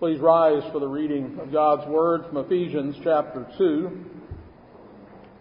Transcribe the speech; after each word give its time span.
Please 0.00 0.18
rise 0.18 0.62
for 0.72 0.80
the 0.80 0.88
reading 0.88 1.38
of 1.42 1.52
God's 1.52 1.86
Word 1.86 2.24
from 2.24 2.38
Ephesians 2.38 2.96
chapter 3.04 3.46
2, 3.58 4.04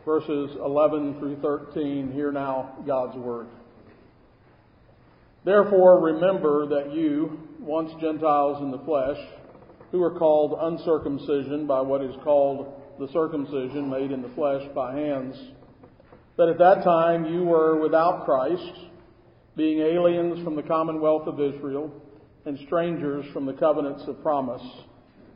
verses 0.04 0.58
11 0.62 1.18
through 1.18 1.38
13. 1.38 2.12
Hear 2.12 2.34
now 2.34 2.76
God's 2.86 3.16
Word. 3.16 3.48
Therefore 5.46 6.02
remember 6.02 6.68
that 6.68 6.94
you, 6.94 7.40
once 7.62 7.90
Gentiles 8.02 8.62
in 8.62 8.70
the 8.70 8.80
flesh, 8.80 9.18
who 9.94 10.04
are 10.04 10.20
called 10.20 10.60
uncircumcision 10.60 11.66
by 11.66 11.80
what 11.80 12.02
is 12.02 12.16
called 12.26 12.82
the 13.00 13.08
circumcision 13.14 13.90
made 13.90 14.12
in 14.12 14.22
the 14.22 14.36
flesh 14.36 14.68
by 14.76 14.94
hands, 14.94 15.38
that 16.36 16.50
at 16.50 16.58
that 16.58 16.84
time 16.84 17.24
you 17.24 17.46
were 17.46 17.80
without 17.80 18.26
Christ, 18.26 18.74
being 19.56 19.80
aliens 19.80 20.44
from 20.44 20.58
the 20.58 20.64
commonwealth 20.64 21.28
of 21.28 21.40
Israel, 21.40 21.94
and 22.46 22.58
strangers 22.66 23.26
from 23.34 23.46
the 23.46 23.54
covenants 23.54 24.04
of 24.08 24.22
promise, 24.22 24.62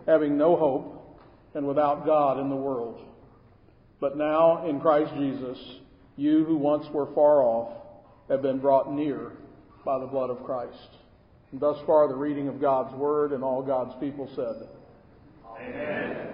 having 0.05 0.37
no 0.37 0.55
hope 0.55 1.21
and 1.53 1.67
without 1.67 2.05
God 2.05 2.39
in 2.39 2.49
the 2.49 2.55
world. 2.55 2.99
But 3.99 4.17
now 4.17 4.67
in 4.67 4.79
Christ 4.79 5.13
Jesus, 5.15 5.57
you 6.17 6.43
who 6.45 6.57
once 6.57 6.85
were 6.91 7.13
far 7.13 7.41
off 7.41 7.73
have 8.29 8.41
been 8.41 8.59
brought 8.59 8.93
near 8.93 9.31
by 9.85 9.99
the 9.99 10.05
blood 10.05 10.29
of 10.29 10.43
Christ. 10.43 10.97
And 11.51 11.61
thus 11.61 11.77
far, 11.85 12.07
the 12.07 12.15
reading 12.15 12.47
of 12.47 12.59
God's 12.59 12.95
Word, 12.95 13.31
and 13.31 13.43
all 13.43 13.61
God's 13.61 13.93
people 13.99 14.29
said, 14.35 14.67
Amen. 15.47 16.33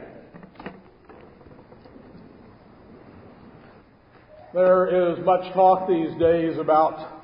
There 4.53 5.11
is 5.11 5.23
much 5.25 5.53
talk 5.53 5.87
these 5.87 6.17
days 6.19 6.57
about 6.57 7.21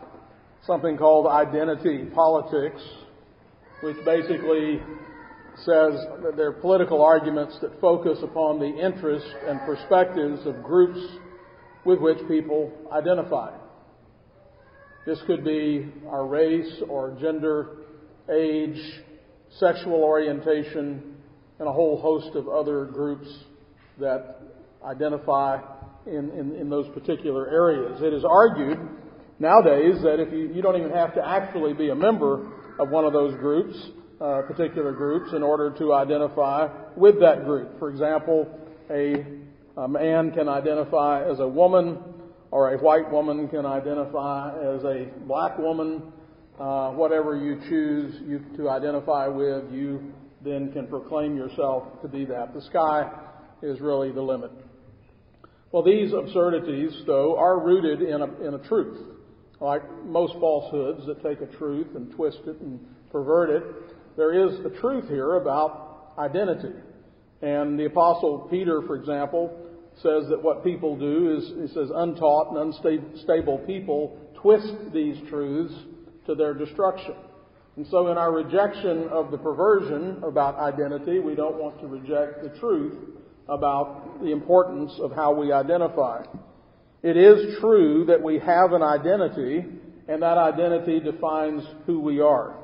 something 0.68 0.96
called 0.98 1.26
identity 1.26 2.06
politics, 2.14 2.82
which 3.86 4.04
basically 4.04 4.82
says 5.58 5.94
that 6.24 6.34
they're 6.36 6.54
political 6.54 7.04
arguments 7.04 7.56
that 7.62 7.80
focus 7.80 8.18
upon 8.24 8.58
the 8.58 8.66
interests 8.66 9.30
and 9.48 9.60
perspectives 9.62 10.44
of 10.48 10.64
groups 10.64 11.00
with 11.86 12.00
which 12.00 12.18
people 12.28 12.72
identify. 12.92 13.56
This 15.06 15.20
could 15.28 15.46
be 15.46 15.94
our 16.10 16.26
race 16.26 16.82
or 16.90 17.16
gender, 17.22 17.78
age, 18.28 18.82
sexual 19.60 20.04
orientation, 20.04 21.18
and 21.60 21.68
a 21.68 21.72
whole 21.72 22.02
host 22.02 22.36
of 22.36 22.50
other 22.50 22.86
groups 22.86 23.28
that 24.00 24.42
identify 24.84 25.60
in, 26.08 26.32
in, 26.32 26.56
in 26.56 26.70
those 26.72 26.88
particular 26.96 27.48
areas. 27.52 28.02
It 28.02 28.16
is 28.16 28.26
argued 28.28 28.80
nowadays 29.38 30.02
that 30.02 30.20
if 30.20 30.34
you, 30.34 30.52
you 30.56 30.64
don't 30.64 30.76
even 30.76 30.92
have 30.92 31.14
to 31.14 31.24
actually 31.24 31.74
be 31.74 31.90
a 31.90 31.96
member 31.96 32.52
of 32.80 32.90
one 32.90 33.06
of 33.06 33.14
those 33.14 33.36
groups, 33.36 33.76
uh, 34.22 34.42
particular 34.48 34.92
groups, 34.92 35.32
in 35.34 35.44
order 35.44 35.72
to 35.78 35.94
identify 35.94 36.68
with 36.96 37.20
that 37.20 37.46
group. 37.46 37.80
For 37.80 37.90
example, 37.90 38.48
a, 38.90 39.26
a 39.78 39.88
man 39.88 40.32
can 40.32 40.48
identify 40.50 41.30
as 41.30 41.40
a 41.40 41.48
woman, 41.48 42.00
or 42.52 42.74
a 42.74 42.78
white 42.78 43.12
woman 43.12 43.48
can 43.48 43.66
identify 43.66 44.50
as 44.52 44.84
a 44.84 45.08
black 45.28 45.58
woman. 45.58 46.14
Uh, 46.60 46.92
whatever 46.92 47.36
you 47.36 47.60
choose 47.68 48.16
you, 48.26 48.40
to 48.56 48.70
identify 48.70 49.28
with, 49.28 49.70
you 49.72 50.14
then 50.42 50.72
can 50.72 50.88
proclaim 50.88 51.36
yourself 51.36 52.02
to 52.02 52.08
be 52.08 52.24
that. 52.24 52.54
The 52.54 52.62
sky 52.62 53.12
is 53.62 53.82
really 53.82 54.12
the 54.12 54.22
limit. 54.22 54.52
Well, 55.72 55.84
these 55.84 56.14
absurdities, 56.14 56.94
though, 57.06 57.38
are 57.38 57.60
rooted 57.60 58.02
in 58.02 58.22
a, 58.22 58.48
in 58.48 58.54
a 58.54 58.60
truth. 58.70 59.15
Like 59.66 60.06
most 60.06 60.34
falsehoods 60.34 61.08
that 61.08 61.24
take 61.24 61.42
a 61.42 61.52
truth 61.58 61.88
and 61.96 62.14
twist 62.14 62.38
it 62.46 62.62
and 62.62 62.80
pervert 63.12 63.50
it, 63.50 63.64
there 64.16 64.48
is 64.48 64.60
a 64.64 64.70
truth 64.80 65.10
here 65.10 65.38
about 65.38 66.14
identity. 66.20 66.78
And 67.42 67.80
the 67.80 67.86
Apostle 67.86 68.48
Peter, 68.52 68.84
for 68.84 68.96
example, 68.96 69.58
says 69.96 70.30
that 70.30 70.40
what 70.40 70.64
people 70.64 70.96
do 70.96 71.36
is, 71.36 71.68
he 71.68 71.74
says, 71.74 71.90
untaught 71.96 72.56
and 72.56 72.76
unstable 72.76 73.58
people 73.66 74.20
twist 74.36 74.72
these 74.94 75.18
truths 75.30 75.74
to 76.28 76.36
their 76.36 76.54
destruction. 76.54 77.16
And 77.76 77.88
so 77.88 78.10
in 78.10 78.20
our 78.20 78.32
rejection 78.32 79.08
of 79.10 79.32
the 79.32 79.38
perversion 79.40 80.22
about 80.24 80.60
identity, 80.60 81.18
we 81.18 81.34
don't 81.34 81.56
want 81.56 81.80
to 81.82 81.88
reject 81.88 82.44
the 82.44 82.60
truth 82.60 82.94
about 83.50 84.22
the 84.22 84.32
importance 84.32 84.92
of 85.00 85.12
how 85.12 85.34
we 85.34 85.52
identify. 85.52 86.24
It 87.06 87.18
is 87.18 87.60
true 87.60 88.06
that 88.08 88.24
we 88.24 88.40
have 88.40 88.74
an 88.74 88.82
identity, 88.82 89.64
and 90.08 90.24
that 90.24 90.40
identity 90.40 91.00
defines 91.00 91.62
who 91.86 92.00
we 92.00 92.20
are. 92.20 92.56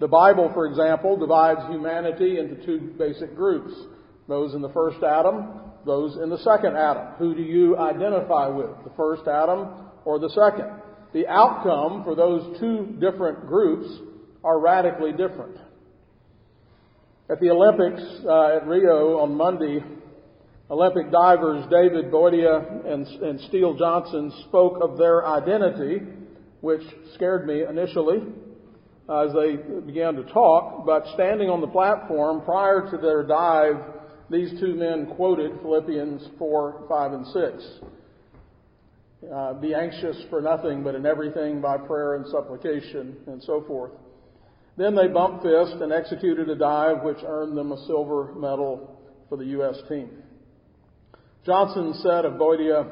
The 0.00 0.08
Bible, 0.08 0.50
for 0.52 0.66
example, 0.66 1.16
divides 1.16 1.60
humanity 1.70 2.40
into 2.40 2.66
two 2.66 2.94
basic 2.98 3.36
groups. 3.36 3.72
Those 4.26 4.54
in 4.54 4.60
the 4.60 4.70
first 4.70 5.04
Adam, 5.04 5.60
those 5.84 6.18
in 6.20 6.30
the 6.30 6.38
second 6.38 6.76
Adam. 6.76 7.14
Who 7.18 7.36
do 7.36 7.42
you 7.42 7.78
identify 7.78 8.48
with? 8.48 8.70
The 8.82 8.90
first 8.96 9.28
Adam 9.28 9.68
or 10.04 10.18
the 10.18 10.30
second? 10.30 10.68
The 11.12 11.28
outcome 11.28 12.02
for 12.02 12.16
those 12.16 12.58
two 12.58 12.96
different 12.98 13.46
groups 13.46 13.88
are 14.42 14.58
radically 14.58 15.12
different. 15.12 15.58
At 17.30 17.38
the 17.38 17.50
Olympics 17.50 18.02
uh, 18.28 18.56
at 18.56 18.66
Rio 18.66 19.20
on 19.20 19.36
Monday, 19.36 19.78
Olympic 20.68 21.12
divers 21.12 21.64
David 21.70 22.10
Boudia 22.10 22.84
and, 22.86 23.06
and 23.06 23.40
Steele 23.48 23.74
Johnson 23.74 24.32
spoke 24.48 24.82
of 24.82 24.98
their 24.98 25.24
identity, 25.24 26.00
which 26.60 26.82
scared 27.14 27.46
me 27.46 27.62
initially 27.62 28.18
uh, 29.08 29.20
as 29.20 29.32
they 29.32 29.56
began 29.86 30.14
to 30.14 30.24
talk. 30.24 30.84
But 30.84 31.04
standing 31.14 31.48
on 31.48 31.60
the 31.60 31.68
platform 31.68 32.42
prior 32.44 32.90
to 32.90 32.96
their 32.96 33.22
dive, 33.22 33.76
these 34.28 34.58
two 34.58 34.74
men 34.74 35.14
quoted 35.14 35.52
Philippians 35.62 36.30
4, 36.36 36.86
5, 36.88 37.12
and 37.12 37.26
6. 37.26 37.64
Uh, 39.32 39.54
be 39.54 39.72
anxious 39.72 40.16
for 40.30 40.40
nothing, 40.40 40.82
but 40.82 40.96
in 40.96 41.06
everything 41.06 41.60
by 41.60 41.78
prayer 41.78 42.16
and 42.16 42.26
supplication, 42.26 43.16
and 43.28 43.40
so 43.44 43.64
forth. 43.68 43.92
Then 44.76 44.96
they 44.96 45.06
bumped 45.06 45.44
fist 45.44 45.80
and 45.80 45.92
executed 45.92 46.50
a 46.50 46.56
dive 46.56 47.02
which 47.02 47.18
earned 47.24 47.56
them 47.56 47.70
a 47.70 47.86
silver 47.86 48.34
medal 48.34 49.00
for 49.28 49.38
the 49.38 49.44
U.S. 49.46 49.76
team. 49.88 50.10
Johnson 51.46 51.94
said 52.02 52.24
of 52.24 52.34
Boudia, 52.34 52.90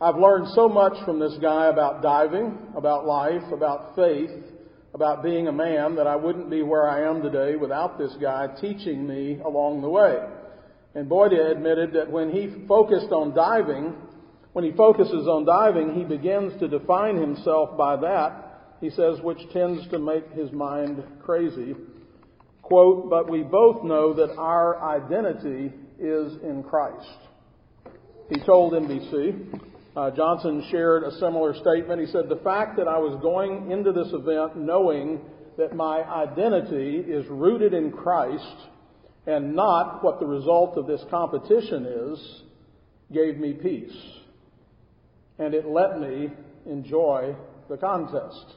I've 0.00 0.16
learned 0.16 0.48
so 0.54 0.68
much 0.68 0.92
from 1.04 1.18
this 1.18 1.36
guy 1.42 1.66
about 1.66 2.00
diving, 2.00 2.56
about 2.76 3.06
life, 3.06 3.42
about 3.52 3.96
faith, 3.96 4.30
about 4.94 5.22
being 5.22 5.48
a 5.48 5.52
man 5.52 5.96
that 5.96 6.06
I 6.06 6.16
wouldn't 6.16 6.48
be 6.48 6.62
where 6.62 6.88
I 6.88 7.08
am 7.08 7.20
today 7.20 7.56
without 7.56 7.98
this 7.98 8.14
guy 8.20 8.46
teaching 8.60 9.06
me 9.06 9.40
along 9.44 9.82
the 9.82 9.88
way. 9.88 10.16
And 10.94 11.10
Boudia 11.10 11.50
admitted 11.50 11.92
that 11.94 12.10
when 12.10 12.30
he 12.30 12.66
focused 12.66 13.10
on 13.10 13.34
diving, 13.34 13.94
when 14.52 14.64
he 14.64 14.72
focuses 14.72 15.26
on 15.26 15.44
diving, 15.44 15.94
he 15.94 16.04
begins 16.04 16.58
to 16.60 16.68
define 16.68 17.16
himself 17.16 17.76
by 17.76 17.96
that 17.96 18.48
he 18.80 18.90
says, 18.90 19.20
which 19.22 19.38
tends 19.52 19.86
to 19.88 19.98
make 19.98 20.30
his 20.32 20.52
mind 20.52 21.02
crazy. 21.22 21.74
Quote, 22.62 23.10
but 23.10 23.28
we 23.28 23.42
both 23.42 23.82
know 23.82 24.12
that 24.14 24.36
our 24.36 24.80
identity 24.82 25.72
is 25.98 26.34
in 26.42 26.62
Christ. 26.62 27.27
He 28.30 28.40
told 28.40 28.74
NBC. 28.74 29.60
Uh, 29.96 30.10
Johnson 30.10 30.64
shared 30.70 31.02
a 31.02 31.12
similar 31.18 31.54
statement. 31.54 32.00
He 32.00 32.06
said, 32.06 32.28
The 32.28 32.40
fact 32.44 32.76
that 32.76 32.86
I 32.86 32.98
was 32.98 33.18
going 33.22 33.70
into 33.70 33.92
this 33.92 34.08
event 34.12 34.56
knowing 34.56 35.20
that 35.56 35.74
my 35.74 36.02
identity 36.02 36.98
is 36.98 37.26
rooted 37.28 37.74
in 37.74 37.90
Christ 37.90 38.56
and 39.26 39.56
not 39.56 40.04
what 40.04 40.20
the 40.20 40.26
result 40.26 40.76
of 40.76 40.86
this 40.86 41.02
competition 41.10 41.86
is 41.86 42.42
gave 43.12 43.38
me 43.38 43.54
peace. 43.54 43.96
And 45.38 45.54
it 45.54 45.66
let 45.66 45.98
me 45.98 46.30
enjoy 46.66 47.34
the 47.68 47.76
contest. 47.76 48.54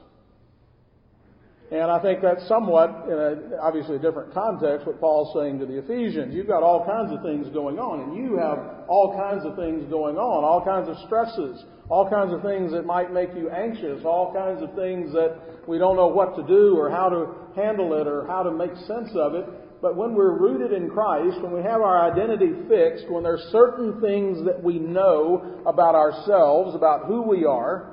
And 1.72 1.90
I 1.90 2.02
think 2.02 2.20
that's 2.20 2.46
somewhat, 2.48 3.08
in 3.08 3.16
a, 3.16 3.56
obviously 3.56 3.96
a 3.96 3.98
different 3.98 4.34
context, 4.34 4.86
what 4.86 5.00
Paul's 5.00 5.32
saying 5.32 5.58
to 5.60 5.64
the 5.64 5.78
Ephesians. 5.78 6.34
You've 6.34 6.46
got 6.46 6.62
all 6.62 6.84
kinds 6.84 7.16
of 7.16 7.24
things 7.24 7.48
going 7.48 7.78
on, 7.78 8.00
and 8.04 8.12
you 8.12 8.36
have 8.36 8.84
all 8.88 9.16
kinds 9.16 9.46
of 9.46 9.56
things 9.56 9.88
going 9.88 10.20
on, 10.20 10.44
all 10.44 10.60
kinds 10.60 10.92
of 10.92 11.00
stresses, 11.06 11.64
all 11.88 12.10
kinds 12.10 12.30
of 12.34 12.42
things 12.42 12.72
that 12.72 12.84
might 12.84 13.10
make 13.10 13.32
you 13.34 13.48
anxious, 13.48 14.04
all 14.04 14.34
kinds 14.36 14.60
of 14.62 14.76
things 14.76 15.16
that 15.16 15.64
we 15.66 15.78
don't 15.78 15.96
know 15.96 16.08
what 16.08 16.36
to 16.36 16.42
do 16.44 16.76
or 16.76 16.90
how 16.90 17.08
to 17.08 17.32
handle 17.56 17.96
it 17.96 18.06
or 18.06 18.26
how 18.26 18.42
to 18.42 18.52
make 18.52 18.76
sense 18.84 19.08
of 19.16 19.32
it. 19.32 19.48
But 19.80 19.96
when 19.96 20.12
we're 20.12 20.36
rooted 20.38 20.76
in 20.76 20.90
Christ, 20.90 21.40
when 21.40 21.52
we 21.52 21.62
have 21.62 21.80
our 21.80 22.12
identity 22.12 22.52
fixed, 22.68 23.10
when 23.10 23.24
there's 23.24 23.48
certain 23.50 23.98
things 24.02 24.44
that 24.44 24.62
we 24.62 24.78
know 24.78 25.62
about 25.64 25.94
ourselves, 25.94 26.76
about 26.76 27.06
who 27.06 27.22
we 27.22 27.46
are, 27.46 27.91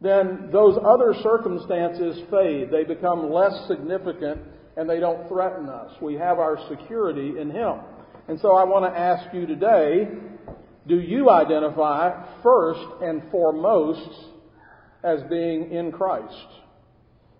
then 0.00 0.50
those 0.52 0.76
other 0.84 1.14
circumstances 1.22 2.22
fade. 2.30 2.70
They 2.70 2.84
become 2.84 3.32
less 3.32 3.66
significant 3.68 4.40
and 4.76 4.88
they 4.88 5.00
don't 5.00 5.28
threaten 5.28 5.68
us. 5.68 5.92
We 6.02 6.14
have 6.14 6.38
our 6.38 6.58
security 6.68 7.38
in 7.40 7.50
Him. 7.50 7.80
And 8.28 8.40
so 8.40 8.56
I 8.56 8.64
want 8.64 8.92
to 8.92 8.98
ask 8.98 9.32
you 9.34 9.46
today, 9.46 10.08
do 10.86 10.98
you 11.00 11.30
identify 11.30 12.26
first 12.42 13.02
and 13.02 13.22
foremost 13.30 14.10
as 15.02 15.20
being 15.30 15.70
in 15.70 15.92
Christ? 15.92 16.46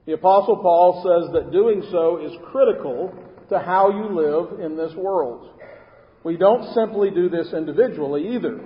The 0.06 0.12
apostle 0.12 0.56
Paul 0.56 1.02
says 1.02 1.32
that 1.32 1.50
doing 1.50 1.82
so 1.90 2.18
is 2.24 2.32
critical 2.50 3.12
to 3.48 3.58
how 3.58 3.90
you 3.90 4.14
live 4.14 4.60
in 4.60 4.76
this 4.76 4.92
world. 4.94 5.50
We 6.24 6.36
don't 6.36 6.74
simply 6.74 7.10
do 7.10 7.28
this 7.28 7.52
individually 7.54 8.34
either. 8.34 8.60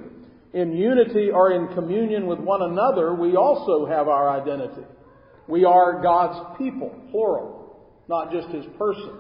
In 0.54 0.72
unity 0.72 1.30
or 1.30 1.52
in 1.52 1.68
communion 1.74 2.26
with 2.26 2.38
one 2.38 2.62
another, 2.62 3.14
we 3.14 3.36
also 3.36 3.84
have 3.86 4.08
our 4.08 4.30
identity. 4.30 4.86
We 5.46 5.64
are 5.64 6.02
God's 6.02 6.58
people, 6.58 6.94
plural, 7.10 7.86
not 8.08 8.32
just 8.32 8.48
His 8.48 8.64
person. 8.78 9.18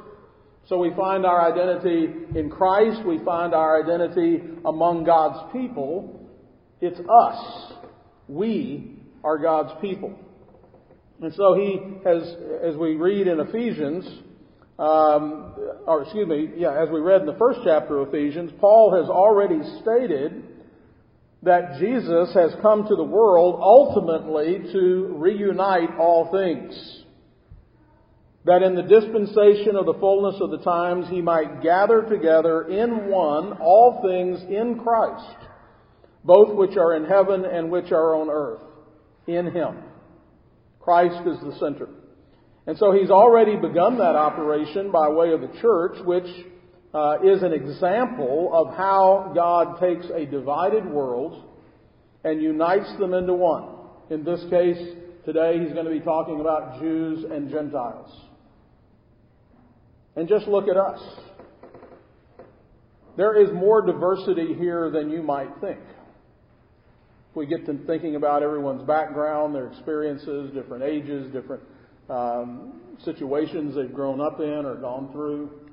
So 0.68 0.78
we 0.78 0.90
find 0.94 1.24
our 1.24 1.50
identity 1.50 2.08
in 2.38 2.50
Christ, 2.50 3.04
we 3.06 3.18
find 3.24 3.54
our 3.54 3.82
identity 3.82 4.42
among 4.66 5.04
God's 5.04 5.50
people. 5.52 6.28
It's 6.80 7.00
us. 7.00 7.72
We 8.28 8.98
are 9.24 9.38
God's 9.38 9.72
people. 9.80 10.18
And 11.20 11.32
so 11.34 11.54
he 11.54 11.80
has, 12.04 12.22
as 12.62 12.76
we 12.76 12.94
read 12.94 13.26
in 13.26 13.40
Ephesians, 13.40 14.04
um, 14.78 15.54
or 15.86 16.02
excuse 16.02 16.28
me, 16.28 16.50
yeah, 16.56 16.80
as 16.80 16.88
we 16.90 17.00
read 17.00 17.22
in 17.22 17.26
the 17.26 17.38
first 17.38 17.60
chapter 17.64 17.98
of 17.98 18.08
Ephesians, 18.08 18.52
Paul 18.60 18.94
has 19.00 19.10
already 19.10 19.58
stated 19.80 20.44
that 21.42 21.78
Jesus 21.78 22.34
has 22.34 22.50
come 22.60 22.86
to 22.88 22.96
the 22.96 23.04
world 23.04 23.60
ultimately 23.62 24.72
to 24.72 25.14
reunite 25.16 25.96
all 25.98 26.30
things. 26.32 27.04
That 28.44 28.62
in 28.62 28.74
the 28.74 28.82
dispensation 28.82 29.76
of 29.76 29.86
the 29.86 29.98
fullness 30.00 30.40
of 30.40 30.50
the 30.50 30.64
times 30.64 31.06
he 31.08 31.20
might 31.20 31.62
gather 31.62 32.02
together 32.02 32.68
in 32.68 33.08
one 33.08 33.52
all 33.60 34.00
things 34.02 34.40
in 34.48 34.80
Christ, 34.82 35.36
both 36.24 36.56
which 36.56 36.76
are 36.76 36.96
in 36.96 37.04
heaven 37.04 37.44
and 37.44 37.70
which 37.70 37.92
are 37.92 38.16
on 38.16 38.30
earth, 38.30 38.62
in 39.26 39.46
him. 39.46 39.76
Christ 40.80 41.26
is 41.26 41.38
the 41.40 41.56
center. 41.60 41.88
And 42.66 42.76
so 42.78 42.92
he's 42.92 43.10
already 43.10 43.56
begun 43.56 43.98
that 43.98 44.16
operation 44.16 44.90
by 44.90 45.08
way 45.08 45.32
of 45.32 45.40
the 45.40 45.58
church, 45.60 45.98
which 46.04 46.26
uh, 46.98 47.18
is 47.22 47.42
an 47.44 47.52
example 47.52 48.50
of 48.52 48.76
how 48.76 49.30
God 49.32 49.78
takes 49.78 50.06
a 50.12 50.26
divided 50.26 50.84
world 50.84 51.44
and 52.24 52.42
unites 52.42 52.92
them 52.98 53.14
into 53.14 53.34
one. 53.34 53.68
In 54.10 54.24
this 54.24 54.40
case, 54.50 54.78
today 55.24 55.60
he's 55.60 55.72
going 55.72 55.84
to 55.84 55.92
be 55.92 56.00
talking 56.00 56.40
about 56.40 56.80
Jews 56.80 57.24
and 57.30 57.50
Gentiles. 57.50 58.10
And 60.16 60.28
just 60.28 60.48
look 60.48 60.66
at 60.66 60.76
us. 60.76 61.00
There 63.16 63.40
is 63.40 63.52
more 63.52 63.80
diversity 63.80 64.54
here 64.54 64.90
than 64.90 65.08
you 65.08 65.22
might 65.22 65.50
think. 65.60 65.78
If 67.30 67.36
we 67.36 67.46
get 67.46 67.64
to 67.66 67.78
thinking 67.86 68.16
about 68.16 68.42
everyone's 68.42 68.82
background, 68.82 69.54
their 69.54 69.68
experiences, 69.68 70.50
different 70.52 70.82
ages, 70.82 71.32
different 71.32 71.62
um, 72.10 72.80
situations 73.04 73.76
they've 73.76 73.94
grown 73.94 74.20
up 74.20 74.40
in 74.40 74.66
or 74.66 74.74
gone 74.74 75.12
through, 75.12 75.67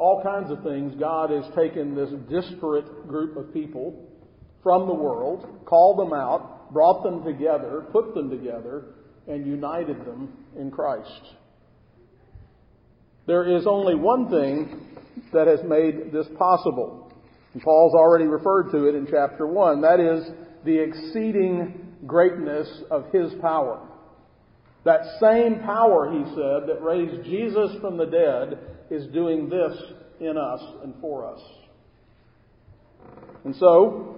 all 0.00 0.22
kinds 0.22 0.50
of 0.50 0.62
things, 0.62 0.94
God 0.98 1.30
has 1.30 1.44
taken 1.54 1.94
this 1.94 2.08
disparate 2.30 3.06
group 3.06 3.36
of 3.36 3.52
people 3.52 4.08
from 4.62 4.86
the 4.86 4.94
world, 4.94 5.46
called 5.66 5.98
them 5.98 6.14
out, 6.14 6.72
brought 6.72 7.02
them 7.02 7.22
together, 7.22 7.84
put 7.92 8.14
them 8.14 8.30
together, 8.30 8.94
and 9.28 9.46
united 9.46 9.98
them 10.06 10.32
in 10.58 10.70
Christ. 10.70 11.20
There 13.26 13.56
is 13.56 13.66
only 13.66 13.94
one 13.94 14.30
thing 14.30 14.86
that 15.34 15.46
has 15.46 15.60
made 15.68 16.12
this 16.12 16.26
possible. 16.38 17.12
And 17.52 17.62
Paul's 17.62 17.94
already 17.94 18.24
referred 18.24 18.70
to 18.70 18.86
it 18.86 18.94
in 18.94 19.06
chapter 19.10 19.46
1. 19.46 19.82
That 19.82 20.00
is 20.00 20.30
the 20.64 20.78
exceeding 20.78 21.94
greatness 22.06 22.68
of 22.90 23.12
his 23.12 23.32
power. 23.42 23.86
That 24.84 25.00
same 25.20 25.60
power, 25.60 26.10
he 26.10 26.24
said, 26.30 26.68
that 26.68 26.82
raised 26.82 27.24
Jesus 27.24 27.72
from 27.82 27.98
the 27.98 28.06
dead 28.06 28.58
is 28.90 29.06
doing 29.12 29.48
this 29.48 29.76
in 30.20 30.36
us 30.36 30.60
and 30.82 30.94
for 31.00 31.26
us. 31.26 31.40
And 33.44 33.54
so, 33.56 34.16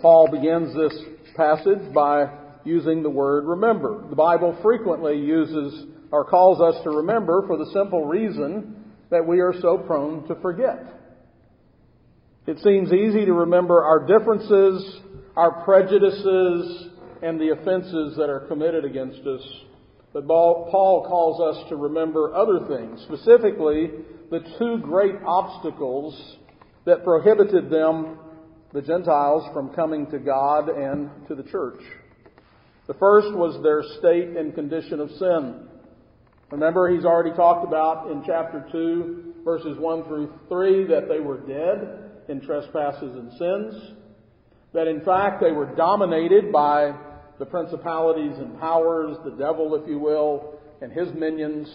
Paul 0.00 0.28
begins 0.30 0.74
this 0.74 0.94
passage 1.36 1.92
by 1.94 2.30
using 2.64 3.02
the 3.02 3.10
word 3.10 3.44
remember. 3.44 4.04
The 4.08 4.16
Bible 4.16 4.58
frequently 4.62 5.18
uses 5.18 5.86
or 6.10 6.24
calls 6.24 6.60
us 6.60 6.82
to 6.84 6.90
remember 6.90 7.44
for 7.46 7.56
the 7.56 7.70
simple 7.72 8.04
reason 8.06 8.76
that 9.10 9.26
we 9.26 9.40
are 9.40 9.54
so 9.60 9.78
prone 9.78 10.26
to 10.28 10.34
forget. 10.36 10.84
It 12.46 12.58
seems 12.60 12.92
easy 12.92 13.24
to 13.26 13.32
remember 13.32 13.82
our 13.84 14.06
differences, 14.06 15.00
our 15.36 15.64
prejudices, 15.64 16.88
and 17.22 17.40
the 17.40 17.50
offenses 17.50 18.16
that 18.16 18.30
are 18.30 18.40
committed 18.48 18.84
against 18.84 19.20
us. 19.26 19.42
But 20.18 20.26
Paul 20.26 21.06
calls 21.08 21.40
us 21.40 21.68
to 21.68 21.76
remember 21.76 22.34
other 22.34 22.66
things, 22.66 23.00
specifically 23.02 23.92
the 24.32 24.40
two 24.58 24.78
great 24.78 25.14
obstacles 25.24 26.36
that 26.86 27.04
prohibited 27.04 27.70
them, 27.70 28.18
the 28.72 28.82
Gentiles, 28.82 29.48
from 29.52 29.68
coming 29.74 30.10
to 30.10 30.18
God 30.18 30.70
and 30.70 31.10
to 31.28 31.36
the 31.36 31.44
church. 31.44 31.80
The 32.88 32.94
first 32.94 33.32
was 33.32 33.62
their 33.62 33.84
state 34.00 34.36
and 34.36 34.52
condition 34.56 34.98
of 34.98 35.08
sin. 35.12 35.68
Remember, 36.50 36.88
he's 36.92 37.04
already 37.04 37.36
talked 37.36 37.64
about 37.64 38.10
in 38.10 38.24
chapter 38.26 38.66
2, 38.72 39.34
verses 39.44 39.78
1 39.78 40.04
through 40.04 40.32
3, 40.48 40.86
that 40.86 41.08
they 41.08 41.20
were 41.20 41.38
dead 41.38 42.10
in 42.28 42.40
trespasses 42.40 43.14
and 43.14 43.30
sins. 43.38 43.92
That 44.72 44.88
in 44.88 45.04
fact 45.04 45.40
they 45.40 45.52
were 45.52 45.76
dominated 45.76 46.50
by 46.50 46.94
the 47.38 47.46
principalities 47.46 48.36
and 48.38 48.58
powers, 48.58 49.16
the 49.24 49.30
devil, 49.30 49.74
if 49.74 49.88
you 49.88 49.98
will, 49.98 50.54
and 50.80 50.92
his 50.92 51.12
minions, 51.14 51.68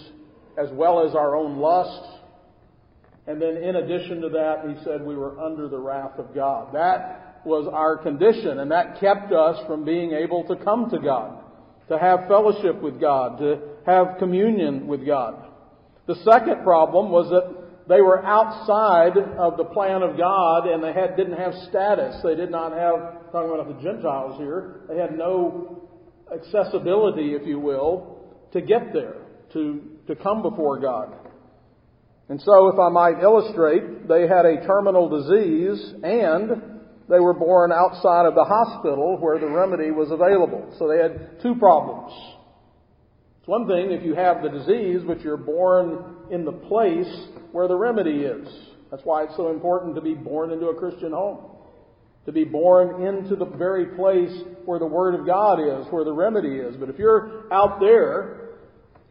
as 0.58 0.70
well 0.72 1.08
as 1.08 1.16
our 1.16 1.36
own 1.36 1.58
lusts. 1.58 2.08
And 3.28 3.42
then 3.42 3.58
in 3.58 3.78
addition 3.78 4.22
to 4.22 4.30
that, 4.30 4.66
he 4.68 4.84
said 4.84 5.02
we 5.02 5.16
were 5.16 5.40
under 5.40 5.68
the 5.68 5.80
wrath 5.80 6.18
of 6.18 6.36
God. 6.36 6.74
That 6.74 7.42
was 7.46 7.68
our 7.72 7.98
condition, 7.98 8.60
and 8.60 8.72
that 8.72 9.00
kept 9.00 9.32
us 9.32 9.66
from 9.68 9.86
being 9.86 10.12
able 10.12 10.44
to 10.46 10.56
come 10.58 10.90
to 10.90 11.00
God, 11.00 11.44
to 11.90 11.98
have 11.98 12.28
fellowship 12.28 12.82
with 12.82 13.00
God, 13.00 13.40
to 13.40 13.60
have 13.86 14.18
communion 14.20 14.88
with 14.88 15.06
God. 15.06 15.48
The 16.06 16.16
second 16.16 16.64
problem 16.64 17.10
was 17.10 17.30
that 17.30 17.63
they 17.88 18.02
were 18.02 18.24
outside 18.26 19.18
of 19.38 19.58
the 19.58 19.66
plan 19.66 20.04
of 20.04 20.18
God 20.18 20.68
and 20.68 20.84
they 20.84 20.94
had, 20.94 21.18
didn't 21.18 21.38
have 21.38 21.54
status. 21.70 22.16
They 22.24 22.36
did 22.36 22.50
not 22.50 22.72
have, 22.72 23.32
talking 23.32 23.54
about 23.54 23.68
the 23.68 23.84
Gentiles 23.84 24.38
here, 24.38 24.82
they 24.88 24.98
had 24.98 25.18
no 25.18 25.90
accessibility, 26.34 27.34
if 27.34 27.46
you 27.46 27.60
will, 27.60 28.20
to 28.54 28.62
get 28.62 28.94
there, 28.94 29.16
to, 29.54 29.82
to 30.08 30.16
come 30.16 30.42
before 30.42 30.80
God. 30.80 31.14
And 32.30 32.42
so, 32.42 32.70
if 32.70 32.80
I 32.80 32.90
might 32.90 33.22
illustrate, 33.22 34.08
they 34.08 34.22
had 34.22 34.46
a 34.46 34.66
terminal 34.66 35.10
disease 35.10 35.94
and 36.04 36.50
they 37.10 37.20
were 37.20 37.34
born 37.34 37.72
outside 37.72 38.26
of 38.26 38.34
the 38.34 38.46
hospital 38.46 39.18
where 39.20 39.38
the 39.40 39.50
remedy 39.50 39.92
was 39.92 40.10
available. 40.10 40.74
So 40.80 40.88
they 40.88 40.98
had 40.98 41.42
two 41.42 41.56
problems. 41.56 42.14
It's 43.44 43.50
one 43.50 43.68
thing 43.68 43.92
if 43.92 44.06
you 44.06 44.16
have 44.16 44.42
the 44.42 44.48
disease, 44.48 45.02
but 45.06 45.20
you're 45.20 45.36
born 45.36 46.16
in 46.32 46.46
the 46.46 46.54
place 46.54 47.14
where 47.52 47.68
the 47.68 47.76
remedy 47.76 48.22
is. 48.22 48.48
That's 48.90 49.04
why 49.04 49.26
it's 49.26 49.36
so 49.36 49.52
important 49.52 49.96
to 49.96 50.02
be 50.02 50.14
born 50.14 50.52
into 50.52 50.68
a 50.68 50.76
Christian 50.76 51.12
home. 51.12 51.52
To 52.26 52.32
be 52.32 52.46
born 52.46 53.06
into 53.06 53.36
the 53.36 53.44
very 53.44 53.98
place 53.98 54.32
where 54.64 54.80
the 54.80 54.86
Word 54.86 55.20
of 55.20 55.26
God 55.26 55.56
is, 55.60 55.86
where 55.92 56.06
the 56.06 56.14
remedy 56.14 56.56
is. 56.56 56.78
But 56.78 56.88
if 56.88 56.98
you're 56.98 57.54
out 57.54 57.82
there 57.82 58.52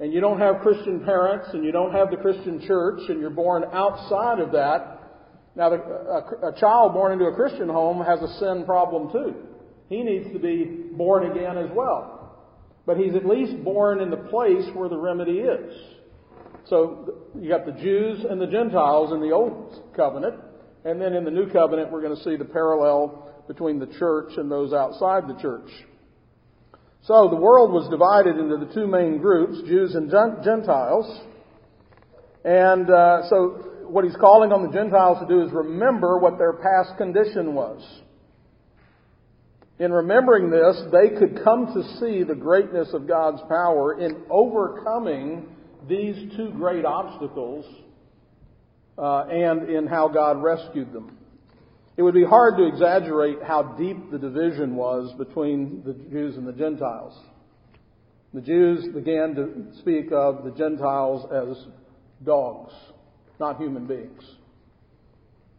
and 0.01 0.15
you 0.15 0.23
don't 0.23 0.41
have 0.41 0.63
Christian 0.63 1.05
parents 1.05 1.49
and 1.53 1.63
you 1.63 1.71
don't 1.71 1.93
have 1.93 2.11
the 2.11 2.17
Christian 2.17 2.67
church 2.67 3.01
and 3.11 3.21
you're 3.21 3.29
born 3.29 3.65
outside 3.71 4.39
of 4.39 4.53
that, 4.53 5.01
now 5.57 5.69
the, 5.69 5.77
a, 5.77 6.49
a 6.55 6.59
child 6.59 6.95
born 6.95 7.13
into 7.13 7.27
a 7.27 7.35
Christian 7.35 7.69
home 7.69 8.03
has 8.03 8.19
a 8.23 8.39
sin 8.39 8.65
problem 8.65 9.13
too. 9.13 9.35
He 9.91 10.03
needs 10.03 10.33
to 10.33 10.39
be 10.39 10.87
born 10.97 11.31
again 11.31 11.59
as 11.59 11.69
well. 11.75 12.22
But 12.85 12.97
he's 12.97 13.15
at 13.15 13.25
least 13.25 13.63
born 13.63 14.01
in 14.01 14.11
the 14.11 14.17
place 14.17 14.65
where 14.75 14.89
the 14.89 14.97
remedy 14.97 15.39
is. 15.39 15.75
So 16.67 17.29
you 17.39 17.49
got 17.49 17.67
the 17.67 17.73
Jews 17.73 18.25
and 18.29 18.41
the 18.41 18.47
Gentiles 18.47 19.13
in 19.13 19.21
the 19.21 19.31
Old 19.31 19.83
Covenant, 19.97 20.35
and 20.85 21.01
then 21.01 21.15
in 21.15 21.25
the 21.25 21.31
New 21.31 21.51
Covenant 21.51 21.91
we're 21.91 22.03
going 22.03 22.17
to 22.17 22.23
see 22.23 22.37
the 22.37 22.45
parallel 22.45 23.31
between 23.49 23.79
the 23.79 23.87
church 23.99 24.33
and 24.37 24.51
those 24.51 24.73
outside 24.73 25.29
the 25.29 25.41
church. 25.41 25.69
So 27.05 27.29
the 27.29 27.37
world 27.37 27.73
was 27.73 27.91
divided 27.91 28.39
into 28.39 28.65
the 28.65 28.73
two 28.73 28.87
main 28.87 29.19
groups, 29.19 29.59
Jews 29.67 29.97
and 29.97 30.09
Gentiles. 30.45 31.21
And 32.45 32.89
uh, 32.89 33.29
so 33.29 33.83
what 33.89 34.05
he's 34.05 34.17
calling 34.17 34.53
on 34.53 34.63
the 34.63 34.73
Gentiles 34.73 35.19
to 35.21 35.27
do 35.27 35.43
is 35.43 35.53
remember 35.53 36.19
what 36.19 36.39
their 36.39 36.53
past 36.53 36.97
condition 36.97 37.55
was. 37.55 37.83
In 39.83 39.93
remembering 39.93 40.49
this, 40.49 40.81
they 40.93 41.09
could 41.19 41.43
come 41.43 41.75
to 41.75 41.83
see 41.99 42.23
the 42.23 42.37
greatness 42.37 42.91
of 42.95 43.09
God's 43.09 43.43
power 43.49 43.99
in 44.01 44.23
overcoming 44.31 45.49
these 45.89 46.15
two 46.37 46.51
great 46.51 46.85
obstacles 46.85 47.67
uh, 48.97 49.25
and 49.25 49.69
in 49.69 49.89
how 49.89 50.07
God 50.07 50.41
rescued 50.41 50.93
them. 50.93 51.19
It 51.97 52.03
would 52.03 52.15
be 52.15 52.25
hard 52.25 52.59
to 52.59 52.65
exaggerate 52.69 53.43
how 53.43 53.75
deep 53.77 54.13
the 54.13 54.19
division 54.19 54.77
was 54.77 55.13
between 55.19 55.83
the 55.85 55.95
Jews 56.13 56.37
and 56.37 56.47
the 56.47 56.53
Gentiles. 56.53 57.19
The 58.33 58.41
Jews 58.41 58.87
began 58.95 59.35
to 59.35 59.77
speak 59.81 60.13
of 60.13 60.45
the 60.45 60.53
Gentiles 60.53 61.29
as 61.35 61.67
dogs. 62.25 62.73
not 63.41 63.61
human 63.61 63.89
beings. 63.89 64.23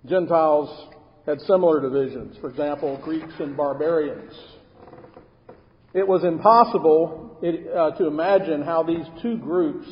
Gentiles 0.05 0.93
had 1.25 1.39
similar 1.41 1.79
divisions. 1.79 2.37
For 2.41 2.49
example, 2.49 2.99
Greeks 3.03 3.33
and 3.39 3.55
barbarians. 3.55 4.33
It 5.93 6.07
was 6.07 6.23
impossible 6.23 7.37
uh, 7.41 7.91
to 7.97 8.07
imagine 8.07 8.61
how 8.61 8.83
these 8.83 9.05
two 9.21 9.37
groups 9.37 9.87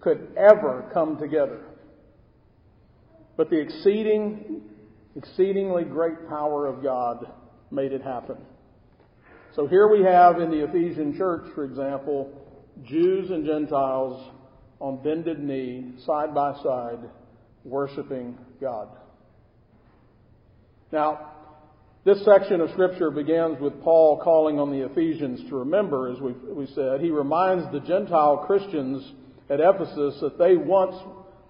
could 0.00 0.28
ever 0.36 0.88
come 0.94 1.18
together. 1.18 1.60
But 3.36 3.50
the 3.50 3.58
exceeding, 3.58 4.62
exceedingly 5.16 5.84
great 5.84 6.28
power 6.28 6.66
of 6.66 6.82
God 6.82 7.32
made 7.70 7.92
it 7.92 8.02
happen. 8.02 8.36
So 9.54 9.66
here 9.66 9.88
we 9.88 10.04
have 10.04 10.40
in 10.40 10.50
the 10.50 10.64
Ephesian 10.64 11.16
church, 11.16 11.52
for 11.54 11.64
example, 11.64 12.32
Jews 12.84 13.30
and 13.30 13.44
Gentiles 13.44 14.32
on 14.78 15.02
bended 15.02 15.40
knee, 15.40 15.92
side 16.06 16.34
by 16.34 16.54
side, 16.62 17.00
worshiping 17.64 18.38
God. 18.60 18.88
Now, 20.92 21.30
this 22.04 22.24
section 22.24 22.60
of 22.60 22.70
Scripture 22.70 23.10
begins 23.10 23.60
with 23.60 23.80
Paul 23.82 24.20
calling 24.24 24.58
on 24.58 24.70
the 24.70 24.86
Ephesians 24.86 25.48
to 25.48 25.56
remember, 25.56 26.10
as 26.10 26.18
we, 26.20 26.32
we 26.32 26.66
said. 26.74 27.00
He 27.00 27.10
reminds 27.10 27.70
the 27.72 27.80
Gentile 27.80 28.44
Christians 28.46 29.12
at 29.48 29.60
Ephesus 29.60 30.18
that 30.20 30.38
they 30.38 30.56
once 30.56 30.96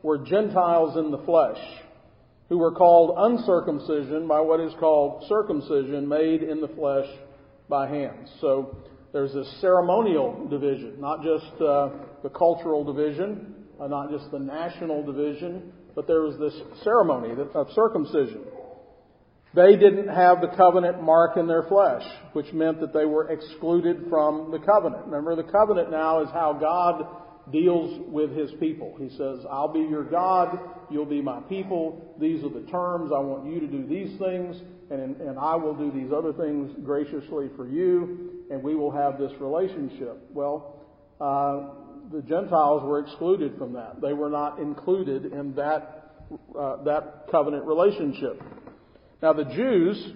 were 0.02 0.18
Gentiles 0.18 0.96
in 0.96 1.10
the 1.10 1.18
flesh, 1.18 1.58
who 2.48 2.58
were 2.58 2.72
called 2.72 3.14
uncircumcision 3.16 4.26
by 4.26 4.40
what 4.40 4.60
is 4.60 4.72
called 4.80 5.24
circumcision 5.28 6.08
made 6.08 6.42
in 6.42 6.60
the 6.60 6.68
flesh 6.68 7.06
by 7.68 7.88
hands. 7.88 8.28
So 8.40 8.76
there's 9.12 9.32
this 9.32 9.48
ceremonial 9.60 10.48
division, 10.48 11.00
not 11.00 11.22
just 11.22 11.62
uh, 11.62 11.90
the 12.22 12.30
cultural 12.30 12.84
division, 12.84 13.54
uh, 13.80 13.86
not 13.86 14.10
just 14.10 14.30
the 14.30 14.38
national 14.38 15.04
division, 15.04 15.72
but 15.94 16.06
there 16.06 16.22
was 16.22 16.38
this 16.38 16.54
ceremony 16.82 17.34
of 17.54 17.68
circumcision. 17.74 18.42
They 19.52 19.74
didn't 19.74 20.08
have 20.08 20.40
the 20.40 20.48
covenant 20.56 21.02
mark 21.02 21.36
in 21.36 21.48
their 21.48 21.64
flesh, 21.64 22.04
which 22.34 22.52
meant 22.52 22.80
that 22.80 22.92
they 22.92 23.04
were 23.04 23.30
excluded 23.30 24.06
from 24.08 24.52
the 24.52 24.60
covenant. 24.60 25.06
Remember, 25.06 25.34
the 25.34 25.50
covenant 25.50 25.90
now 25.90 26.22
is 26.22 26.28
how 26.30 26.52
God 26.52 27.04
deals 27.50 28.00
with 28.06 28.30
his 28.30 28.52
people. 28.60 28.94
He 28.98 29.08
says, 29.16 29.44
I'll 29.50 29.72
be 29.72 29.80
your 29.80 30.04
God, 30.04 30.56
you'll 30.88 31.04
be 31.04 31.20
my 31.20 31.40
people, 31.40 32.14
these 32.20 32.44
are 32.44 32.48
the 32.48 32.66
terms, 32.70 33.10
I 33.12 33.18
want 33.18 33.52
you 33.52 33.58
to 33.58 33.66
do 33.66 33.86
these 33.86 34.16
things, 34.20 34.56
and, 34.90 35.20
and 35.20 35.36
I 35.36 35.56
will 35.56 35.74
do 35.74 35.90
these 35.90 36.12
other 36.12 36.32
things 36.32 36.70
graciously 36.84 37.48
for 37.56 37.66
you, 37.66 38.44
and 38.50 38.62
we 38.62 38.76
will 38.76 38.92
have 38.92 39.18
this 39.18 39.32
relationship. 39.40 40.18
Well, 40.32 40.76
uh, 41.20 42.12
the 42.12 42.22
Gentiles 42.22 42.82
were 42.84 43.00
excluded 43.00 43.56
from 43.58 43.72
that. 43.74 44.00
They 44.00 44.12
were 44.12 44.30
not 44.30 44.58
included 44.58 45.32
in 45.32 45.54
that, 45.54 46.14
uh, 46.58 46.82
that 46.84 47.26
covenant 47.30 47.64
relationship. 47.64 48.40
Now 49.22 49.32
the 49.32 49.44
Jews 49.44 50.12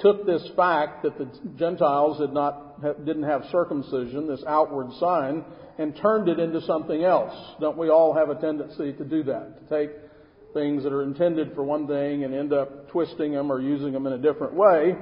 took 0.00 0.26
this 0.26 0.46
fact 0.56 1.02
that 1.02 1.18
the 1.18 1.28
Gentiles 1.58 2.20
had 2.20 2.32
not, 2.32 3.04
didn't 3.04 3.24
have 3.24 3.44
circumcision, 3.52 4.26
this 4.26 4.42
outward 4.46 4.92
sign, 4.98 5.44
and 5.78 5.96
turned 5.96 6.28
it 6.28 6.38
into 6.38 6.60
something 6.62 7.04
else. 7.04 7.34
Don't 7.60 7.76
we 7.76 7.88
all 7.88 8.14
have 8.14 8.30
a 8.30 8.40
tendency 8.40 8.92
to 8.94 9.04
do 9.04 9.22
that? 9.24 9.68
To 9.68 9.78
take 9.78 9.90
things 10.52 10.82
that 10.82 10.92
are 10.92 11.02
intended 11.02 11.54
for 11.54 11.62
one 11.62 11.86
thing 11.86 12.24
and 12.24 12.34
end 12.34 12.52
up 12.52 12.90
twisting 12.90 13.32
them 13.32 13.52
or 13.52 13.60
using 13.60 13.92
them 13.92 14.06
in 14.06 14.14
a 14.14 14.18
different 14.18 14.54
way. 14.54 14.94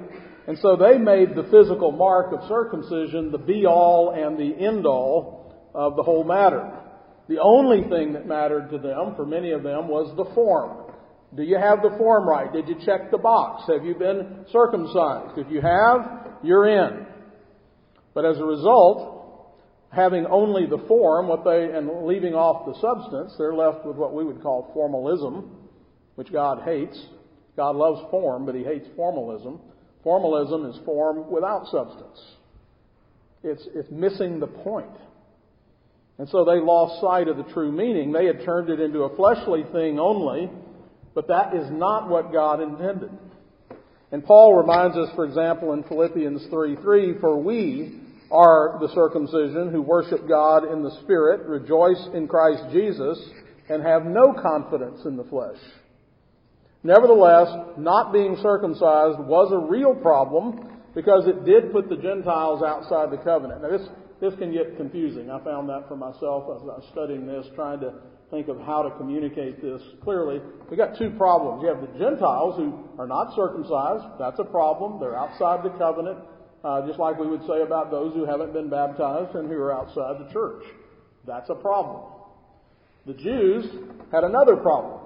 And 0.47 0.59
so 0.59 0.77
they 0.77 0.99
made 0.99 1.35
the 1.35 1.45
physical 1.45 1.93
mark 1.93 2.33
of 2.33 2.49
circumcision 2.49 3.31
the 3.31 3.39
be 3.39 3.67
all 3.67 4.13
and 4.13 4.39
the 4.39 4.65
end 4.65 4.87
all 4.87 5.71
of 5.75 5.97
the 5.97 6.03
whole 6.03 6.25
matter. 6.25 6.71
The 7.29 7.39
only 7.41 7.89
thing 7.89 8.15
that 8.15 8.27
mattered 8.27 8.71
to 8.71 8.79
them, 8.79 9.15
for 9.15 9.27
many 9.27 9.53
of 9.53 9.63
them, 9.63 9.89
was 9.89 10.15
the 10.17 10.25
form. 10.35 10.78
Do 11.35 11.43
you 11.43 11.59
have 11.59 11.83
the 11.83 11.97
form 11.99 12.29
right? 12.29 12.53
Did 12.53 12.69
you 12.69 12.77
check 12.85 13.11
the 13.11 13.19
box? 13.19 13.65
Have 13.71 13.85
you 13.85 13.95
been 13.95 14.47
circumcised? 14.51 15.39
If 15.39 15.51
you 15.51 15.61
have, 15.61 16.39
you're 16.43 16.69
in. 16.69 17.07
But 18.15 18.25
as 18.25 18.39
a 18.39 18.45
result, 18.45 19.55
having 19.91 20.27
only 20.27 20.67
the 20.67 20.85
form, 20.89 21.29
what 21.29 21.45
they 21.45 21.71
and 21.77 22.07
leaving 22.07 22.35
off 22.35 22.67
the 22.67 22.81
substance, 22.81 23.35
they're 23.39 23.55
left 23.55 23.85
with 23.85 23.97
what 23.97 24.15
we 24.15 24.25
would 24.25 24.43
call 24.43 24.71
formalism, 24.73 25.51
which 26.15 26.33
God 26.33 26.63
hates. 26.65 26.99
God 27.57 27.77
loves 27.77 28.01
form, 28.11 28.47
but 28.47 28.55
he 28.55 28.65
hates 28.65 28.87
formalism. 28.97 29.61
Formalism 30.03 30.67
is 30.67 30.77
form 30.85 31.31
without 31.31 31.67
substance. 31.67 32.19
It's, 33.43 33.67
it's 33.75 33.91
missing 33.91 34.41
the 34.41 34.47
point. 34.47 34.97
And 36.19 36.29
so 36.29 36.45
they 36.45 36.61
lost 36.61 37.01
sight 37.01 37.29
of 37.29 37.37
the 37.37 37.53
true 37.53 37.71
meaning. 37.71 38.13
They 38.13 38.27
had 38.27 38.45
turned 38.45 38.71
it 38.71 38.81
into 38.81 39.01
a 39.01 39.17
fleshly 39.17 39.65
thing 39.73 39.99
only, 40.01 40.51
but 41.19 41.27
that 41.27 41.53
is 41.53 41.69
not 41.73 42.09
what 42.09 42.33
God 42.33 42.63
intended. 42.63 43.11
And 44.13 44.25
Paul 44.25 44.55
reminds 44.55 44.97
us, 44.97 45.09
for 45.17 45.25
example, 45.25 45.73
in 45.73 45.83
Philippians 45.83 46.47
3 46.49 46.77
3, 46.77 47.19
for 47.19 47.37
we 47.43 47.99
are 48.31 48.79
the 48.81 48.89
circumcision 48.95 49.73
who 49.73 49.83
worship 49.83 50.29
God 50.29 50.71
in 50.73 50.85
the 50.85 50.97
Spirit, 51.03 51.45
rejoice 51.49 52.01
in 52.15 52.29
Christ 52.29 52.63
Jesus, 52.73 53.19
and 53.69 53.83
have 53.83 54.05
no 54.05 54.33
confidence 54.33 55.01
in 55.07 55.17
the 55.17 55.25
flesh. 55.25 55.59
Nevertheless, 56.85 57.49
not 57.77 58.13
being 58.13 58.37
circumcised 58.41 59.19
was 59.19 59.51
a 59.51 59.59
real 59.59 59.97
problem 59.97 60.71
because 60.95 61.27
it 61.27 61.45
did 61.45 61.73
put 61.73 61.89
the 61.89 61.97
Gentiles 61.97 62.63
outside 62.63 63.11
the 63.11 63.21
covenant. 63.25 63.63
Now, 63.63 63.71
this, 63.71 63.89
this 64.21 64.35
can 64.39 64.53
get 64.53 64.77
confusing. 64.77 65.33
I 65.33 65.43
found 65.43 65.69
that 65.69 65.89
for 65.89 65.97
myself 65.97 66.45
as 66.55 66.63
I 66.63 66.79
was 66.79 66.89
studying 66.93 67.27
this, 67.27 67.45
trying 67.57 67.81
to 67.81 67.95
think 68.31 68.49
of 68.49 68.61
how 68.61 68.83
to 68.83 68.91
communicate 68.99 69.63
this 69.63 69.81
clearly. 70.03 70.41
We 70.71 70.77
got 70.77 70.99
two 70.99 71.11
problems. 71.11 71.63
You 71.63 71.69
have 71.69 71.81
the 71.81 71.99
Gentiles 71.99 72.57
who 72.57 72.89
are 72.99 73.07
not 73.07 73.35
circumcised. 73.35 74.05
That's 74.19 74.39
a 74.39 74.45
problem. 74.45 75.01
They're 75.01 75.17
outside 75.17 75.65
the 75.65 75.71
covenant, 75.79 76.19
uh, 76.63 76.87
just 76.87 76.99
like 76.99 77.19
we 77.19 77.27
would 77.27 77.47
say 77.47 77.63
about 77.63 77.91
those 77.91 78.15
who 78.15 78.27
haven't 78.27 78.53
been 78.53 78.69
baptized 78.69 79.35
and 79.35 79.49
who 79.49 79.57
are 79.57 79.73
outside 79.73 80.21
the 80.21 80.31
church. 80.33 80.63
That's 81.27 81.49
a 81.49 81.55
problem. 81.55 82.13
The 83.07 83.15
Jews 83.15 83.65
had 84.13 84.25
another 84.25 84.57
problem. 84.57 85.01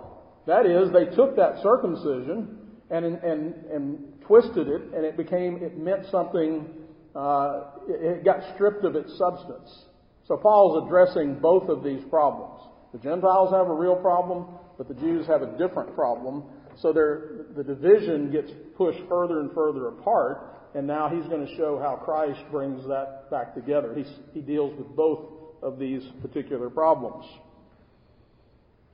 That 0.47 0.67
is, 0.67 0.91
they 0.93 1.15
took 1.15 1.37
that 1.37 1.63
circumcision 1.63 2.59
and 2.91 3.05
and 3.05 3.55
and 3.71 3.99
twisted 4.27 4.69
it, 4.69 4.83
and 4.95 5.05
it 5.05 5.17
became 5.17 5.63
it 5.63 5.79
meant 5.79 6.07
something. 6.11 6.69
Uh, 7.15 7.65
it, 7.89 8.19
it 8.19 8.25
got 8.25 8.41
stripped 8.55 8.85
of 8.85 8.97
its 8.97 9.17
substance. 9.19 9.85
So 10.27 10.37
Paul's 10.37 10.87
addressing 10.87 11.41
both 11.41 11.69
of 11.69 11.85
these 11.85 12.03
problems. 12.09 12.62
The 12.93 12.99
Gentiles 12.99 13.53
have 13.53 13.69
a 13.69 13.75
real 13.75 13.97
problem, 13.97 14.47
but 14.77 14.89
the 14.89 14.95
Jews 14.95 15.27
have 15.27 15.43
a 15.43 15.59
different 15.59 15.95
problem. 15.95 16.45
So 16.81 16.93
the 16.93 17.65
division 17.65 18.31
gets 18.31 18.51
pushed 18.77 19.01
further 19.09 19.41
and 19.41 19.53
further 19.53 19.89
apart, 19.89 20.71
and 20.75 20.87
now 20.87 21.09
he's 21.09 21.27
going 21.29 21.47
to 21.47 21.57
show 21.57 21.79
how 21.79 21.97
Christ 21.97 22.41
brings 22.51 22.87
that 22.89 23.31
back 23.31 23.55
together. 23.55 23.95
He's, 23.95 24.11
he 24.33 24.41
deals 24.41 24.77
with 24.79 24.95
both 24.97 25.27
of 25.63 25.79
these 25.79 26.03
particular 26.21 26.71
problems. 26.71 27.25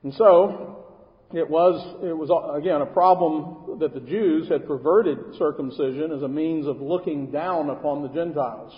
And 0.03 0.13
so, 0.13 0.85
it 1.33 1.47
was, 1.47 2.03
it 2.03 2.17
was 2.17 2.29
again 2.57 2.81
a 2.81 2.85
problem 2.85 3.79
that 3.79 3.93
the 3.93 3.99
Jews 3.99 4.49
had 4.49 4.65
perverted 4.65 5.35
circumcision 5.37 6.11
as 6.11 6.23
a 6.23 6.27
means 6.27 6.67
of 6.67 6.81
looking 6.81 7.31
down 7.31 7.69
upon 7.69 8.01
the 8.01 8.09
Gentiles. 8.09 8.73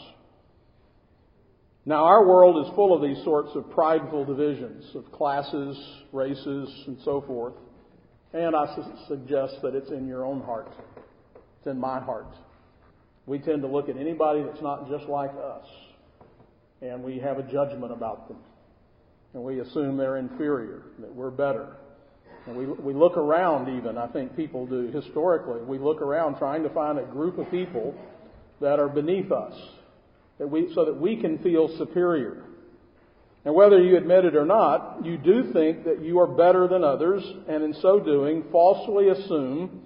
Now, 1.84 2.06
our 2.06 2.28
world 2.28 2.64
is 2.66 2.72
full 2.76 2.96
of 2.96 3.02
these 3.02 3.24
sorts 3.24 3.50
of 3.56 3.70
prideful 3.72 4.26
divisions 4.26 4.96
of 4.96 5.12
classes, 5.12 5.76
races, 6.12 6.84
and 6.86 6.98
so 7.04 7.22
forth. 7.26 7.56
And 8.34 8.56
I 8.56 8.76
su- 8.76 8.94
suggest 9.08 9.56
that 9.64 9.74
it's 9.74 9.90
in 9.90 10.08
your 10.08 10.24
own 10.24 10.42
heart. 10.42 10.72
It's 11.36 11.68
in 11.68 11.80
my 11.80 12.00
heart. 12.00 12.34
We 13.26 13.40
tend 13.40 13.64
to 13.64 13.68
look 13.68 13.90
at 13.90 13.98
anybody 13.98 14.44
that's 14.44 14.62
not 14.62 14.90
just 14.90 15.06
like 15.06 15.32
us, 15.32 15.66
and 16.82 17.04
we 17.04 17.18
have 17.18 17.40
a 17.40 17.44
judgment 17.44 17.92
about 17.92 18.28
them. 18.28 18.38
And 19.34 19.44
we 19.44 19.60
assume 19.60 19.98
they're 19.98 20.18
inferior, 20.18 20.84
that 21.00 21.14
we're 21.14 21.32
better. 21.32 21.78
And 22.46 22.58
we, 22.58 22.66
we 22.66 22.94
look 22.94 23.18
around, 23.18 23.76
even, 23.76 23.98
I 23.98 24.08
think 24.08 24.36
people 24.36 24.68
do 24.68 24.92
historically, 24.92 25.62
we 25.62 25.80
look 25.80 26.02
around 26.02 26.38
trying 26.38 26.62
to 26.64 26.70
find 26.70 27.00
a 27.00 27.04
group 27.04 27.40
of 27.40 27.50
people 27.50 27.96
that 28.60 28.80
are 28.80 28.90
beneath 28.90 29.32
us 29.32 29.54
that 30.42 30.48
we, 30.48 30.72
so 30.74 30.86
that 30.86 31.00
we 31.00 31.16
can 31.18 31.38
feel 31.38 31.70
superior. 31.78 32.44
And 33.46 33.54
whether 33.54 33.80
you 33.80 33.96
admit 33.96 34.26
it 34.26 34.36
or 34.36 34.44
not, 34.44 35.06
you 35.06 35.16
do 35.16 35.54
think 35.54 35.84
that 35.86 36.02
you 36.02 36.20
are 36.20 36.26
better 36.26 36.68
than 36.68 36.84
others, 36.84 37.24
and 37.48 37.64
in 37.64 37.76
so 37.76 38.00
doing, 38.00 38.46
falsely 38.52 39.10
assume, 39.10 39.84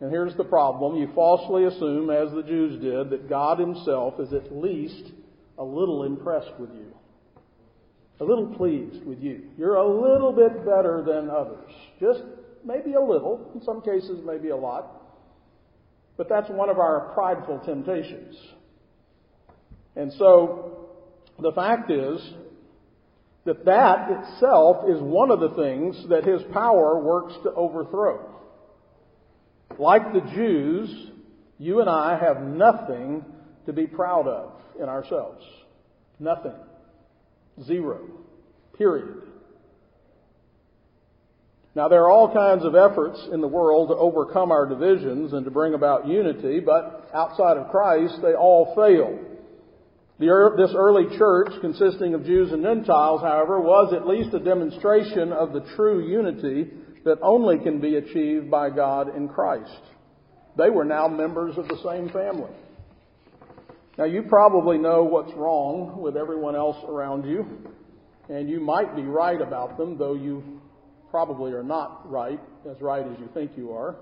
and 0.00 0.10
here's 0.10 0.34
the 0.36 0.42
problem, 0.42 0.96
you 0.96 1.08
falsely 1.14 1.66
assume, 1.66 2.10
as 2.10 2.32
the 2.32 2.42
Jews 2.42 2.82
did, 2.82 3.10
that 3.10 3.28
God 3.28 3.60
Himself 3.60 4.18
is 4.18 4.32
at 4.32 4.52
least 4.52 5.12
a 5.56 5.62
little 5.62 6.02
impressed 6.02 6.58
with 6.58 6.70
you, 6.70 6.92
a 8.18 8.24
little 8.24 8.48
pleased 8.56 9.04
with 9.06 9.20
you. 9.20 9.50
You're 9.56 9.76
a 9.76 9.86
little 9.86 10.32
bit 10.32 10.66
better 10.66 11.04
than 11.06 11.30
others. 11.30 11.70
Just 12.00 12.22
maybe 12.64 12.94
a 12.94 13.00
little, 13.00 13.52
in 13.54 13.62
some 13.62 13.82
cases, 13.82 14.20
maybe 14.24 14.48
a 14.48 14.56
lot. 14.56 15.00
But 16.16 16.28
that's 16.28 16.50
one 16.50 16.70
of 16.70 16.80
our 16.80 17.12
prideful 17.14 17.60
temptations. 17.60 18.34
And 19.96 20.12
so 20.14 20.88
the 21.38 21.52
fact 21.52 21.90
is 21.90 22.20
that 23.44 23.64
that 23.64 24.08
itself 24.10 24.88
is 24.88 25.00
one 25.00 25.30
of 25.30 25.40
the 25.40 25.50
things 25.50 26.08
that 26.08 26.24
his 26.24 26.42
power 26.52 26.98
works 26.98 27.34
to 27.42 27.52
overthrow. 27.52 28.28
Like 29.78 30.12
the 30.12 30.20
Jews, 30.34 31.10
you 31.58 31.80
and 31.80 31.90
I 31.90 32.18
have 32.18 32.42
nothing 32.42 33.24
to 33.66 33.72
be 33.72 33.86
proud 33.86 34.28
of 34.28 34.52
in 34.80 34.88
ourselves. 34.88 35.44
Nothing. 36.18 36.54
Zero. 37.64 38.08
Period. 38.76 39.22
Now, 41.74 41.88
there 41.88 42.02
are 42.02 42.10
all 42.10 42.32
kinds 42.32 42.64
of 42.64 42.74
efforts 42.74 43.18
in 43.32 43.40
the 43.40 43.48
world 43.48 43.88
to 43.88 43.96
overcome 43.96 44.52
our 44.52 44.66
divisions 44.66 45.32
and 45.32 45.44
to 45.46 45.50
bring 45.50 45.72
about 45.72 46.06
unity, 46.06 46.60
but 46.60 47.10
outside 47.14 47.56
of 47.56 47.70
Christ, 47.70 48.20
they 48.20 48.34
all 48.34 48.74
fail. 48.76 49.18
The, 50.18 50.54
this 50.56 50.74
early 50.76 51.16
church, 51.18 51.52
consisting 51.60 52.14
of 52.14 52.24
Jews 52.24 52.52
and 52.52 52.62
Gentiles, 52.62 53.22
however, 53.22 53.60
was 53.60 53.92
at 53.92 54.06
least 54.06 54.34
a 54.34 54.38
demonstration 54.38 55.32
of 55.32 55.52
the 55.52 55.66
true 55.74 56.06
unity 56.06 56.70
that 57.04 57.18
only 57.22 57.58
can 57.58 57.80
be 57.80 57.96
achieved 57.96 58.50
by 58.50 58.70
God 58.70 59.16
in 59.16 59.28
Christ. 59.28 59.80
They 60.56 60.70
were 60.70 60.84
now 60.84 61.08
members 61.08 61.56
of 61.56 61.66
the 61.66 61.78
same 61.82 62.10
family. 62.10 62.52
Now, 63.98 64.04
you 64.04 64.22
probably 64.22 64.78
know 64.78 65.04
what's 65.04 65.32
wrong 65.34 66.00
with 66.00 66.16
everyone 66.16 66.56
else 66.56 66.76
around 66.86 67.26
you, 67.26 67.46
and 68.28 68.48
you 68.48 68.60
might 68.60 68.94
be 68.94 69.02
right 69.02 69.40
about 69.40 69.76
them, 69.76 69.98
though 69.98 70.14
you 70.14 70.60
probably 71.10 71.52
are 71.52 71.62
not 71.62 72.10
right, 72.10 72.40
as 72.70 72.80
right 72.80 73.06
as 73.06 73.18
you 73.18 73.28
think 73.34 73.52
you 73.56 73.72
are. 73.72 73.96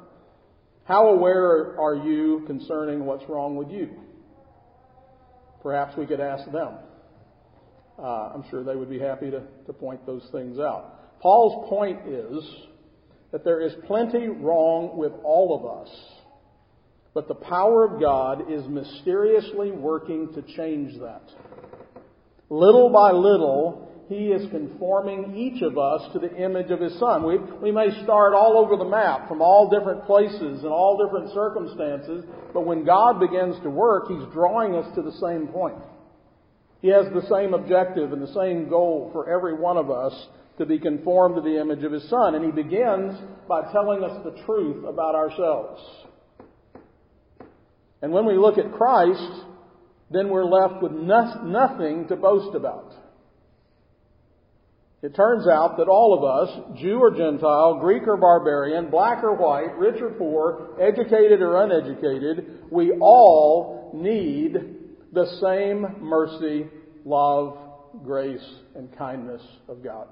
How 0.85 1.09
aware 1.09 1.81
are 1.81 1.97
you 1.97 2.45
concerning 2.47 3.05
what's 3.05 3.25
wrong 3.29 3.57
with 3.57 3.71
you? 3.71 3.90
Perhaps 5.62 5.97
we 5.97 6.07
could 6.07 6.21
ask 6.21 6.50
them. 6.50 6.75
Uh, 7.99 8.33
I'm 8.35 8.45
sure 8.50 8.64
they 8.64 8.76
would 8.76 8.88
be 8.88 8.99
happy 8.99 9.31
to, 9.31 9.43
to 9.67 9.73
point 9.73 10.07
those 10.07 10.26
things 10.33 10.59
out. 10.59 11.21
Paul's 11.21 11.69
point 11.69 12.09
is 12.09 12.43
that 13.31 13.45
there 13.45 13.61
is 13.61 13.73
plenty 13.87 14.29
wrong 14.29 14.97
with 14.97 15.12
all 15.23 15.55
of 15.59 15.87
us, 15.87 15.95
but 17.12 17.29
the 17.29 17.35
power 17.35 17.85
of 17.85 18.00
God 18.00 18.50
is 18.50 18.67
mysteriously 18.67 19.71
working 19.71 20.33
to 20.35 20.43
change 20.57 20.99
that. 21.00 21.23
Little 22.49 22.90
by 22.90 23.12
little, 23.12 23.89
he 24.11 24.33
is 24.33 24.50
conforming 24.50 25.37
each 25.37 25.62
of 25.62 25.79
us 25.79 26.12
to 26.12 26.19
the 26.19 26.35
image 26.35 26.73
of 26.73 26.81
His 26.81 26.99
Son. 26.99 27.23
We, 27.25 27.38
we 27.62 27.71
may 27.71 27.90
start 28.02 28.35
all 28.35 28.59
over 28.59 28.76
the 28.76 28.90
map 28.90 29.29
from 29.29 29.40
all 29.40 29.71
different 29.71 30.05
places 30.05 30.64
and 30.64 30.73
all 30.73 30.99
different 30.99 31.33
circumstances, 31.33 32.25
but 32.52 32.67
when 32.67 32.85
God 32.85 33.21
begins 33.21 33.55
to 33.62 33.71
work, 33.71 34.09
He's 34.09 34.26
drawing 34.33 34.75
us 34.75 34.93
to 34.97 35.02
the 35.02 35.12
same 35.12 35.47
point. 35.47 35.79
He 36.83 36.88
has 36.88 37.07
the 37.14 37.25
same 37.31 37.55
objective 37.55 38.12
and 38.12 38.21
the 38.21 38.35
same 38.35 38.69
goal 38.69 39.11
for 39.12 39.33
every 39.33 39.55
one 39.55 39.76
of 39.76 39.93
us 39.93 40.26
to 40.59 40.67
be 40.67 40.81
conformed 40.81 41.37
to 41.37 41.40
the 41.43 41.61
image 41.61 41.85
of 41.85 41.93
His 41.93 42.11
Son. 42.11 42.35
And 42.35 42.45
He 42.45 42.50
begins 42.50 43.17
by 43.47 43.71
telling 43.71 44.02
us 44.02 44.25
the 44.25 44.43
truth 44.45 44.85
about 44.85 45.14
ourselves. 45.14 45.81
And 48.02 48.11
when 48.11 48.26
we 48.26 48.37
look 48.37 48.59
at 48.59 48.73
Christ, 48.73 49.45
then 50.11 50.31
we're 50.31 50.45
left 50.45 50.83
with 50.83 50.90
no- 50.90 51.43
nothing 51.45 52.09
to 52.09 52.17
boast 52.17 52.57
about. 52.57 52.89
It 55.02 55.14
turns 55.14 55.49
out 55.49 55.78
that 55.78 55.88
all 55.88 56.12
of 56.12 56.25
us, 56.25 56.78
Jew 56.78 56.99
or 56.99 57.11
Gentile, 57.11 57.78
Greek 57.80 58.07
or 58.07 58.19
barbarian, 58.19 58.90
black 58.90 59.25
or 59.25 59.35
white, 59.35 59.78
rich 59.78 60.00
or 60.00 60.11
poor, 60.11 60.76
educated 60.78 61.40
or 61.40 61.62
uneducated, 61.62 62.64
we 62.71 62.92
all 63.00 63.92
need 63.95 64.57
the 65.12 65.26
same 65.40 66.04
mercy, 66.04 66.66
love, 67.07 67.57
grace, 68.04 68.47
and 68.75 68.95
kindness 68.97 69.42
of 69.69 69.83
God. 69.83 70.09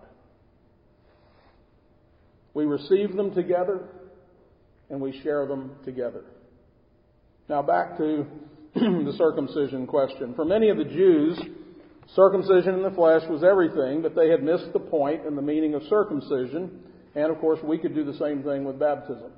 We 2.54 2.64
receive 2.64 3.14
them 3.14 3.34
together 3.34 3.80
and 4.88 5.00
we 5.00 5.20
share 5.22 5.46
them 5.46 5.72
together. 5.84 6.24
Now 7.48 7.60
back 7.60 7.98
to 7.98 8.26
the 8.74 9.14
circumcision 9.18 9.86
question. 9.86 10.34
For 10.34 10.46
many 10.46 10.70
of 10.70 10.78
the 10.78 10.84
Jews, 10.84 11.38
Circumcision 12.14 12.74
in 12.74 12.82
the 12.82 12.90
flesh 12.90 13.22
was 13.28 13.44
everything, 13.44 14.02
but 14.02 14.14
they 14.14 14.30
had 14.30 14.42
missed 14.42 14.72
the 14.72 14.78
point 14.78 15.26
and 15.26 15.36
the 15.36 15.42
meaning 15.42 15.74
of 15.74 15.82
circumcision. 15.84 16.80
And 17.14 17.30
of 17.30 17.38
course, 17.38 17.58
we 17.62 17.78
could 17.78 17.94
do 17.94 18.04
the 18.04 18.14
same 18.14 18.42
thing 18.42 18.64
with 18.64 18.78
baptism. 18.78 19.30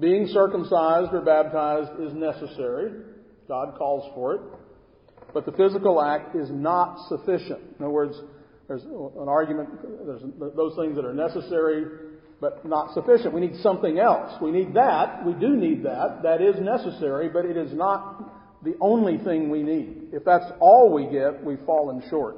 Being 0.00 0.26
circumcised 0.28 1.12
or 1.12 1.20
baptized 1.22 2.00
is 2.00 2.14
necessary. 2.14 2.92
God 3.46 3.74
calls 3.76 4.12
for 4.14 4.34
it. 4.34 4.40
But 5.34 5.44
the 5.44 5.52
physical 5.52 6.02
act 6.02 6.36
is 6.36 6.50
not 6.50 7.08
sufficient. 7.08 7.60
In 7.78 7.84
other 7.84 7.90
words, 7.90 8.20
there's 8.66 8.82
an 8.84 9.28
argument, 9.28 9.68
there's 10.06 10.22
those 10.56 10.76
things 10.76 10.96
that 10.96 11.04
are 11.04 11.14
necessary 11.14 11.84
but 12.40 12.64
not 12.64 12.94
sufficient. 12.94 13.34
We 13.34 13.40
need 13.40 13.56
something 13.62 13.98
else. 13.98 14.32
We 14.40 14.52
need 14.52 14.74
that. 14.74 15.24
We 15.26 15.32
do 15.34 15.56
need 15.56 15.84
that. 15.84 16.20
That 16.22 16.40
is 16.40 16.54
necessary, 16.60 17.28
but 17.28 17.44
it 17.44 17.56
is 17.56 17.72
not 17.72 18.37
the 18.62 18.74
only 18.80 19.18
thing 19.18 19.50
we 19.50 19.62
need. 19.62 20.08
If 20.12 20.24
that's 20.24 20.50
all 20.60 20.92
we 20.92 21.06
get, 21.06 21.44
we've 21.44 21.64
fallen 21.64 22.02
short. 22.10 22.36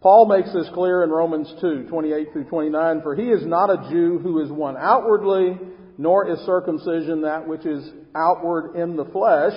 Paul 0.00 0.26
makes 0.26 0.52
this 0.52 0.68
clear 0.74 1.04
in 1.04 1.10
Romans 1.10 1.52
2, 1.60 1.86
28 1.88 2.32
through 2.32 2.44
29, 2.44 3.02
for 3.02 3.14
he 3.14 3.28
is 3.28 3.46
not 3.46 3.70
a 3.70 3.88
Jew 3.90 4.18
who 4.18 4.42
is 4.42 4.50
one 4.50 4.76
outwardly, 4.76 5.58
nor 5.96 6.28
is 6.28 6.40
circumcision 6.40 7.22
that 7.22 7.46
which 7.46 7.64
is 7.64 7.88
outward 8.14 8.74
in 8.74 8.96
the 8.96 9.04
flesh, 9.06 9.54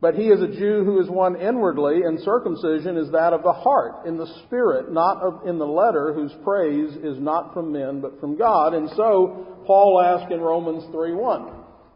but 0.00 0.14
he 0.14 0.28
is 0.28 0.40
a 0.40 0.46
Jew 0.46 0.84
who 0.84 1.00
is 1.00 1.10
one 1.10 1.34
inwardly, 1.34 2.02
and 2.02 2.20
circumcision 2.20 2.96
is 2.96 3.10
that 3.10 3.32
of 3.32 3.42
the 3.42 3.52
heart, 3.52 4.06
in 4.06 4.16
the 4.16 4.32
spirit, 4.46 4.92
not 4.92 5.20
of, 5.20 5.46
in 5.46 5.58
the 5.58 5.66
letter, 5.66 6.12
whose 6.12 6.32
praise 6.44 6.94
is 7.02 7.18
not 7.18 7.52
from 7.52 7.72
men, 7.72 8.00
but 8.00 8.20
from 8.20 8.38
God. 8.38 8.74
And 8.74 8.88
so, 8.90 9.62
Paul 9.66 10.00
asks 10.00 10.32
in 10.32 10.40
Romans 10.40 10.84
3, 10.92 11.14
1, 11.14 11.50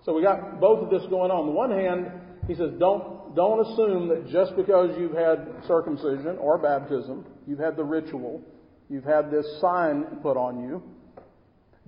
so 0.04 0.14
we 0.14 0.22
got 0.22 0.60
both 0.60 0.82
of 0.82 0.90
this 0.90 1.08
going 1.10 1.30
on. 1.30 1.40
On 1.40 1.46
the 1.46 1.52
one 1.52 1.70
hand, 1.70 2.10
he 2.48 2.54
says, 2.54 2.70
don't, 2.78 3.34
don't 3.36 3.60
assume 3.60 4.08
that 4.08 4.28
just 4.28 4.56
because 4.56 4.96
you've 4.98 5.14
had 5.14 5.46
circumcision 5.66 6.38
or 6.38 6.58
baptism, 6.58 7.24
you've 7.46 7.58
had 7.58 7.76
the 7.76 7.84
ritual, 7.84 8.42
you've 8.88 9.04
had 9.04 9.30
this 9.30 9.46
sign 9.60 10.04
put 10.22 10.36
on 10.36 10.62
you, 10.62 10.82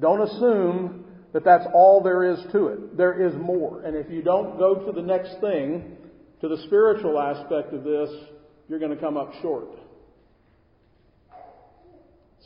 don't 0.00 0.22
assume 0.22 1.05
that 1.33 1.44
that's 1.44 1.64
all 1.74 2.00
there 2.03 2.24
is 2.24 2.38
to 2.53 2.68
it. 2.68 2.96
There 2.96 3.27
is 3.27 3.35
more. 3.35 3.83
And 3.83 3.96
if 3.96 4.09
you 4.11 4.22
don't 4.22 4.59
go 4.59 4.87
to 4.87 4.92
the 4.92 5.03
next 5.03 5.40
thing, 5.40 5.96
to 6.40 6.48
the 6.48 6.59
spiritual 6.66 7.20
aspect 7.20 7.72
of 7.72 7.83
this, 7.83 8.11
you're 8.68 8.79
going 8.79 8.94
to 8.94 9.00
come 9.00 9.16
up 9.16 9.33
short. 9.42 9.68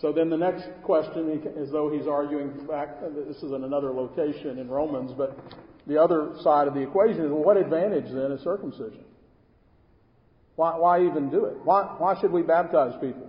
So 0.00 0.12
then 0.12 0.30
the 0.30 0.37
next 0.37 0.68
question, 0.84 1.42
as 1.61 1.70
though 1.72 1.90
he's 1.90 2.06
arguing 2.06 2.50
back, 2.68 3.00
this 3.26 3.37
is 3.38 3.50
in 3.50 3.64
another 3.64 3.92
location 3.92 4.58
in 4.58 4.68
Romans, 4.68 5.12
but 5.16 5.37
the 5.88 6.00
other 6.00 6.34
side 6.42 6.68
of 6.68 6.74
the 6.74 6.80
equation 6.80 7.24
is, 7.24 7.30
well, 7.30 7.42
what 7.42 7.56
advantage 7.56 8.04
then 8.04 8.30
is 8.30 8.40
circumcision? 8.42 9.04
Why, 10.54 10.76
why 10.76 11.04
even 11.04 11.30
do 11.30 11.46
it? 11.46 11.56
Why, 11.64 11.82
why 11.98 12.20
should 12.20 12.30
we 12.30 12.42
baptize 12.42 12.92
people? 13.00 13.28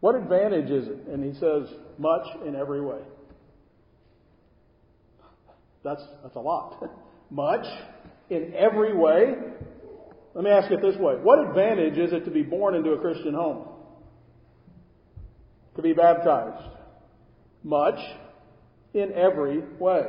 What 0.00 0.14
advantage 0.14 0.70
is 0.70 0.86
it? 0.86 1.06
And 1.08 1.24
he 1.24 1.32
says, 1.40 1.68
much 1.98 2.26
in 2.46 2.54
every 2.54 2.80
way. 2.80 3.00
That's, 5.82 6.02
that's 6.22 6.36
a 6.36 6.40
lot. 6.40 6.90
much 7.30 7.66
in 8.30 8.54
every 8.56 8.96
way. 8.96 9.34
Let 10.34 10.44
me 10.44 10.50
ask 10.50 10.70
it 10.70 10.80
this 10.80 10.96
way. 10.96 11.14
What 11.14 11.48
advantage 11.48 11.98
is 11.98 12.12
it 12.12 12.24
to 12.24 12.30
be 12.30 12.42
born 12.42 12.74
into 12.74 12.90
a 12.90 13.00
Christian 13.00 13.34
home? 13.34 13.73
To 15.76 15.82
be 15.82 15.92
baptized? 15.92 16.70
Much 17.62 17.98
in 18.92 19.12
every 19.12 19.60
way. 19.78 20.04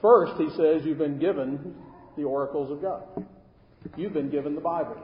First, 0.00 0.34
he 0.38 0.48
says, 0.56 0.82
you've 0.84 0.98
been 0.98 1.18
given 1.18 1.74
the 2.16 2.24
oracles 2.24 2.70
of 2.70 2.82
God. 2.82 3.02
You've 3.96 4.12
been 4.12 4.30
given 4.30 4.54
the 4.54 4.60
Bible. 4.60 4.96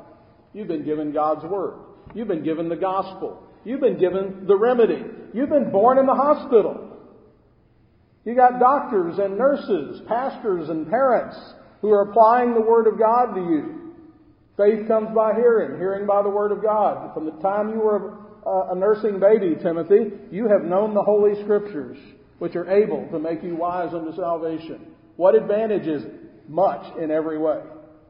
You've 0.52 0.68
been 0.68 0.84
given 0.84 1.12
God's 1.12 1.44
Word. 1.44 1.74
You've 2.14 2.28
been 2.28 2.44
given 2.44 2.68
the 2.68 2.76
gospel. 2.76 3.42
You've 3.64 3.80
been 3.80 3.98
given 3.98 4.46
the 4.46 4.56
remedy. 4.56 5.02
You've 5.34 5.50
been 5.50 5.70
born 5.70 5.98
in 5.98 6.06
the 6.06 6.14
hospital. 6.14 6.96
You 8.24 8.34
got 8.34 8.58
doctors 8.58 9.18
and 9.18 9.38
nurses, 9.38 10.02
pastors 10.06 10.68
and 10.68 10.88
parents 10.88 11.36
who 11.80 11.90
are 11.90 12.02
applying 12.02 12.54
the 12.54 12.60
Word 12.60 12.86
of 12.86 12.98
God 12.98 13.34
to 13.34 13.40
you. 13.40 13.87
Faith 14.58 14.88
comes 14.88 15.14
by 15.14 15.34
hearing, 15.34 15.78
hearing 15.78 16.04
by 16.04 16.20
the 16.20 16.28
Word 16.28 16.50
of 16.50 16.60
God. 16.60 17.14
From 17.14 17.24
the 17.24 17.40
time 17.40 17.70
you 17.70 17.78
were 17.78 18.18
a 18.44 18.74
nursing 18.74 19.20
baby, 19.20 19.54
Timothy, 19.62 20.10
you 20.32 20.48
have 20.48 20.64
known 20.64 20.94
the 20.94 21.02
Holy 21.02 21.40
Scriptures, 21.44 21.96
which 22.40 22.56
are 22.56 22.68
able 22.68 23.06
to 23.12 23.20
make 23.20 23.44
you 23.44 23.54
wise 23.54 23.94
unto 23.94 24.12
salvation. 24.16 24.80
What 25.16 25.36
advantage 25.36 25.86
is 25.86 26.02
it? 26.02 26.12
Much 26.48 26.96
in 26.98 27.12
every 27.12 27.38
way. 27.38 27.60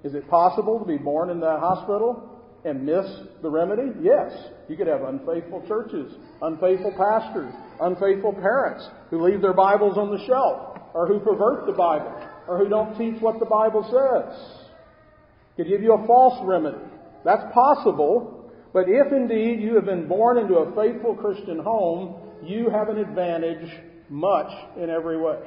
Is 0.05 0.15
it 0.15 0.29
possible 0.31 0.79
to 0.79 0.87
be 0.87 0.97
born 0.97 1.29
in 1.29 1.41
the 1.41 1.59
hospital 1.59 2.41
and 2.65 2.87
miss 2.87 3.05
the 3.43 3.51
remedy? 3.51 3.93
Yes. 4.01 4.33
You 4.69 4.77
could 4.77 4.87
have 4.87 5.03
unfaithful 5.03 5.67
churches, 5.67 6.15
unfaithful 6.41 6.93
pastors, 6.97 7.53
unfaithful 7.81 8.33
parents 8.33 8.89
who 9.11 9.23
leave 9.23 9.43
their 9.43 9.55
Bibles 9.55 9.99
on 9.99 10.17
the 10.17 10.25
shelf, 10.25 10.79
or 10.95 11.07
who 11.09 11.19
pervert 11.19 11.67
the 11.67 11.73
Bible, 11.73 12.15
or 12.47 12.59
who 12.59 12.69
don't 12.71 12.97
teach 12.97 13.21
what 13.21 13.39
the 13.39 13.45
Bible 13.45 13.83
says. 13.85 14.58
Could 15.59 15.67
give 15.67 15.83
you 15.83 15.93
a 15.93 16.07
false 16.07 16.39
remedy. 16.45 16.79
That's 17.25 17.43
possible, 17.53 18.49
but 18.73 18.85
if 18.87 19.13
indeed 19.13 19.61
you 19.61 19.75
have 19.75 19.87
been 19.87 20.07
born 20.07 20.39
into 20.39 20.55
a 20.55 20.73
faithful 20.77 21.17
Christian 21.17 21.59
home, 21.59 22.15
you 22.45 22.71
have 22.71 22.89
an 22.89 22.99
advantage 22.99 23.69
much 24.09 24.53
in 24.81 24.89
every 24.89 25.21
way. 25.21 25.41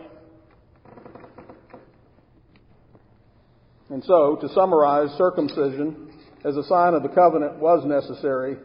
And 3.89 4.03
so, 4.03 4.37
to 4.41 4.49
summarize, 4.49 5.17
circumcision 5.17 6.11
as 6.43 6.57
a 6.57 6.63
sign 6.65 6.93
of 6.93 7.03
the 7.03 7.09
covenant 7.09 7.59
was 7.59 7.85
necessary, 7.85 8.57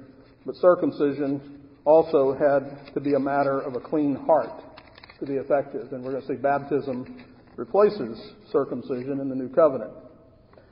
but 0.44 0.56
circumcision 0.56 1.60
also 1.84 2.32
had 2.32 2.92
to 2.92 3.00
be 3.00 3.14
a 3.14 3.20
matter 3.20 3.60
of 3.60 3.76
a 3.76 3.80
clean 3.80 4.16
heart 4.16 4.64
to 5.20 5.26
be 5.26 5.34
effective. 5.34 5.92
And 5.92 6.02
we're 6.02 6.10
going 6.10 6.22
to 6.22 6.28
see 6.28 6.34
baptism 6.34 7.24
replaces 7.54 8.20
circumcision 8.50 9.20
in 9.20 9.28
the 9.28 9.36
new 9.36 9.48
covenant. 9.48 9.92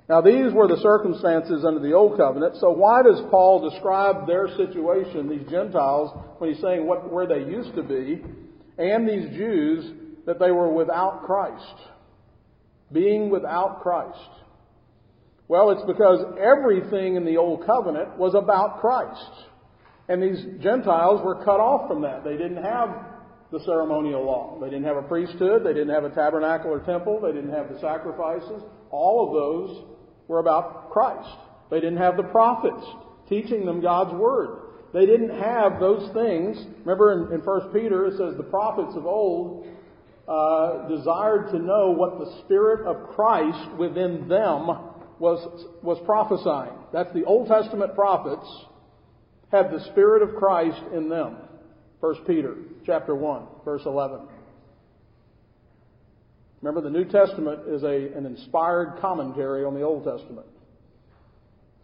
Now, 0.08 0.20
these 0.20 0.52
were 0.52 0.68
the 0.68 0.80
circumstances 0.82 1.64
under 1.64 1.80
the 1.80 1.94
old 1.94 2.18
covenant. 2.18 2.56
So, 2.60 2.70
why 2.70 3.02
does 3.02 3.22
Paul 3.30 3.70
describe 3.70 4.26
their 4.26 4.48
situation, 4.56 5.28
these 5.28 5.48
Gentiles, 5.50 6.10
when 6.38 6.52
he's 6.52 6.60
saying 6.60 6.86
what, 6.86 7.10
where 7.10 7.26
they 7.26 7.50
used 7.50 7.74
to 7.74 7.82
be, 7.82 8.22
and 8.76 9.08
these 9.08 9.30
Jews, 9.30 9.92
that 10.26 10.38
they 10.38 10.50
were 10.50 10.70
without 10.70 11.22
Christ? 11.24 11.88
Being 12.92 13.30
without 13.30 13.80
Christ. 13.82 14.18
Well, 15.48 15.70
it's 15.70 15.84
because 15.86 16.24
everything 16.38 17.16
in 17.16 17.24
the 17.24 17.38
Old 17.38 17.66
Covenant 17.66 18.18
was 18.18 18.34
about 18.34 18.80
Christ. 18.80 19.48
And 20.08 20.22
these 20.22 20.62
Gentiles 20.62 21.22
were 21.24 21.44
cut 21.44 21.60
off 21.60 21.88
from 21.88 22.02
that. 22.02 22.24
They 22.24 22.36
didn't 22.36 22.62
have 22.62 23.13
the 23.54 23.64
ceremonial 23.64 24.24
law. 24.24 24.58
They 24.60 24.66
didn't 24.66 24.84
have 24.84 24.96
a 24.96 25.02
priesthood. 25.02 25.64
They 25.64 25.72
didn't 25.72 25.94
have 25.94 26.02
a 26.02 26.10
tabernacle 26.10 26.72
or 26.72 26.80
temple. 26.80 27.20
They 27.20 27.30
didn't 27.30 27.52
have 27.52 27.72
the 27.72 27.78
sacrifices. 27.80 28.62
All 28.90 29.26
of 29.26 29.32
those 29.32 29.84
were 30.26 30.40
about 30.40 30.90
Christ. 30.90 31.38
They 31.70 31.78
didn't 31.78 31.98
have 31.98 32.16
the 32.16 32.24
prophets 32.24 32.84
teaching 33.28 33.64
them 33.64 33.80
God's 33.80 34.12
Word. 34.12 34.58
They 34.92 35.06
didn't 35.06 35.38
have 35.38 35.78
those 35.78 36.12
things. 36.12 36.58
Remember 36.80 37.30
in, 37.30 37.34
in 37.34 37.40
1 37.40 37.72
Peter 37.72 38.06
it 38.06 38.18
says 38.18 38.36
the 38.36 38.42
prophets 38.42 38.96
of 38.96 39.06
old 39.06 39.68
uh, 40.26 40.88
desired 40.88 41.52
to 41.52 41.58
know 41.58 41.90
what 41.90 42.18
the 42.18 42.42
Spirit 42.44 42.86
of 42.86 43.14
Christ 43.14 43.70
within 43.78 44.26
them 44.26 44.66
was, 45.20 45.66
was 45.80 46.02
prophesying. 46.04 46.76
That's 46.92 47.12
the 47.14 47.24
Old 47.24 47.46
Testament 47.46 47.94
prophets 47.94 48.46
had 49.52 49.70
the 49.70 49.84
Spirit 49.92 50.22
of 50.22 50.34
Christ 50.34 50.82
in 50.92 51.08
them. 51.08 51.36
1 52.04 52.26
Peter 52.26 52.54
chapter 52.84 53.14
1, 53.14 53.46
verse 53.64 53.80
11. 53.86 54.20
Remember, 56.60 56.82
the 56.82 56.90
New 56.90 57.06
Testament 57.06 57.60
is 57.66 57.82
a, 57.82 58.14
an 58.14 58.26
inspired 58.26 58.98
commentary 59.00 59.64
on 59.64 59.72
the 59.72 59.80
Old 59.80 60.04
Testament. 60.04 60.46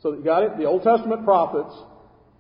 So 0.03 0.13
you 0.13 0.23
got 0.23 0.43
it? 0.43 0.59
The 0.59 0.67
Old 0.67 0.83
Testament 0.83 1.25
prophets, 1.25 1.75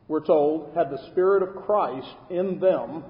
we're 0.08 0.26
told, 0.26 0.74
had 0.74 0.90
the 0.90 0.98
Spirit 1.10 1.42
of 1.42 1.56
Christ 1.64 2.14
in 2.28 2.60
them, 2.60 3.02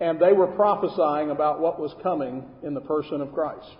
and 0.00 0.20
they 0.20 0.34
were 0.34 0.48
prophesying 0.48 1.30
about 1.30 1.60
what 1.60 1.80
was 1.80 1.94
coming 2.02 2.44
in 2.62 2.74
the 2.74 2.82
person 2.82 3.22
of 3.22 3.32
Christ. 3.32 3.74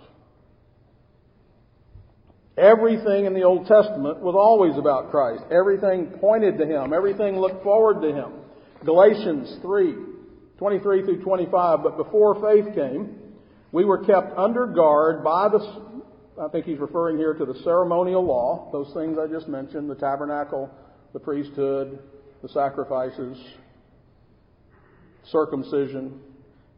Everything 2.57 3.25
in 3.25 3.35
the 3.35 3.43
Old 3.43 3.67
Testament 3.67 4.21
was 4.21 4.33
always 4.35 4.75
about 4.75 5.11
Christ. 5.11 5.43
Everything 5.51 6.07
pointed 6.19 6.57
to 6.57 6.65
Him. 6.65 6.93
Everything 6.93 7.37
looked 7.37 7.61
forward 7.61 8.01
to 8.01 8.11
Him. 8.11 8.31
Galatians 8.83 9.57
3, 9.61 10.14
23 10.57 11.03
through 11.03 11.21
25. 11.21 11.83
But 11.83 11.97
before 11.97 12.35
faith 12.41 12.73
came, 12.73 13.17
we 13.71 13.85
were 13.85 14.05
kept 14.05 14.37
under 14.37 14.67
guard 14.67 15.23
by 15.23 15.49
the, 15.49 15.59
I 16.41 16.47
think 16.49 16.65
he's 16.65 16.79
referring 16.79 17.17
here 17.17 17.33
to 17.33 17.45
the 17.45 17.55
ceremonial 17.63 18.23
law, 18.23 18.69
those 18.71 18.93
things 18.93 19.17
I 19.17 19.27
just 19.27 19.47
mentioned, 19.47 19.89
the 19.89 19.95
tabernacle, 19.95 20.69
the 21.13 21.19
priesthood, 21.19 21.99
the 22.41 22.49
sacrifices, 22.49 23.37
circumcision, 25.31 26.21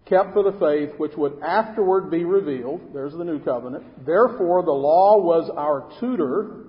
kept 0.05 0.33
for 0.33 0.43
the 0.43 0.57
faith 0.57 0.97
which 0.97 1.11
would 1.17 1.39
afterward 1.43 2.09
be 2.09 2.23
revealed. 2.23 2.81
There's 2.93 3.13
the 3.13 3.25
new 3.25 3.39
covenant. 3.39 4.05
Therefore, 4.05 4.63
the 4.63 4.71
law 4.71 5.21
was 5.21 5.51
our 5.55 5.89
tutor, 5.99 6.65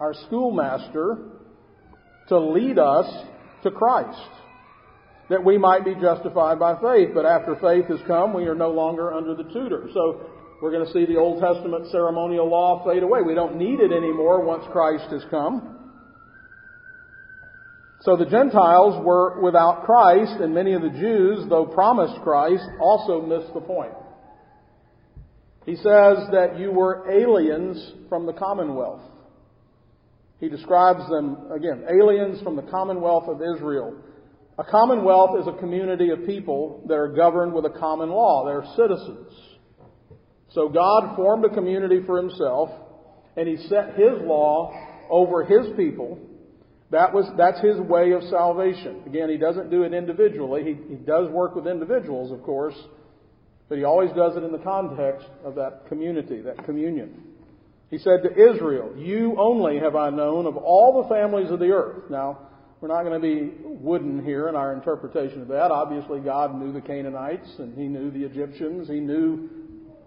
our 0.00 0.14
schoolmaster, 0.26 1.18
to 2.28 2.38
lead 2.38 2.78
us 2.78 3.06
to 3.62 3.70
Christ, 3.70 4.18
that 5.30 5.42
we 5.42 5.56
might 5.56 5.84
be 5.84 5.94
justified 5.94 6.58
by 6.58 6.74
faith. 6.74 7.10
But 7.14 7.24
after 7.24 7.54
faith 7.54 7.86
has 7.86 8.00
come, 8.06 8.34
we 8.34 8.44
are 8.46 8.54
no 8.54 8.70
longer 8.70 9.12
under 9.12 9.34
the 9.34 9.44
tutor. 9.44 9.88
So 9.94 10.26
we're 10.60 10.72
going 10.72 10.84
to 10.84 10.92
see 10.92 11.06
the 11.06 11.16
Old 11.18 11.40
Testament 11.40 11.86
ceremonial 11.90 12.50
law 12.50 12.84
fade 12.84 13.02
away. 13.02 13.22
We 13.22 13.34
don't 13.34 13.56
need 13.56 13.80
it 13.80 13.92
anymore 13.92 14.44
once 14.44 14.64
Christ 14.72 15.10
has 15.10 15.22
come. 15.30 15.78
So 18.02 18.16
the 18.16 18.26
Gentiles 18.26 19.02
were 19.04 19.40
without 19.40 19.84
Christ, 19.84 20.40
and 20.40 20.52
many 20.54 20.72
of 20.72 20.82
the 20.82 20.88
Jews, 20.88 21.46
though 21.48 21.66
promised 21.66 22.20
Christ, 22.22 22.64
also 22.80 23.20
missed 23.20 23.54
the 23.54 23.60
point. 23.60 23.92
He 25.64 25.76
says 25.76 26.26
that 26.32 26.58
you 26.58 26.72
were 26.72 27.08
aliens 27.10 27.92
from 28.08 28.26
the 28.26 28.32
commonwealth. 28.32 29.02
He 30.40 30.48
describes 30.48 31.08
them, 31.10 31.52
again, 31.54 31.84
aliens 31.88 32.42
from 32.42 32.56
the 32.56 32.62
commonwealth 32.62 33.28
of 33.28 33.42
Israel. 33.54 33.94
A 34.60 34.64
commonwealth 34.70 35.40
is 35.40 35.46
a 35.48 35.58
community 35.58 36.10
of 36.10 36.26
people 36.26 36.84
that 36.86 36.94
are 36.94 37.08
governed 37.08 37.54
with 37.54 37.64
a 37.64 37.70
common 37.70 38.10
law. 38.10 38.44
They're 38.44 38.70
citizens. 38.76 39.32
So 40.50 40.68
God 40.68 41.16
formed 41.16 41.44
a 41.46 41.48
community 41.48 42.00
for 42.04 42.18
himself, 42.18 42.70
and 43.36 43.48
he 43.48 43.56
set 43.68 43.94
his 43.96 44.20
law 44.20 44.72
over 45.08 45.44
his 45.44 45.74
people 45.76 46.18
that 46.90 47.14
was, 47.14 47.30
that's 47.36 47.60
his 47.60 47.78
way 47.78 48.12
of 48.12 48.22
salvation. 48.24 49.02
Again, 49.06 49.28
he 49.28 49.36
doesn't 49.36 49.70
do 49.70 49.84
it 49.84 49.94
individually. 49.94 50.64
He, 50.64 50.94
he 50.94 50.96
does 50.96 51.30
work 51.30 51.54
with 51.54 51.68
individuals, 51.68 52.32
of 52.32 52.42
course, 52.42 52.74
but 53.68 53.78
he 53.78 53.84
always 53.84 54.10
does 54.10 54.36
it 54.36 54.42
in 54.42 54.50
the 54.50 54.58
context 54.58 55.26
of 55.44 55.54
that 55.54 55.86
community, 55.88 56.40
that 56.42 56.64
communion. 56.64 57.22
He 57.90 57.98
said 57.98 58.22
to 58.24 58.52
Israel, 58.52 58.92
You 58.96 59.36
only 59.38 59.78
have 59.78 59.94
I 59.94 60.10
known 60.10 60.46
of 60.46 60.56
all 60.56 61.02
the 61.02 61.14
families 61.14 61.50
of 61.50 61.60
the 61.60 61.70
earth. 61.70 62.10
Now, 62.10 62.49
we're 62.80 62.88
not 62.88 63.02
going 63.04 63.20
to 63.20 63.26
be 63.26 63.52
wooden 63.62 64.24
here 64.24 64.48
in 64.48 64.56
our 64.56 64.72
interpretation 64.72 65.42
of 65.42 65.48
that. 65.48 65.70
Obviously, 65.70 66.20
God 66.20 66.58
knew 66.58 66.72
the 66.72 66.80
Canaanites 66.80 67.48
and 67.58 67.76
He 67.76 67.84
knew 67.84 68.10
the 68.10 68.24
Egyptians. 68.24 68.88
He 68.88 69.00
knew 69.00 69.48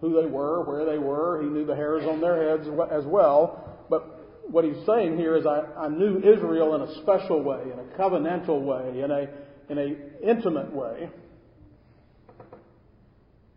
who 0.01 0.21
they 0.21 0.27
were, 0.27 0.63
where 0.63 0.85
they 0.85 0.97
were. 0.97 1.41
He 1.41 1.47
knew 1.47 1.65
the 1.65 1.75
hairs 1.75 2.03
on 2.05 2.19
their 2.19 2.57
heads 2.57 2.67
as 2.91 3.05
well. 3.05 3.85
But 3.89 4.23
what 4.49 4.65
he's 4.65 4.85
saying 4.85 5.17
here 5.17 5.37
is 5.37 5.45
I, 5.45 5.61
I 5.77 5.87
knew 5.87 6.17
Israel 6.17 6.75
in 6.75 6.81
a 6.81 7.01
special 7.01 7.41
way, 7.41 7.61
in 7.63 7.79
a 7.79 7.97
covenantal 7.97 8.61
way, 8.61 9.01
in 9.01 9.11
a 9.11 9.27
in 9.69 9.77
a 9.77 10.29
intimate 10.29 10.73
way. 10.73 11.09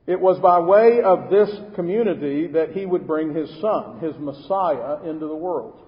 It 0.07 0.20
was 0.20 0.38
by 0.38 0.61
way 0.61 1.00
of 1.02 1.31
this 1.31 1.50
community 1.74 2.46
that 2.48 2.72
he 2.72 2.87
would 2.87 3.09
bring 3.09 3.35
his 3.35 3.50
son, 3.61 3.98
his 3.98 4.14
Messiah, 4.18 5.02
into 5.02 5.26
the 5.26 5.35
world. 5.35 5.81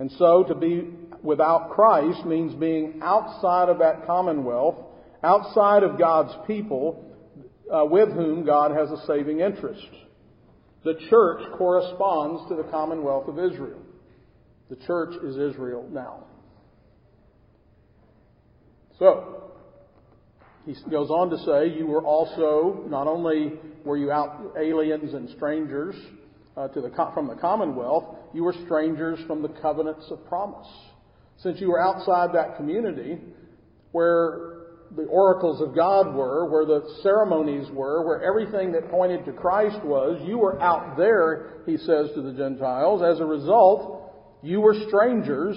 And 0.00 0.10
so 0.18 0.42
to 0.44 0.54
be 0.56 0.90
without 1.24 1.70
Christ 1.70 2.24
means 2.26 2.54
being 2.54 3.00
outside 3.02 3.70
of 3.70 3.78
that 3.78 4.06
commonwealth, 4.06 4.76
outside 5.24 5.82
of 5.82 5.98
God's 5.98 6.34
people 6.46 7.10
uh, 7.72 7.86
with 7.86 8.10
whom 8.10 8.44
God 8.44 8.70
has 8.70 8.90
a 8.90 9.04
saving 9.06 9.40
interest. 9.40 9.88
The 10.84 10.94
church 11.08 11.40
corresponds 11.56 12.46
to 12.50 12.56
the 12.56 12.64
commonwealth 12.64 13.26
of 13.26 13.38
Israel. 13.38 13.80
The 14.68 14.76
church 14.86 15.14
is 15.24 15.36
Israel 15.36 15.88
now. 15.90 16.24
So, 18.98 19.52
he 20.66 20.74
goes 20.90 21.08
on 21.08 21.30
to 21.30 21.38
say, 21.38 21.76
you 21.76 21.86
were 21.86 22.02
also, 22.02 22.84
not 22.86 23.06
only 23.06 23.54
were 23.82 23.96
you 23.96 24.10
out 24.10 24.54
aliens 24.58 25.14
and 25.14 25.30
strangers 25.30 25.94
uh, 26.56 26.68
to 26.68 26.82
the, 26.82 26.90
from 27.14 27.28
the 27.28 27.34
commonwealth, 27.34 28.16
you 28.34 28.44
were 28.44 28.54
strangers 28.66 29.18
from 29.26 29.40
the 29.40 29.48
covenants 29.48 30.04
of 30.10 30.24
promise. 30.26 30.68
Since 31.38 31.60
you 31.60 31.68
were 31.68 31.80
outside 31.80 32.34
that 32.34 32.56
community, 32.56 33.18
where 33.92 34.54
the 34.96 35.04
oracles 35.04 35.60
of 35.60 35.74
God 35.74 36.14
were, 36.14 36.48
where 36.48 36.64
the 36.64 36.88
ceremonies 37.02 37.68
were, 37.72 38.06
where 38.06 38.22
everything 38.22 38.72
that 38.72 38.90
pointed 38.90 39.24
to 39.24 39.32
Christ 39.32 39.84
was, 39.84 40.22
you 40.26 40.38
were 40.38 40.60
out 40.60 40.96
there, 40.96 41.62
he 41.66 41.76
says 41.76 42.10
to 42.14 42.22
the 42.22 42.32
Gentiles. 42.32 43.02
As 43.02 43.20
a 43.20 43.24
result, 43.24 44.38
you 44.42 44.60
were 44.60 44.74
strangers 44.88 45.56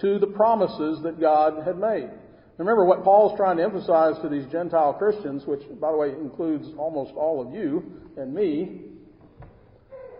to 0.00 0.18
the 0.18 0.26
promises 0.26 1.00
that 1.02 1.20
God 1.20 1.64
had 1.64 1.78
made. 1.78 2.10
Remember 2.58 2.84
what 2.84 3.04
Paul's 3.04 3.36
trying 3.36 3.56
to 3.56 3.62
emphasize 3.62 4.14
to 4.22 4.28
these 4.28 4.46
Gentile 4.50 4.94
Christians, 4.94 5.44
which, 5.46 5.62
by 5.80 5.90
the 5.90 5.96
way, 5.96 6.10
includes 6.10 6.66
almost 6.78 7.12
all 7.14 7.46
of 7.46 7.54
you 7.54 7.82
and 8.16 8.34
me, 8.34 8.82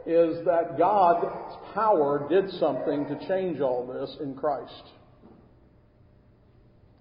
is 0.06 0.44
that 0.44 0.76
God's 0.78 1.56
power 1.74 2.26
did 2.28 2.50
something 2.58 3.06
to 3.06 3.28
change 3.28 3.60
all 3.60 3.86
this 3.86 4.16
in 4.20 4.34
Christ. 4.34 4.82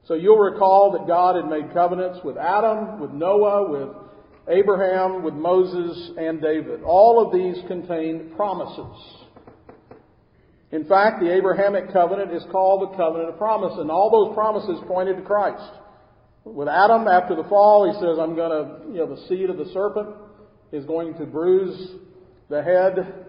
So 0.07 0.15
you'll 0.15 0.37
recall 0.37 0.91
that 0.93 1.07
God 1.07 1.35
had 1.35 1.45
made 1.45 1.73
covenants 1.73 2.19
with 2.23 2.37
Adam, 2.37 2.99
with 2.99 3.11
Noah, 3.11 3.69
with 3.69 3.89
Abraham, 4.47 5.23
with 5.23 5.33
Moses, 5.33 6.11
and 6.17 6.41
David. 6.41 6.81
All 6.83 7.25
of 7.25 7.33
these 7.33 7.63
contained 7.67 8.35
promises. 8.35 9.27
In 10.71 10.85
fact, 10.85 11.21
the 11.21 11.33
Abrahamic 11.33 11.91
covenant 11.91 12.33
is 12.33 12.43
called 12.51 12.91
the 12.91 12.97
covenant 12.97 13.29
of 13.29 13.37
promise, 13.37 13.73
and 13.77 13.91
all 13.91 14.09
those 14.09 14.35
promises 14.35 14.83
pointed 14.87 15.17
to 15.17 15.23
Christ. 15.23 15.71
With 16.43 16.67
Adam, 16.67 17.07
after 17.07 17.35
the 17.35 17.43
fall, 17.43 17.91
he 17.91 17.93
says, 17.99 18.17
I'm 18.19 18.35
going 18.35 18.51
to, 18.51 18.91
you 18.91 19.05
know, 19.05 19.15
the 19.15 19.27
seed 19.27 19.49
of 19.49 19.57
the 19.57 19.71
serpent 19.73 20.09
is 20.71 20.85
going 20.85 21.13
to 21.15 21.25
bruise 21.25 21.91
the 22.51 22.61
head, 22.61 23.25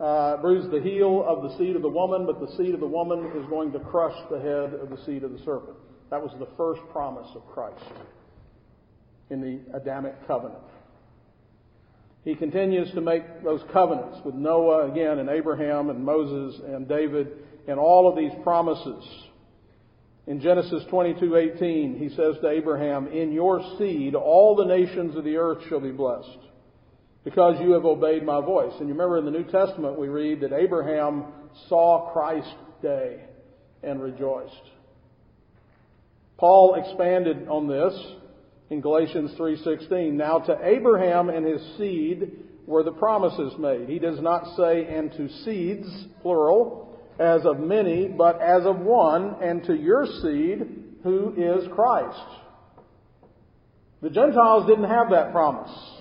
uh, 0.00 0.36
bruise 0.38 0.68
the 0.70 0.80
heel 0.80 1.24
of 1.24 1.44
the 1.44 1.56
seed 1.56 1.76
of 1.76 1.82
the 1.82 1.88
woman, 1.88 2.26
but 2.26 2.40
the 2.40 2.56
seed 2.56 2.74
of 2.74 2.80
the 2.80 2.86
woman 2.86 3.30
is 3.36 3.46
going 3.48 3.70
to 3.70 3.78
crush 3.78 4.16
the 4.30 4.40
head 4.40 4.74
of 4.74 4.90
the 4.90 4.98
seed 5.06 5.22
of 5.22 5.30
the 5.30 5.38
serpent. 5.44 5.76
That 6.10 6.20
was 6.20 6.32
the 6.40 6.48
first 6.56 6.80
promise 6.90 7.28
of 7.36 7.46
Christ 7.46 7.84
in 9.30 9.40
the 9.40 9.60
Adamic 9.76 10.26
covenant. 10.26 10.64
He 12.24 12.34
continues 12.34 12.90
to 12.92 13.00
make 13.00 13.44
those 13.44 13.62
covenants 13.72 14.18
with 14.24 14.34
Noah 14.34 14.90
again 14.90 15.20
and 15.20 15.28
Abraham 15.28 15.88
and 15.88 16.04
Moses 16.04 16.60
and 16.66 16.88
David 16.88 17.28
and 17.68 17.78
all 17.78 18.08
of 18.08 18.16
these 18.16 18.32
promises. 18.42 19.04
In 20.26 20.40
Genesis 20.40 20.82
22:18, 20.90 21.96
he 21.96 22.08
says 22.08 22.36
to 22.40 22.48
Abraham, 22.48 23.06
"In 23.06 23.30
your 23.30 23.62
seed 23.78 24.16
all 24.16 24.56
the 24.56 24.64
nations 24.64 25.14
of 25.14 25.22
the 25.22 25.36
earth 25.36 25.62
shall 25.68 25.80
be 25.80 25.92
blessed, 25.92 26.38
because 27.28 27.60
you 27.60 27.72
have 27.72 27.84
obeyed 27.84 28.24
my 28.24 28.40
voice." 28.40 28.72
And 28.78 28.88
you 28.88 28.94
remember 28.94 29.18
in 29.18 29.26
the 29.26 29.30
New 29.30 29.44
Testament 29.44 29.98
we 29.98 30.08
read 30.08 30.40
that 30.40 30.52
Abraham 30.52 31.26
saw 31.68 32.10
Christ's 32.10 32.54
day 32.80 33.20
and 33.82 34.02
rejoiced. 34.02 34.70
Paul 36.38 36.74
expanded 36.74 37.46
on 37.48 37.66
this 37.66 38.14
in 38.70 38.80
Galatians 38.80 39.34
3:16. 39.36 40.16
Now 40.16 40.38
to 40.38 40.58
Abraham 40.62 41.28
and 41.28 41.44
his 41.44 41.62
seed 41.76 42.32
were 42.66 42.82
the 42.82 42.92
promises 42.92 43.58
made. 43.58 43.88
He 43.88 43.98
does 43.98 44.20
not 44.22 44.46
say 44.56 44.86
and 44.86 45.12
to 45.12 45.28
seeds 45.28 46.06
plural 46.22 46.98
as 47.18 47.44
of 47.44 47.60
many, 47.60 48.08
but 48.08 48.40
as 48.40 48.64
of 48.64 48.80
one, 48.80 49.36
and 49.42 49.64
to 49.64 49.74
your 49.74 50.06
seed 50.06 50.66
who 51.02 51.34
is 51.36 51.66
Christ. 51.68 52.26
The 54.00 54.10
Gentiles 54.10 54.66
didn't 54.66 54.84
have 54.84 55.10
that 55.10 55.32
promise. 55.32 55.97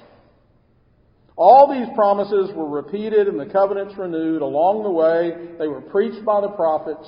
All 1.37 1.71
these 1.71 1.87
promises 1.95 2.49
were 2.55 2.67
repeated 2.67 3.27
and 3.27 3.39
the 3.39 3.45
covenants 3.45 3.95
renewed 3.95 4.41
along 4.41 4.81
the 4.81 4.89
way. 4.89 5.55
They 5.59 5.67
were 5.67 5.81
preached 5.81 6.25
by 6.25 6.41
the 6.41 6.49
prophets. 6.49 7.07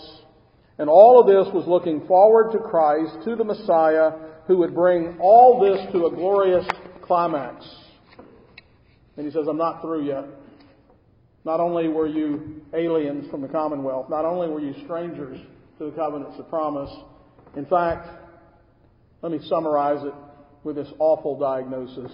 And 0.77 0.87
all 0.87 1.19
of 1.19 1.25
this 1.25 1.53
was 1.53 1.67
looking 1.67 2.05
forward 2.07 2.51
to 2.51 2.59
Christ, 2.59 3.25
to 3.25 3.35
the 3.35 3.43
Messiah, 3.43 4.11
who 4.45 4.57
would 4.57 4.75
bring 4.75 5.17
all 5.19 5.59
this 5.59 5.91
to 5.93 6.05
a 6.05 6.11
glorious 6.11 6.65
climax. 7.01 7.67
And 9.17 9.25
he 9.25 9.33
says, 9.33 9.47
I'm 9.49 9.57
not 9.57 9.81
through 9.81 10.05
yet. 10.05 10.25
Not 11.43 11.59
only 11.59 11.87
were 11.87 12.07
you 12.07 12.61
aliens 12.73 13.29
from 13.31 13.41
the 13.41 13.47
Commonwealth, 13.47 14.09
not 14.09 14.25
only 14.25 14.47
were 14.47 14.59
you 14.59 14.75
strangers 14.83 15.39
to 15.79 15.85
the 15.85 15.91
covenants 15.91 16.37
of 16.37 16.47
promise, 16.49 16.91
in 17.55 17.65
fact, 17.65 18.07
let 19.23 19.31
me 19.31 19.39
summarize 19.49 20.03
it 20.05 20.13
with 20.63 20.75
this 20.75 20.87
awful 20.99 21.37
diagnosis. 21.39 22.11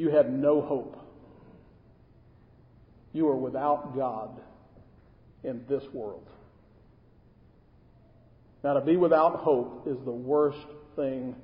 You 0.00 0.08
have 0.08 0.30
no 0.30 0.62
hope. 0.62 0.96
You 3.12 3.28
are 3.28 3.36
without 3.36 3.94
God 3.94 4.40
in 5.44 5.62
this 5.68 5.82
world. 5.92 6.26
Now, 8.64 8.72
to 8.72 8.80
be 8.80 8.96
without 8.96 9.40
hope 9.40 9.86
is 9.86 9.98
the 10.06 10.10
worst 10.10 10.66
thing 10.96 11.36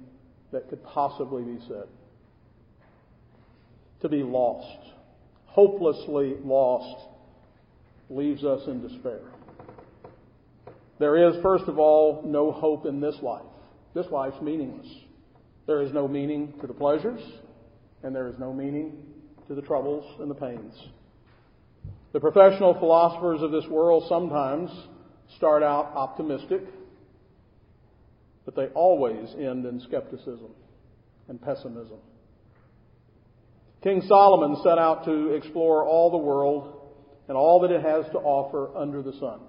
that 0.52 0.70
could 0.70 0.82
possibly 0.84 1.42
be 1.42 1.58
said. 1.68 1.84
To 4.00 4.08
be 4.08 4.22
lost, 4.22 4.88
hopelessly 5.44 6.36
lost, 6.42 7.10
leaves 8.08 8.42
us 8.42 8.66
in 8.68 8.80
despair. 8.80 9.20
There 10.98 11.28
is, 11.28 11.42
first 11.42 11.64
of 11.64 11.78
all, 11.78 12.22
no 12.24 12.52
hope 12.52 12.86
in 12.86 13.02
this 13.02 13.16
life. 13.20 13.42
This 13.92 14.06
life's 14.10 14.40
meaningless. 14.40 14.88
There 15.66 15.82
is 15.82 15.92
no 15.92 16.08
meaning 16.08 16.54
to 16.62 16.66
the 16.66 16.72
pleasures, 16.72 17.20
and 18.02 18.14
there 18.14 18.28
is 18.28 18.34
no 18.38 18.52
meaning 18.52 18.96
to 19.48 19.54
the 19.54 19.62
troubles 19.62 20.04
and 20.20 20.30
the 20.30 20.34
pains. 20.34 20.74
The 22.12 22.20
professional 22.20 22.74
philosophers 22.74 23.42
of 23.42 23.50
this 23.50 23.66
world 23.68 24.04
sometimes 24.08 24.70
start 25.36 25.62
out 25.62 25.92
optimistic 25.94 26.62
but 28.46 28.54
they 28.54 28.66
always 28.74 29.28
end 29.34 29.66
in 29.66 29.80
skepticism 29.80 30.50
and 31.28 31.42
pessimism. 31.42 31.98
King 33.82 34.02
Solomon 34.06 34.56
set 34.62 34.78
out 34.78 35.04
to 35.04 35.34
explore 35.34 35.84
all 35.84 36.10
the 36.10 36.16
world 36.16 36.72
and 37.28 37.36
all 37.36 37.60
that 37.60 37.72
it 37.72 37.82
has 37.82 38.06
to 38.12 38.18
offer 38.18 38.74
under 38.76 39.02
the 39.02 39.12
sun. 39.14 39.40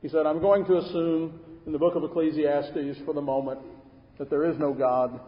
He 0.00 0.08
said, 0.08 0.26
I'm 0.26 0.40
going 0.40 0.64
to 0.64 0.78
assume 0.78 1.38
in 1.66 1.72
the 1.72 1.78
book 1.78 1.94
of 1.94 2.02
Ecclesiastes 2.02 3.02
for 3.04 3.14
the 3.14 3.20
moment 3.20 3.60
that 4.18 4.30
there 4.30 4.50
is 4.50 4.58
no 4.58 4.72
God 4.72 5.20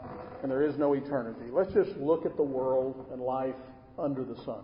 and 0.44 0.52
there 0.52 0.62
is 0.62 0.76
no 0.76 0.92
eternity. 0.92 1.46
Let's 1.50 1.72
just 1.72 1.96
look 1.96 2.26
at 2.26 2.37
the 2.37 2.42
world 2.42 3.07
and 3.11 3.22
life 3.22 3.54
under 3.98 4.22
the 4.24 4.37
sun. 4.44 4.61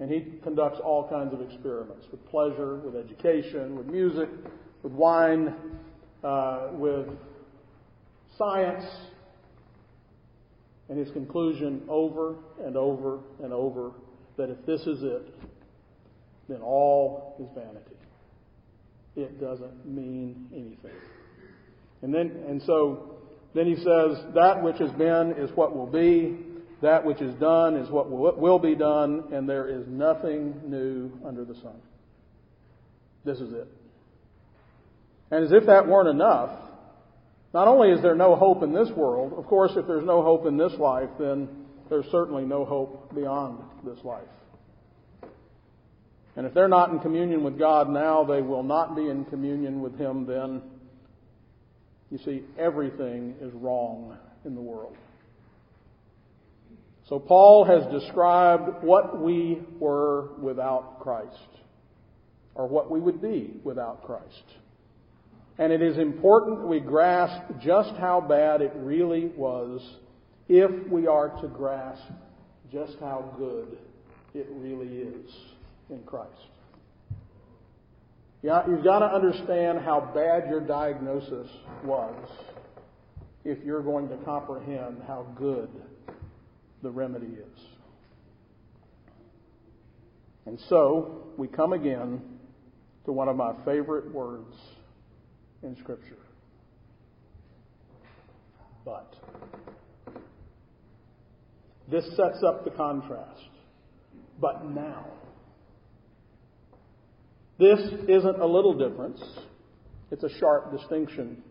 And 0.00 0.10
he 0.10 0.38
conducts 0.42 0.78
all 0.84 1.08
kinds 1.08 1.32
of 1.32 1.40
experiments 1.40 2.06
with 2.10 2.22
pleasure, 2.26 2.76
with 2.76 2.94
education, 2.94 3.74
with 3.74 3.86
music, 3.86 4.28
with 4.82 4.92
wine, 4.92 5.54
uh, 6.22 6.68
with 6.72 7.06
science, 8.36 8.84
and 10.90 10.98
his 10.98 11.10
conclusion 11.12 11.80
over 11.88 12.34
and 12.66 12.76
over 12.76 13.20
and 13.42 13.50
over 13.50 13.92
that 14.36 14.50
if 14.50 14.58
this 14.66 14.82
is 14.82 15.02
it, 15.02 15.34
then 16.50 16.60
all 16.60 17.34
is 17.40 17.48
vanity. 17.54 17.96
It 19.16 19.40
doesn't 19.40 19.86
mean 19.86 20.48
anything. 20.52 21.00
And 22.02 22.12
then, 22.12 22.44
and 22.46 22.60
so, 22.60 23.21
then 23.54 23.66
he 23.66 23.76
says, 23.76 24.18
that 24.34 24.62
which 24.62 24.78
has 24.78 24.90
been 24.92 25.32
is 25.32 25.50
what 25.54 25.76
will 25.76 25.86
be, 25.86 26.38
that 26.80 27.04
which 27.04 27.20
is 27.20 27.34
done 27.34 27.76
is 27.76 27.88
what 27.90 28.10
will 28.10 28.58
be 28.58 28.74
done, 28.74 29.24
and 29.32 29.48
there 29.48 29.68
is 29.68 29.86
nothing 29.86 30.60
new 30.66 31.12
under 31.26 31.44
the 31.44 31.54
sun. 31.54 31.76
This 33.24 33.38
is 33.38 33.52
it. 33.52 33.68
And 35.30 35.44
as 35.44 35.52
if 35.52 35.66
that 35.66 35.86
weren't 35.86 36.08
enough, 36.08 36.50
not 37.54 37.68
only 37.68 37.90
is 37.90 38.02
there 38.02 38.14
no 38.14 38.34
hope 38.34 38.62
in 38.62 38.72
this 38.72 38.88
world, 38.90 39.34
of 39.34 39.46
course, 39.46 39.72
if 39.76 39.86
there's 39.86 40.04
no 40.04 40.22
hope 40.22 40.46
in 40.46 40.56
this 40.56 40.72
life, 40.78 41.10
then 41.18 41.48
there's 41.88 42.06
certainly 42.06 42.44
no 42.44 42.64
hope 42.64 43.14
beyond 43.14 43.58
this 43.84 44.02
life. 44.02 44.22
And 46.34 46.46
if 46.46 46.54
they're 46.54 46.68
not 46.68 46.90
in 46.90 46.98
communion 46.98 47.44
with 47.44 47.58
God 47.58 47.90
now, 47.90 48.24
they 48.24 48.40
will 48.40 48.62
not 48.62 48.96
be 48.96 49.08
in 49.08 49.26
communion 49.26 49.82
with 49.82 49.98
Him 49.98 50.24
then. 50.24 50.62
You 52.12 52.18
see, 52.18 52.42
everything 52.58 53.36
is 53.40 53.54
wrong 53.54 54.18
in 54.44 54.54
the 54.54 54.60
world. 54.60 54.94
So 57.08 57.18
Paul 57.18 57.64
has 57.64 57.90
described 57.90 58.84
what 58.84 59.18
we 59.18 59.62
were 59.78 60.34
without 60.38 61.00
Christ, 61.00 61.48
or 62.54 62.68
what 62.68 62.90
we 62.90 63.00
would 63.00 63.22
be 63.22 63.54
without 63.64 64.04
Christ. 64.04 64.44
And 65.58 65.72
it 65.72 65.80
is 65.80 65.96
important 65.96 66.68
we 66.68 66.80
grasp 66.80 67.40
just 67.62 67.94
how 67.98 68.20
bad 68.20 68.60
it 68.60 68.72
really 68.76 69.30
was 69.34 69.80
if 70.50 70.70
we 70.90 71.06
are 71.06 71.30
to 71.40 71.48
grasp 71.48 72.02
just 72.70 72.96
how 73.00 73.34
good 73.38 73.78
it 74.34 74.48
really 74.50 74.98
is 74.98 75.30
in 75.88 76.02
Christ. 76.04 76.51
Yeah, 78.42 78.66
you've 78.68 78.82
got 78.82 78.98
to 79.00 79.06
understand 79.06 79.78
how 79.80 80.10
bad 80.12 80.50
your 80.50 80.60
diagnosis 80.60 81.48
was 81.84 82.28
if 83.44 83.58
you're 83.64 83.82
going 83.82 84.08
to 84.08 84.16
comprehend 84.18 85.02
how 85.06 85.26
good 85.36 85.70
the 86.82 86.90
remedy 86.90 87.26
is. 87.26 87.60
And 90.44 90.58
so, 90.68 91.28
we 91.36 91.46
come 91.46 91.72
again 91.72 92.20
to 93.04 93.12
one 93.12 93.28
of 93.28 93.36
my 93.36 93.52
favorite 93.64 94.12
words 94.12 94.56
in 95.62 95.76
Scripture. 95.76 96.18
But 98.84 99.14
this 101.88 102.04
sets 102.16 102.42
up 102.44 102.64
the 102.64 102.70
contrast. 102.70 103.40
But 104.40 104.64
now. 104.66 105.06
This 107.62 107.78
isn't 108.08 108.40
a 108.40 108.44
little 108.46 108.76
difference. 108.76 109.22
It's 110.10 110.24
a 110.24 110.38
sharp 110.40 110.76
distinction. 110.76 111.44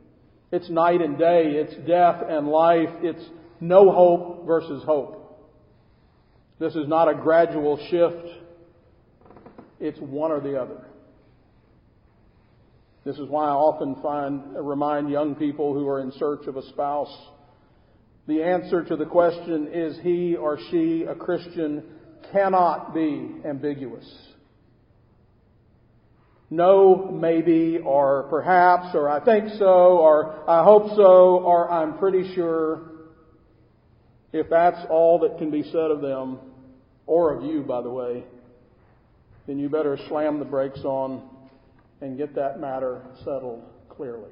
It's 0.51 0.69
night 0.69 0.99
and 0.99 1.17
day. 1.17 1.53
It's 1.55 1.73
death 1.87 2.21
and 2.27 2.49
life. 2.49 2.89
It's 3.01 3.23
no 3.61 3.89
hope 3.89 4.45
versus 4.45 4.83
hope. 4.83 5.49
This 6.59 6.75
is 6.75 6.85
not 6.89 7.07
a 7.07 7.13
gradual 7.13 7.77
shift. 7.89 8.27
It's 9.79 9.97
one 10.01 10.33
or 10.33 10.41
the 10.41 10.59
other. 10.59 10.85
This 13.05 13.17
is 13.17 13.29
why 13.29 13.45
I 13.45 13.53
often 13.53 13.95
find, 14.01 14.53
remind 14.67 15.09
young 15.09 15.35
people 15.35 15.73
who 15.73 15.87
are 15.87 16.01
in 16.01 16.11
search 16.19 16.45
of 16.45 16.57
a 16.57 16.67
spouse. 16.67 17.15
The 18.27 18.43
answer 18.43 18.83
to 18.83 18.97
the 18.97 19.05
question, 19.05 19.69
is 19.73 19.97
he 20.03 20.35
or 20.35 20.59
she 20.71 21.05
a 21.07 21.15
Christian, 21.15 21.85
cannot 22.33 22.93
be 22.93 23.31
ambiguous. 23.45 24.05
No, 26.53 27.09
maybe, 27.09 27.79
or 27.79 28.23
perhaps, 28.23 28.93
or 28.93 29.07
I 29.07 29.23
think 29.23 29.53
so, 29.57 29.65
or 29.65 30.47
I 30.49 30.65
hope 30.65 30.89
so, 30.97 31.37
or 31.39 31.71
I'm 31.71 31.97
pretty 31.97 32.35
sure. 32.35 32.89
If 34.33 34.49
that's 34.49 34.85
all 34.89 35.19
that 35.19 35.37
can 35.37 35.49
be 35.49 35.63
said 35.63 35.91
of 35.91 36.01
them, 36.01 36.39
or 37.07 37.33
of 37.33 37.43
you, 37.43 37.61
by 37.61 37.81
the 37.81 37.89
way, 37.89 38.25
then 39.47 39.59
you 39.59 39.69
better 39.69 39.97
slam 40.09 40.39
the 40.39 40.45
brakes 40.45 40.81
on 40.81 41.21
and 42.01 42.17
get 42.17 42.35
that 42.35 42.59
matter 42.59 43.01
settled 43.19 43.63
clearly. 43.89 44.31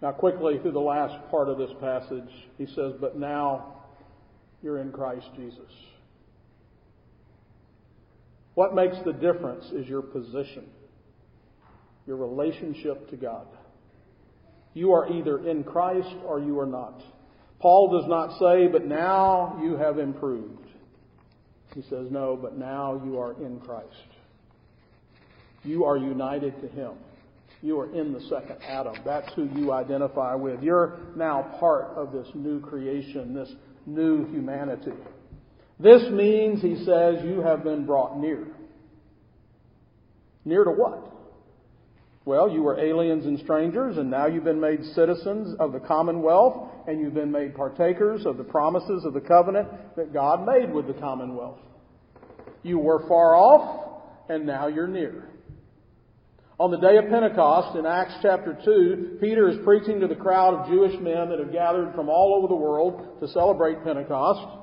Now, 0.00 0.12
quickly 0.12 0.58
through 0.62 0.72
the 0.72 0.80
last 0.80 1.30
part 1.30 1.48
of 1.48 1.58
this 1.58 1.70
passage, 1.80 2.30
he 2.58 2.66
says, 2.66 2.94
But 3.00 3.18
now 3.18 3.74
you're 4.62 4.78
in 4.78 4.92
Christ 4.92 5.26
Jesus. 5.36 5.70
What 8.60 8.74
makes 8.74 8.96
the 9.06 9.14
difference 9.14 9.64
is 9.72 9.88
your 9.88 10.02
position, 10.02 10.66
your 12.06 12.18
relationship 12.18 13.08
to 13.08 13.16
God. 13.16 13.46
You 14.74 14.92
are 14.92 15.10
either 15.10 15.48
in 15.48 15.64
Christ 15.64 16.14
or 16.26 16.40
you 16.40 16.60
are 16.60 16.66
not. 16.66 17.00
Paul 17.58 17.98
does 17.98 18.06
not 18.06 18.38
say, 18.38 18.66
but 18.66 18.84
now 18.84 19.58
you 19.62 19.78
have 19.78 19.98
improved. 19.98 20.66
He 21.74 21.80
says, 21.88 22.08
no, 22.10 22.36
but 22.36 22.58
now 22.58 23.00
you 23.02 23.18
are 23.18 23.32
in 23.42 23.60
Christ. 23.60 23.88
You 25.64 25.84
are 25.86 25.96
united 25.96 26.60
to 26.60 26.68
Him. 26.68 26.92
You 27.62 27.80
are 27.80 27.90
in 27.98 28.12
the 28.12 28.20
second 28.28 28.58
Adam. 28.62 28.96
That's 29.06 29.32
who 29.36 29.48
you 29.54 29.72
identify 29.72 30.34
with. 30.34 30.62
You're 30.62 30.98
now 31.16 31.56
part 31.58 31.96
of 31.96 32.12
this 32.12 32.28
new 32.34 32.60
creation, 32.60 33.32
this 33.32 33.54
new 33.86 34.30
humanity. 34.30 34.92
This 35.82 36.02
means, 36.10 36.60
he 36.60 36.76
says, 36.84 37.24
you 37.24 37.40
have 37.40 37.64
been 37.64 37.86
brought 37.86 38.18
near. 38.18 38.46
Near 40.44 40.64
to 40.64 40.70
what? 40.70 41.10
Well, 42.26 42.50
you 42.50 42.62
were 42.62 42.78
aliens 42.78 43.24
and 43.24 43.38
strangers, 43.40 43.96
and 43.96 44.10
now 44.10 44.26
you've 44.26 44.44
been 44.44 44.60
made 44.60 44.84
citizens 44.94 45.56
of 45.58 45.72
the 45.72 45.80
commonwealth, 45.80 46.68
and 46.86 47.00
you've 47.00 47.14
been 47.14 47.32
made 47.32 47.54
partakers 47.54 48.26
of 48.26 48.36
the 48.36 48.44
promises 48.44 49.06
of 49.06 49.14
the 49.14 49.20
covenant 49.20 49.68
that 49.96 50.12
God 50.12 50.46
made 50.46 50.70
with 50.70 50.86
the 50.86 50.92
commonwealth. 50.92 51.58
You 52.62 52.78
were 52.78 53.08
far 53.08 53.34
off, 53.34 54.02
and 54.28 54.44
now 54.46 54.66
you're 54.66 54.86
near. 54.86 55.30
On 56.58 56.70
the 56.70 56.76
day 56.76 56.98
of 56.98 57.08
Pentecost 57.08 57.74
in 57.78 57.86
Acts 57.86 58.16
chapter 58.20 58.58
2, 58.62 59.16
Peter 59.18 59.48
is 59.48 59.56
preaching 59.64 59.98
to 60.00 60.06
the 60.06 60.14
crowd 60.14 60.52
of 60.52 60.68
Jewish 60.68 60.92
men 61.00 61.30
that 61.30 61.38
have 61.38 61.52
gathered 61.52 61.94
from 61.94 62.10
all 62.10 62.34
over 62.36 62.48
the 62.48 62.54
world 62.54 63.18
to 63.20 63.28
celebrate 63.28 63.82
Pentecost. 63.82 64.58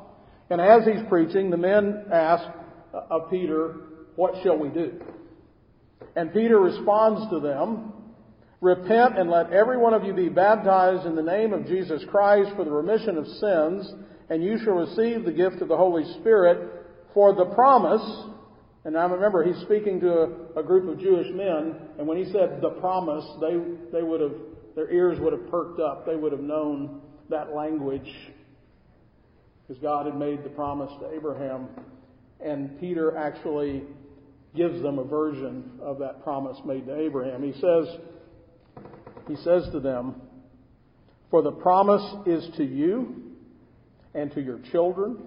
And 0.49 0.61
as 0.61 0.85
he's 0.85 1.05
preaching, 1.09 1.49
the 1.49 1.57
men 1.57 2.05
ask 2.11 2.43
uh, 2.93 3.01
of 3.09 3.29
Peter, 3.29 3.75
What 4.15 4.33
shall 4.43 4.57
we 4.57 4.69
do? 4.69 4.99
And 6.15 6.33
Peter 6.33 6.59
responds 6.59 7.29
to 7.31 7.39
them, 7.39 7.93
Repent 8.61 9.19
and 9.19 9.29
let 9.29 9.51
every 9.51 9.77
one 9.77 9.93
of 9.93 10.03
you 10.03 10.13
be 10.13 10.29
baptized 10.29 11.05
in 11.05 11.15
the 11.15 11.21
name 11.21 11.53
of 11.53 11.67
Jesus 11.67 12.03
Christ 12.09 12.51
for 12.55 12.63
the 12.63 12.71
remission 12.71 13.17
of 13.17 13.27
sins, 13.27 13.93
and 14.29 14.43
you 14.43 14.57
shall 14.63 14.73
receive 14.73 15.25
the 15.25 15.31
gift 15.31 15.61
of 15.61 15.67
the 15.67 15.77
Holy 15.77 16.03
Spirit 16.19 16.85
for 17.13 17.35
the 17.35 17.45
promise. 17.53 18.01
And 18.83 18.97
I 18.97 19.05
remember, 19.05 19.43
he's 19.43 19.61
speaking 19.63 19.99
to 19.99 20.11
a, 20.11 20.59
a 20.61 20.63
group 20.63 20.89
of 20.89 20.99
Jewish 20.99 21.27
men, 21.33 21.75
and 21.99 22.07
when 22.07 22.17
he 22.17 22.31
said 22.31 22.59
the 22.61 22.71
promise, 22.79 23.25
they, 23.41 23.57
they 23.91 24.01
would 24.01 24.21
have, 24.21 24.33
their 24.75 24.89
ears 24.91 25.19
would 25.19 25.33
have 25.33 25.51
perked 25.51 25.79
up. 25.79 26.05
They 26.05 26.15
would 26.15 26.31
have 26.31 26.41
known 26.41 27.01
that 27.29 27.53
language 27.53 28.09
because 29.67 29.81
God 29.81 30.05
had 30.05 30.17
made 30.17 30.43
the 30.43 30.49
promise 30.49 30.91
to 31.01 31.11
Abraham, 31.13 31.67
and 32.39 32.79
Peter 32.79 33.17
actually 33.17 33.83
gives 34.55 34.81
them 34.81 34.97
a 34.97 35.03
version 35.03 35.71
of 35.81 35.99
that 35.99 36.23
promise 36.23 36.57
made 36.65 36.85
to 36.85 36.97
Abraham. 36.97 37.43
He 37.43 37.53
says, 37.59 37.87
he 39.27 39.35
says 39.37 39.67
to 39.73 39.79
them, 39.79 40.15
For 41.29 41.41
the 41.41 41.51
promise 41.51 42.03
is 42.25 42.47
to 42.57 42.63
you 42.63 43.33
and 44.13 44.31
to 44.33 44.41
your 44.41 44.59
children 44.71 45.17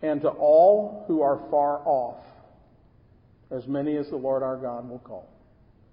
and 0.00 0.20
to 0.22 0.28
all 0.28 1.04
who 1.08 1.20
are 1.20 1.40
far 1.50 1.80
off, 1.84 2.24
as 3.50 3.66
many 3.66 3.96
as 3.96 4.08
the 4.10 4.16
Lord 4.16 4.42
our 4.42 4.56
God 4.56 4.88
will 4.88 5.00
call. 5.00 5.28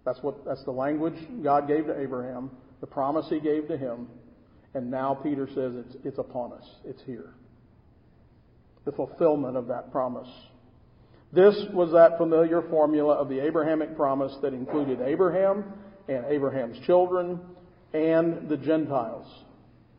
That's 0.05 0.19
what 0.21 0.45
that's 0.45 0.63
the 0.63 0.71
language 0.71 1.17
God 1.43 1.67
gave 1.67 1.87
to 1.87 1.99
Abraham, 1.99 2.51
the 2.79 2.87
promise 2.87 3.25
he 3.29 3.41
gave 3.41 3.67
to 3.67 3.77
him, 3.77 4.07
and 4.73 4.89
now 4.89 5.15
Peter 5.15 5.47
says 5.47 5.73
it's, 5.75 5.95
it's 6.05 6.17
upon 6.19 6.53
us. 6.53 6.63
It's 6.85 7.01
here 7.05 7.33
the 8.87 8.93
fulfillment 8.93 9.57
of 9.57 9.67
that 9.67 9.91
promise. 9.91 10.29
This 11.33 11.55
was 11.73 11.91
that 11.91 12.17
familiar 12.17 12.61
formula 12.69 13.15
of 13.15 13.27
the 13.27 13.45
Abrahamic 13.45 13.97
promise 13.97 14.33
that 14.41 14.53
included 14.53 15.01
Abraham 15.01 15.65
and 16.07 16.25
Abraham's 16.25 16.79
children 16.85 17.37
and 17.93 18.47
the 18.47 18.55
Gentiles. 18.55 19.27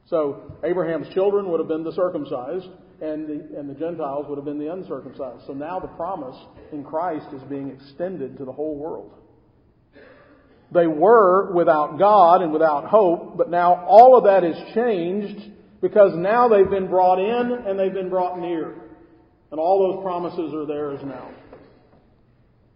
So 0.07 0.57
Abraham's 0.64 1.12
children 1.12 1.51
would 1.51 1.61
have 1.61 1.68
been 1.68 1.85
the 1.85 1.92
circumcised, 1.92 2.66
and 3.03 3.29
the, 3.29 3.59
and 3.59 3.68
the 3.68 3.74
Gentiles 3.74 4.24
would 4.27 4.37
have 4.38 4.46
been 4.46 4.59
the 4.59 4.72
uncircumcised. 4.72 5.46
So 5.46 5.53
now 5.53 5.79
the 5.79 5.88
promise 5.88 6.37
in 6.72 6.83
Christ 6.83 7.27
is 7.35 7.42
being 7.42 7.68
extended 7.70 8.38
to 8.38 8.46
the 8.46 8.53
whole 8.53 8.77
world. 8.77 9.12
They 10.72 10.87
were 10.87 11.53
without 11.53 11.98
God 11.98 12.40
and 12.40 12.55
without 12.55 12.87
hope, 12.87 13.37
but 13.37 13.51
now 13.51 13.85
all 13.87 14.16
of 14.16 14.24
that 14.24 14.44
is 14.44 14.57
changed 14.74 15.58
because 15.81 16.12
now 16.17 16.49
they've 16.49 16.71
been 16.71 16.88
brought 16.88 17.19
in 17.19 17.67
and 17.67 17.79
they've 17.79 17.93
been 17.93 18.11
brought 18.11 18.38
near. 18.38 18.75
And 19.51 19.61
all 19.61 19.93
those 19.93 20.03
promises 20.03 20.53
are 20.53 20.67
theirs 20.67 21.01
now. 21.05 21.31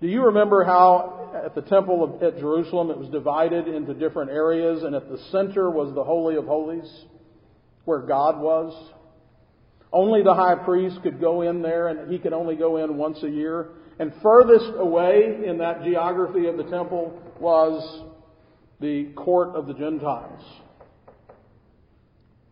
Do 0.00 0.08
you 0.08 0.24
remember 0.26 0.64
how 0.64 1.30
at 1.44 1.54
the 1.54 1.62
temple 1.62 2.02
of, 2.02 2.22
at 2.22 2.38
Jerusalem 2.38 2.90
it 2.90 2.98
was 2.98 3.08
divided 3.08 3.68
into 3.68 3.94
different 3.94 4.30
areas 4.30 4.82
and 4.82 4.94
at 4.94 5.08
the 5.08 5.18
center 5.30 5.70
was 5.70 5.94
the 5.94 6.04
Holy 6.04 6.36
of 6.36 6.44
Holies 6.46 6.90
where 7.84 8.00
God 8.00 8.40
was? 8.40 8.92
Only 9.92 10.22
the 10.22 10.34
high 10.34 10.54
priest 10.54 11.02
could 11.02 11.20
go 11.20 11.42
in 11.42 11.62
there 11.62 11.88
and 11.88 12.10
he 12.10 12.18
could 12.18 12.32
only 12.32 12.56
go 12.56 12.78
in 12.78 12.96
once 12.96 13.22
a 13.22 13.28
year. 13.28 13.68
And 13.98 14.12
furthest 14.22 14.72
away 14.78 15.42
in 15.46 15.58
that 15.58 15.84
geography 15.84 16.46
of 16.46 16.56
the 16.56 16.64
temple 16.64 17.20
was 17.38 18.04
the 18.80 19.12
court 19.14 19.54
of 19.54 19.66
the 19.66 19.74
Gentiles. 19.74 20.42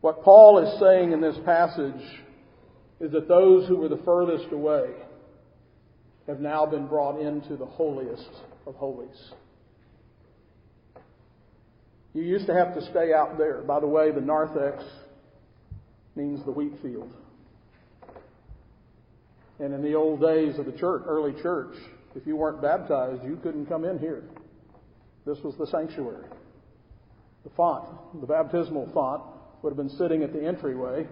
What 0.01 0.23
Paul 0.23 0.59
is 0.59 0.81
saying 0.81 1.13
in 1.13 1.21
this 1.21 1.37
passage 1.45 2.03
is 3.01 3.13
that 3.13 3.29
those 3.29 3.69
who 3.69 3.77
were 3.77 3.89
the 3.89 4.01
furthest 4.05 4.53
away 4.53 4.91
have 6.27 6.41
now 6.41 6.65
been 6.65 6.87
brought 6.87 7.21
into 7.21 7.57
the 7.57 7.67
holiest 7.67 8.31
of 8.67 8.75
holies. 8.77 9.33
You 12.15 12.23
used 12.23 12.47
to 12.47 12.55
have 12.55 12.75
to 12.75 12.83
stay 12.91 13.13
out 13.13 13.39
there. 13.39 13.63
By 13.63 13.81
the 13.81 13.87
way, 13.87 14.11
the 14.11 14.21
narthex 14.21 14.83
means 16.17 16.45
the 16.45 16.51
wheat 16.51 16.73
field. 16.83 17.11
And 19.59 19.75
in 19.75 19.83
the 19.83 19.95
old 19.95 20.21
days 20.21 20.59
of 20.59 20.67
the 20.67 20.73
church, 20.73 21.03
early 21.07 21.41
church, 21.43 21.75
if 22.15 22.27
you 22.27 22.37
weren't 22.37 22.63
baptized, 22.63 23.23
you 23.23 23.39
couldn't 23.43 23.67
come 23.67 23.85
in 23.85 23.99
here. 23.99 24.25
This 25.27 25.39
was 25.45 25.55
the 25.59 25.67
sanctuary. 25.67 26.27
The 27.45 27.51
font, 27.51 27.87
the 28.21 28.27
baptismal 28.27 28.91
font, 28.93 29.23
would 29.63 29.71
have 29.71 29.77
been 29.77 29.97
sitting 29.97 30.23
at 30.23 30.33
the 30.33 30.45
entryway, 30.45 31.07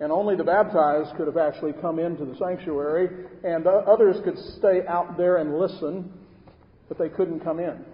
and 0.00 0.10
only 0.10 0.36
the 0.36 0.44
baptized 0.44 1.16
could 1.16 1.26
have 1.26 1.36
actually 1.36 1.72
come 1.80 1.98
into 1.98 2.24
the 2.24 2.36
sanctuary, 2.36 3.08
and 3.44 3.66
others 3.66 4.16
could 4.24 4.38
stay 4.58 4.80
out 4.88 5.16
there 5.16 5.36
and 5.36 5.58
listen, 5.58 6.12
but 6.88 6.98
they 6.98 7.08
couldn't 7.08 7.40
come 7.40 7.60
in. 7.60 7.84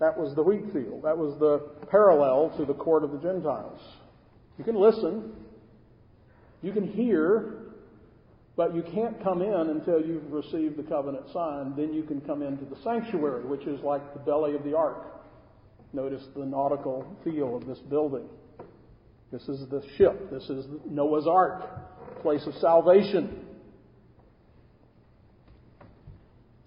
That 0.00 0.18
was 0.18 0.34
the 0.34 0.42
wheat 0.42 0.72
field. 0.72 1.02
That 1.04 1.16
was 1.16 1.38
the 1.38 1.86
parallel 1.90 2.54
to 2.56 2.64
the 2.64 2.74
court 2.74 3.04
of 3.04 3.12
the 3.12 3.18
Gentiles. 3.18 3.80
You 4.58 4.64
can 4.64 4.74
listen, 4.74 5.32
you 6.62 6.72
can 6.72 6.86
hear, 6.86 7.54
but 8.56 8.74
you 8.74 8.82
can't 8.82 9.22
come 9.22 9.42
in 9.42 9.70
until 9.70 10.00
you've 10.00 10.32
received 10.32 10.76
the 10.76 10.82
covenant 10.82 11.24
sign. 11.32 11.74
Then 11.76 11.94
you 11.94 12.02
can 12.02 12.20
come 12.22 12.42
into 12.42 12.64
the 12.64 12.76
sanctuary, 12.82 13.44
which 13.44 13.62
is 13.66 13.80
like 13.82 14.12
the 14.12 14.20
belly 14.20 14.54
of 14.54 14.64
the 14.64 14.76
ark. 14.76 15.06
Notice 15.92 16.22
the 16.36 16.44
nautical 16.44 17.06
feel 17.24 17.56
of 17.56 17.66
this 17.66 17.78
building. 17.78 18.28
This 19.32 19.42
is 19.48 19.68
the 19.68 19.82
ship. 19.96 20.30
This 20.30 20.42
is 20.50 20.66
Noah's 20.88 21.26
Ark, 21.28 21.62
place 22.22 22.44
of 22.46 22.54
salvation. 22.54 23.44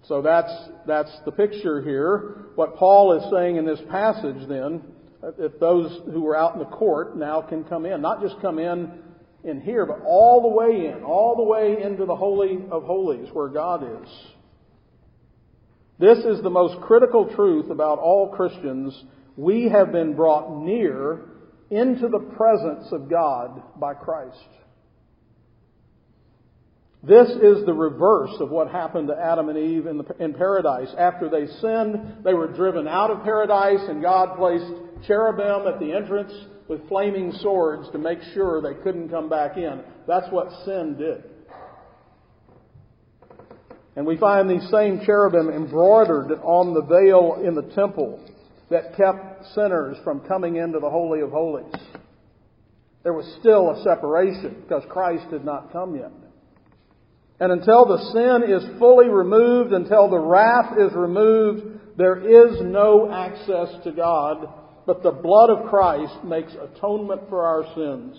So 0.04 0.22
that's, 0.22 0.52
that's 0.86 1.14
the 1.26 1.32
picture 1.32 1.82
here. 1.82 2.46
What 2.54 2.76
Paul 2.76 3.18
is 3.18 3.30
saying 3.30 3.56
in 3.56 3.66
this 3.66 3.80
passage 3.90 4.48
then, 4.48 4.82
if 5.38 5.58
those 5.60 6.00
who 6.10 6.22
were 6.22 6.36
out 6.36 6.54
in 6.54 6.58
the 6.58 6.66
court 6.66 7.18
now 7.18 7.42
can 7.42 7.64
come 7.64 7.84
in, 7.86 8.00
not 8.00 8.22
just 8.22 8.40
come 8.40 8.58
in 8.58 8.90
in 9.44 9.60
here, 9.60 9.84
but 9.84 10.00
all 10.06 10.42
the 10.42 10.48
way 10.48 10.86
in, 10.86 11.04
all 11.04 11.36
the 11.36 11.42
way 11.42 11.82
into 11.82 12.06
the 12.06 12.16
Holy 12.16 12.58
of 12.70 12.84
Holies 12.84 13.28
where 13.32 13.48
God 13.48 13.82
is. 14.02 14.08
This 15.98 16.18
is 16.18 16.42
the 16.42 16.50
most 16.50 16.80
critical 16.82 17.32
truth 17.34 17.70
about 17.70 17.98
all 17.98 18.34
Christians. 18.34 19.04
We 19.36 19.68
have 19.68 19.92
been 19.92 20.14
brought 20.14 20.62
near 20.62 21.20
into 21.74 22.08
the 22.08 22.20
presence 22.36 22.86
of 22.92 23.10
God 23.10 23.62
by 23.78 23.94
Christ. 23.94 24.38
This 27.02 27.28
is 27.28 27.66
the 27.66 27.74
reverse 27.74 28.34
of 28.40 28.50
what 28.50 28.70
happened 28.70 29.08
to 29.08 29.14
Adam 29.14 29.50
and 29.50 29.58
Eve 29.58 29.86
in, 29.86 29.98
the, 29.98 30.06
in 30.20 30.32
paradise. 30.32 30.88
After 30.98 31.28
they 31.28 31.46
sinned, 31.60 32.24
they 32.24 32.32
were 32.32 32.48
driven 32.48 32.88
out 32.88 33.10
of 33.10 33.22
paradise, 33.22 33.86
and 33.88 34.00
God 34.00 34.38
placed 34.38 34.72
cherubim 35.06 35.66
at 35.66 35.78
the 35.80 35.92
entrance 35.92 36.32
with 36.66 36.88
flaming 36.88 37.32
swords 37.40 37.90
to 37.92 37.98
make 37.98 38.20
sure 38.32 38.62
they 38.62 38.82
couldn't 38.82 39.10
come 39.10 39.28
back 39.28 39.58
in. 39.58 39.82
That's 40.08 40.30
what 40.30 40.48
sin 40.64 40.96
did. 40.98 41.24
And 43.96 44.06
we 44.06 44.16
find 44.16 44.48
these 44.48 44.68
same 44.70 45.00
cherubim 45.04 45.50
embroidered 45.50 46.32
on 46.42 46.72
the 46.72 46.82
veil 46.82 47.42
in 47.46 47.54
the 47.54 47.74
temple 47.74 48.18
that 48.74 48.96
kept 48.96 49.46
sinners 49.54 49.96
from 50.02 50.18
coming 50.26 50.56
into 50.56 50.80
the 50.80 50.90
Holy 50.90 51.20
of 51.20 51.30
Holies. 51.30 51.72
There 53.04 53.12
was 53.12 53.36
still 53.38 53.70
a 53.70 53.84
separation 53.84 54.62
because 54.62 54.82
Christ 54.88 55.26
had 55.30 55.44
not 55.44 55.70
come 55.70 55.94
yet. 55.94 56.10
And 57.38 57.52
until 57.52 57.84
the 57.84 57.98
sin 58.12 58.50
is 58.50 58.78
fully 58.80 59.08
removed, 59.08 59.72
until 59.72 60.10
the 60.10 60.18
wrath 60.18 60.76
is 60.76 60.92
removed, 60.92 61.96
there 61.96 62.18
is 62.18 62.62
no 62.62 63.12
access 63.12 63.80
to 63.84 63.92
God, 63.92 64.48
but 64.86 65.04
the 65.04 65.12
blood 65.12 65.50
of 65.50 65.70
Christ 65.70 66.24
makes 66.24 66.52
atonement 66.54 67.28
for 67.28 67.46
our 67.46 67.62
sins. 67.76 68.18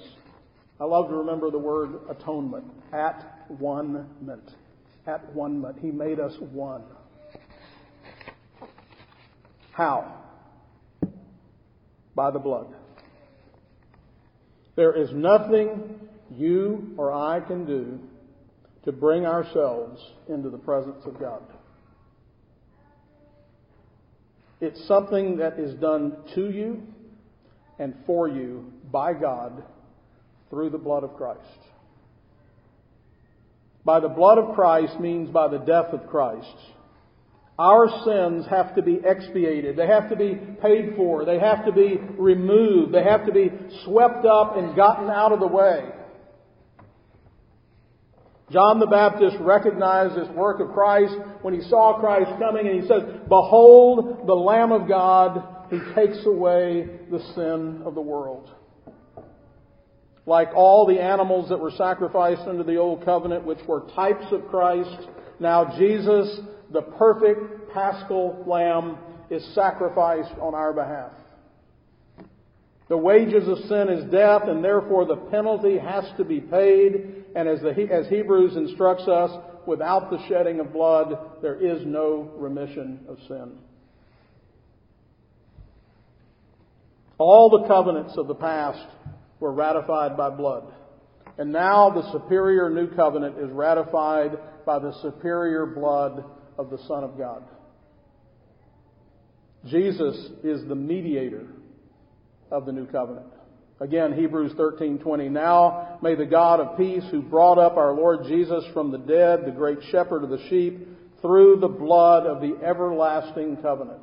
I 0.79 0.85
love 0.85 1.09
to 1.09 1.15
remember 1.15 1.51
the 1.51 1.59
word 1.59 1.95
atonement. 2.09 2.63
At 2.93 3.49
one 3.49 4.07
ment. 4.21 4.51
At 5.05 5.33
one 5.33 5.59
ment. 5.59 5.79
He 5.81 5.91
made 5.91 6.21
us 6.21 6.33
one. 6.39 6.83
How? 9.73 10.21
By 12.16 12.32
the 12.32 12.39
blood. 12.39 12.68
There 14.76 14.93
is 14.93 15.09
nothing 15.13 15.99
you 16.32 16.93
or 16.97 17.11
I 17.11 17.39
can 17.39 17.66
do 17.66 17.99
to 18.84 18.91
bring 18.91 19.26
ourselves 19.26 20.01
into 20.28 20.49
the 20.49 20.57
presence 20.57 21.03
of 21.05 21.20
God. 21.20 21.41
It's 24.61 24.88
something 24.88 25.38
that 25.38 25.59
is 25.59 25.74
done 25.76 26.18
to 26.36 26.49
you 26.49 26.84
and 27.78 27.93
for 28.05 28.28
you 28.28 28.72
by 28.91 29.13
God 29.13 29.63
through 30.49 30.70
the 30.70 30.78
blood 30.78 31.03
of 31.03 31.16
Christ. 31.16 31.41
By 33.84 33.99
the 33.99 34.09
blood 34.09 34.38
of 34.38 34.55
Christ 34.55 34.99
means 34.99 35.30
by 35.30 35.47
the 35.47 35.59
death 35.59 35.93
of 35.93 36.07
Christ. 36.07 36.55
Our 37.57 37.87
sins 38.03 38.45
have 38.49 38.75
to 38.75 38.81
be 38.81 38.99
expiated. 39.05 39.77
They 39.77 39.87
have 39.87 40.09
to 40.09 40.15
be 40.17 40.35
paid 40.61 40.95
for. 40.97 41.23
They 41.23 41.39
have 41.39 41.65
to 41.65 41.71
be 41.71 41.97
removed. 42.17 42.93
They 42.93 43.03
have 43.03 43.25
to 43.25 43.31
be 43.31 43.49
swept 43.85 44.25
up 44.25 44.57
and 44.57 44.75
gotten 44.75 45.09
out 45.09 45.31
of 45.31 45.39
the 45.39 45.47
way. 45.47 45.89
John 48.51 48.79
the 48.79 48.87
Baptist 48.87 49.37
recognized 49.39 50.15
this 50.15 50.29
work 50.35 50.59
of 50.59 50.73
Christ 50.73 51.15
when 51.41 51.53
he 51.53 51.61
saw 51.67 51.99
Christ 51.99 52.29
coming 52.39 52.67
and 52.67 52.81
he 52.81 52.87
says, 52.87 53.01
Behold 53.27 54.27
the 54.27 54.33
Lamb 54.33 54.71
of 54.71 54.87
God 54.87 55.67
who 55.69 55.93
takes 55.95 56.25
away 56.25 56.87
the 57.09 57.19
sin 57.33 57.81
of 57.85 57.95
the 57.95 58.01
world. 58.01 58.51
Like 60.27 60.49
all 60.55 60.85
the 60.85 61.01
animals 61.01 61.49
that 61.49 61.57
were 61.57 61.71
sacrificed 61.71 62.41
under 62.41 62.63
the 62.63 62.77
Old 62.77 63.05
Covenant, 63.05 63.45
which 63.45 63.59
were 63.67 63.81
types 63.95 64.25
of 64.31 64.47
Christ, 64.47 65.07
now 65.39 65.77
Jesus, 65.77 66.39
the 66.71 66.81
perfect 66.81 67.73
paschal 67.73 68.43
lamb, 68.47 68.97
is 69.29 69.43
sacrificed 69.53 70.33
on 70.39 70.53
our 70.53 70.73
behalf. 70.73 71.11
The 72.88 72.97
wages 72.97 73.47
of 73.47 73.57
sin 73.67 73.89
is 73.89 74.11
death, 74.11 74.43
and 74.45 74.63
therefore 74.63 75.05
the 75.05 75.15
penalty 75.15 75.77
has 75.79 76.05
to 76.17 76.23
be 76.23 76.39
paid. 76.39 77.25
And 77.36 77.49
as, 77.49 77.59
the, 77.61 77.71
as 77.91 78.07
Hebrews 78.07 78.55
instructs 78.55 79.07
us, 79.07 79.31
without 79.65 80.11
the 80.11 80.19
shedding 80.27 80.59
of 80.59 80.71
blood, 80.71 81.17
there 81.41 81.55
is 81.55 81.86
no 81.86 82.31
remission 82.38 82.99
of 83.09 83.17
sin. 83.27 83.53
All 87.17 87.49
the 87.49 87.67
covenants 87.67 88.17
of 88.17 88.27
the 88.27 88.36
past 88.36 88.88
were 89.39 89.51
ratified 89.51 90.15
by 90.15 90.29
blood. 90.29 90.71
And 91.38 91.51
now 91.51 91.89
the 91.89 92.11
superior 92.11 92.69
new 92.69 92.88
covenant 92.95 93.38
is 93.39 93.51
ratified 93.51 94.38
by 94.66 94.80
the 94.80 94.93
superior 95.01 95.66
blood 95.66 96.24
of 96.57 96.70
the 96.70 96.78
Son 96.88 97.03
of 97.03 97.18
God. 97.18 97.43
Jesus 99.66 100.16
is 100.43 100.68
the 100.68 100.76
mediator 100.76 101.47
of 102.51 102.66
the 102.66 102.72
new 102.72 102.86
covenant. 102.86 103.28
Again, 103.80 104.13
Hebrews 104.13 104.53
13:20. 104.53 105.30
Now 105.30 105.97
may 106.01 106.16
the 106.16 106.26
God 106.26 106.59
of 106.59 106.78
peace 106.78 107.03
who 107.11 107.22
brought 107.22 107.57
up 107.57 107.76
our 107.76 107.93
Lord 107.93 108.24
Jesus 108.26 108.63
from 108.74 108.91
the 108.91 108.97
dead, 108.97 109.45
the 109.45 109.51
great 109.51 109.82
shepherd 109.91 110.24
of 110.24 110.30
the 110.30 110.41
sheep, 110.49 110.88
through 111.22 111.57
the 111.57 111.68
blood 111.68 112.26
of 112.26 112.41
the 112.41 112.55
everlasting 112.63 113.57
covenant. 113.57 114.01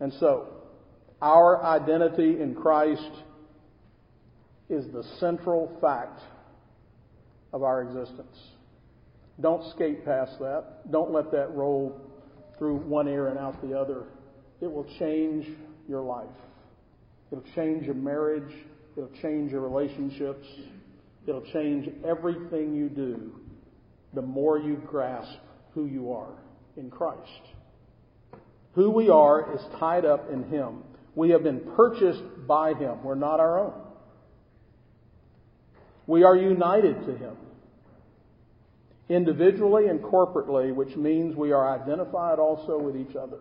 And 0.00 0.12
so, 0.14 0.48
our 1.22 1.62
identity 1.64 2.40
in 2.40 2.54
Christ 2.54 3.10
is 4.68 4.84
the 4.92 5.04
central 5.20 5.78
fact 5.80 6.20
of 7.52 7.62
our 7.62 7.82
existence. 7.82 8.36
Don't 9.40 9.68
skate 9.74 10.04
past 10.04 10.38
that. 10.38 10.90
Don't 10.90 11.12
let 11.12 11.32
that 11.32 11.54
roll 11.54 12.00
through 12.58 12.76
one 12.76 13.08
ear 13.08 13.28
and 13.28 13.38
out 13.38 13.60
the 13.62 13.78
other. 13.78 14.04
It 14.60 14.70
will 14.70 14.86
change 14.98 15.46
your 15.88 16.02
life. 16.02 16.28
It'll 17.30 17.44
change 17.54 17.86
your 17.86 17.94
marriage. 17.94 18.52
It'll 18.96 19.10
change 19.22 19.52
your 19.52 19.62
relationships. 19.62 20.46
It'll 21.26 21.46
change 21.52 21.88
everything 22.04 22.74
you 22.74 22.88
do 22.88 23.32
the 24.14 24.22
more 24.22 24.58
you 24.58 24.76
grasp 24.86 25.38
who 25.74 25.86
you 25.86 26.12
are 26.12 26.34
in 26.76 26.90
Christ. 26.90 27.42
Who 28.74 28.90
we 28.90 29.08
are 29.08 29.54
is 29.54 29.60
tied 29.78 30.04
up 30.04 30.30
in 30.30 30.44
Him. 30.44 30.82
We 31.14 31.30
have 31.30 31.42
been 31.42 31.60
purchased 31.76 32.22
by 32.46 32.74
Him. 32.74 33.02
We're 33.02 33.14
not 33.14 33.40
our 33.40 33.58
own. 33.58 33.74
We 36.06 36.24
are 36.24 36.36
united 36.36 37.06
to 37.06 37.16
Him. 37.16 37.36
Individually 39.12 39.88
and 39.88 40.00
corporately, 40.00 40.74
which 40.74 40.96
means 40.96 41.36
we 41.36 41.52
are 41.52 41.78
identified 41.78 42.38
also 42.38 42.78
with 42.78 42.96
each 42.96 43.14
other. 43.14 43.40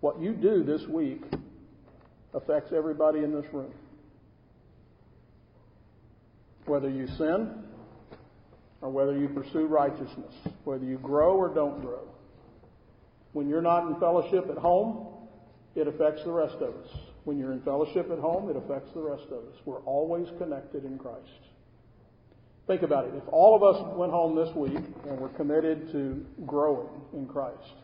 What 0.00 0.20
you 0.20 0.32
do 0.32 0.64
this 0.64 0.82
week 0.88 1.22
affects 2.34 2.72
everybody 2.72 3.20
in 3.20 3.32
this 3.32 3.46
room. 3.52 3.72
Whether 6.66 6.90
you 6.90 7.06
sin 7.16 7.62
or 8.80 8.90
whether 8.90 9.16
you 9.16 9.28
pursue 9.28 9.66
righteousness, 9.66 10.34
whether 10.64 10.84
you 10.84 10.98
grow 10.98 11.36
or 11.36 11.54
don't 11.54 11.80
grow. 11.80 12.02
When 13.34 13.48
you're 13.48 13.62
not 13.62 13.86
in 13.86 14.00
fellowship 14.00 14.50
at 14.50 14.58
home, 14.58 15.06
it 15.76 15.86
affects 15.86 16.24
the 16.24 16.32
rest 16.32 16.56
of 16.56 16.74
us. 16.74 16.88
When 17.22 17.38
you're 17.38 17.52
in 17.52 17.62
fellowship 17.62 18.10
at 18.10 18.18
home, 18.18 18.50
it 18.50 18.56
affects 18.56 18.92
the 18.94 19.00
rest 19.00 19.26
of 19.26 19.44
us. 19.44 19.54
We're 19.64 19.80
always 19.82 20.26
connected 20.38 20.84
in 20.84 20.98
Christ. 20.98 21.51
Think 22.66 22.82
about 22.82 23.06
it. 23.06 23.14
If 23.16 23.24
all 23.28 23.56
of 23.56 23.62
us 23.62 23.96
went 23.96 24.12
home 24.12 24.36
this 24.36 24.54
week 24.54 24.84
and 25.08 25.18
were 25.18 25.30
committed 25.30 25.90
to 25.92 26.24
growing 26.46 26.88
in 27.12 27.26
Christ, 27.26 27.74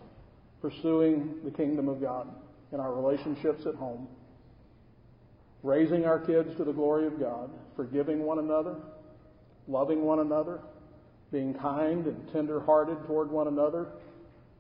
pursuing 0.62 1.41
the 1.45 1.51
kingdom 1.51 1.89
of 1.89 2.01
God 2.01 2.29
in 2.72 2.79
our 2.79 2.95
relationships 2.95 3.66
at 3.66 3.74
home, 3.74 4.07
raising 5.62 6.05
our 6.05 6.20
kids 6.20 6.55
to 6.57 6.64
the 6.64 6.72
glory 6.72 7.07
of 7.07 7.18
God, 7.18 7.51
forgiving 7.74 8.22
one 8.22 8.39
another, 8.39 8.76
loving 9.66 10.03
one 10.03 10.20
another, 10.20 10.61
being 11.33 11.55
kind 11.55 12.07
and 12.07 12.33
tender 12.33 12.61
hearted 12.61 13.05
toward 13.07 13.31
one 13.31 13.49
another, 13.49 13.89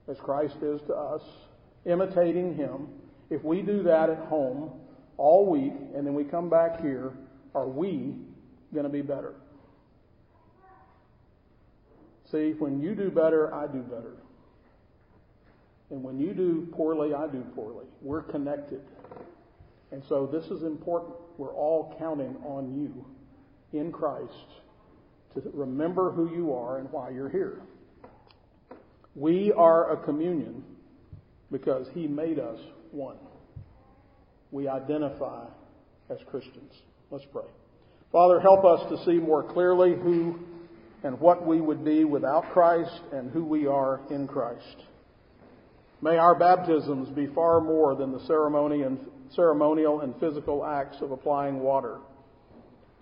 as 0.08 0.16
Christ 0.18 0.56
is 0.62 0.80
to 0.88 0.94
us, 0.94 1.22
imitating 1.86 2.56
Him. 2.56 2.88
If 3.30 3.44
we 3.44 3.62
do 3.62 3.82
that 3.84 4.10
at 4.10 4.18
home 4.26 4.72
all 5.16 5.46
week 5.46 5.74
and 5.94 6.06
then 6.06 6.14
we 6.14 6.24
come 6.24 6.50
back 6.50 6.80
here, 6.80 7.12
are 7.54 7.68
we 7.68 8.16
going 8.72 8.84
to 8.84 8.90
be 8.90 9.02
better? 9.02 9.34
See, 12.30 12.54
when 12.58 12.80
you 12.80 12.94
do 12.94 13.10
better, 13.10 13.54
I 13.54 13.66
do 13.66 13.80
better. 13.80 14.14
And 15.90 16.02
when 16.02 16.18
you 16.18 16.34
do 16.34 16.68
poorly, 16.72 17.14
I 17.14 17.26
do 17.26 17.42
poorly. 17.54 17.86
We're 18.02 18.22
connected. 18.22 18.82
And 19.90 20.02
so 20.08 20.26
this 20.26 20.44
is 20.46 20.62
important. 20.62 21.14
We're 21.38 21.54
all 21.54 21.94
counting 21.98 22.36
on 22.44 22.74
you 22.78 23.78
in 23.78 23.90
Christ 23.90 24.32
to 25.34 25.42
remember 25.54 26.10
who 26.10 26.34
you 26.34 26.52
are 26.52 26.78
and 26.78 26.90
why 26.90 27.10
you're 27.10 27.30
here. 27.30 27.62
We 29.14 29.52
are 29.56 29.92
a 29.92 29.96
communion 30.04 30.62
because 31.50 31.86
He 31.94 32.06
made 32.06 32.38
us 32.38 32.58
one. 32.90 33.16
We 34.50 34.68
identify 34.68 35.46
as 36.10 36.18
Christians. 36.30 36.72
Let's 37.10 37.24
pray. 37.32 37.44
Father, 38.12 38.40
help 38.40 38.64
us 38.64 38.88
to 38.90 39.04
see 39.04 39.18
more 39.18 39.42
clearly 39.42 39.94
who 39.94 40.38
and 41.02 41.20
what 41.20 41.46
we 41.46 41.60
would 41.60 41.84
be 41.84 42.04
without 42.04 42.50
Christ 42.52 43.00
and 43.12 43.30
who 43.30 43.44
we 43.44 43.66
are 43.66 44.00
in 44.10 44.26
Christ. 44.26 44.84
May 46.00 46.16
our 46.16 46.34
baptisms 46.34 47.08
be 47.10 47.26
far 47.26 47.60
more 47.60 47.94
than 47.94 48.12
the 48.12 48.24
ceremony 48.26 48.82
and 48.82 48.98
ceremonial 49.34 50.00
and 50.00 50.14
physical 50.20 50.64
acts 50.64 51.00
of 51.00 51.10
applying 51.10 51.60
water. 51.60 51.98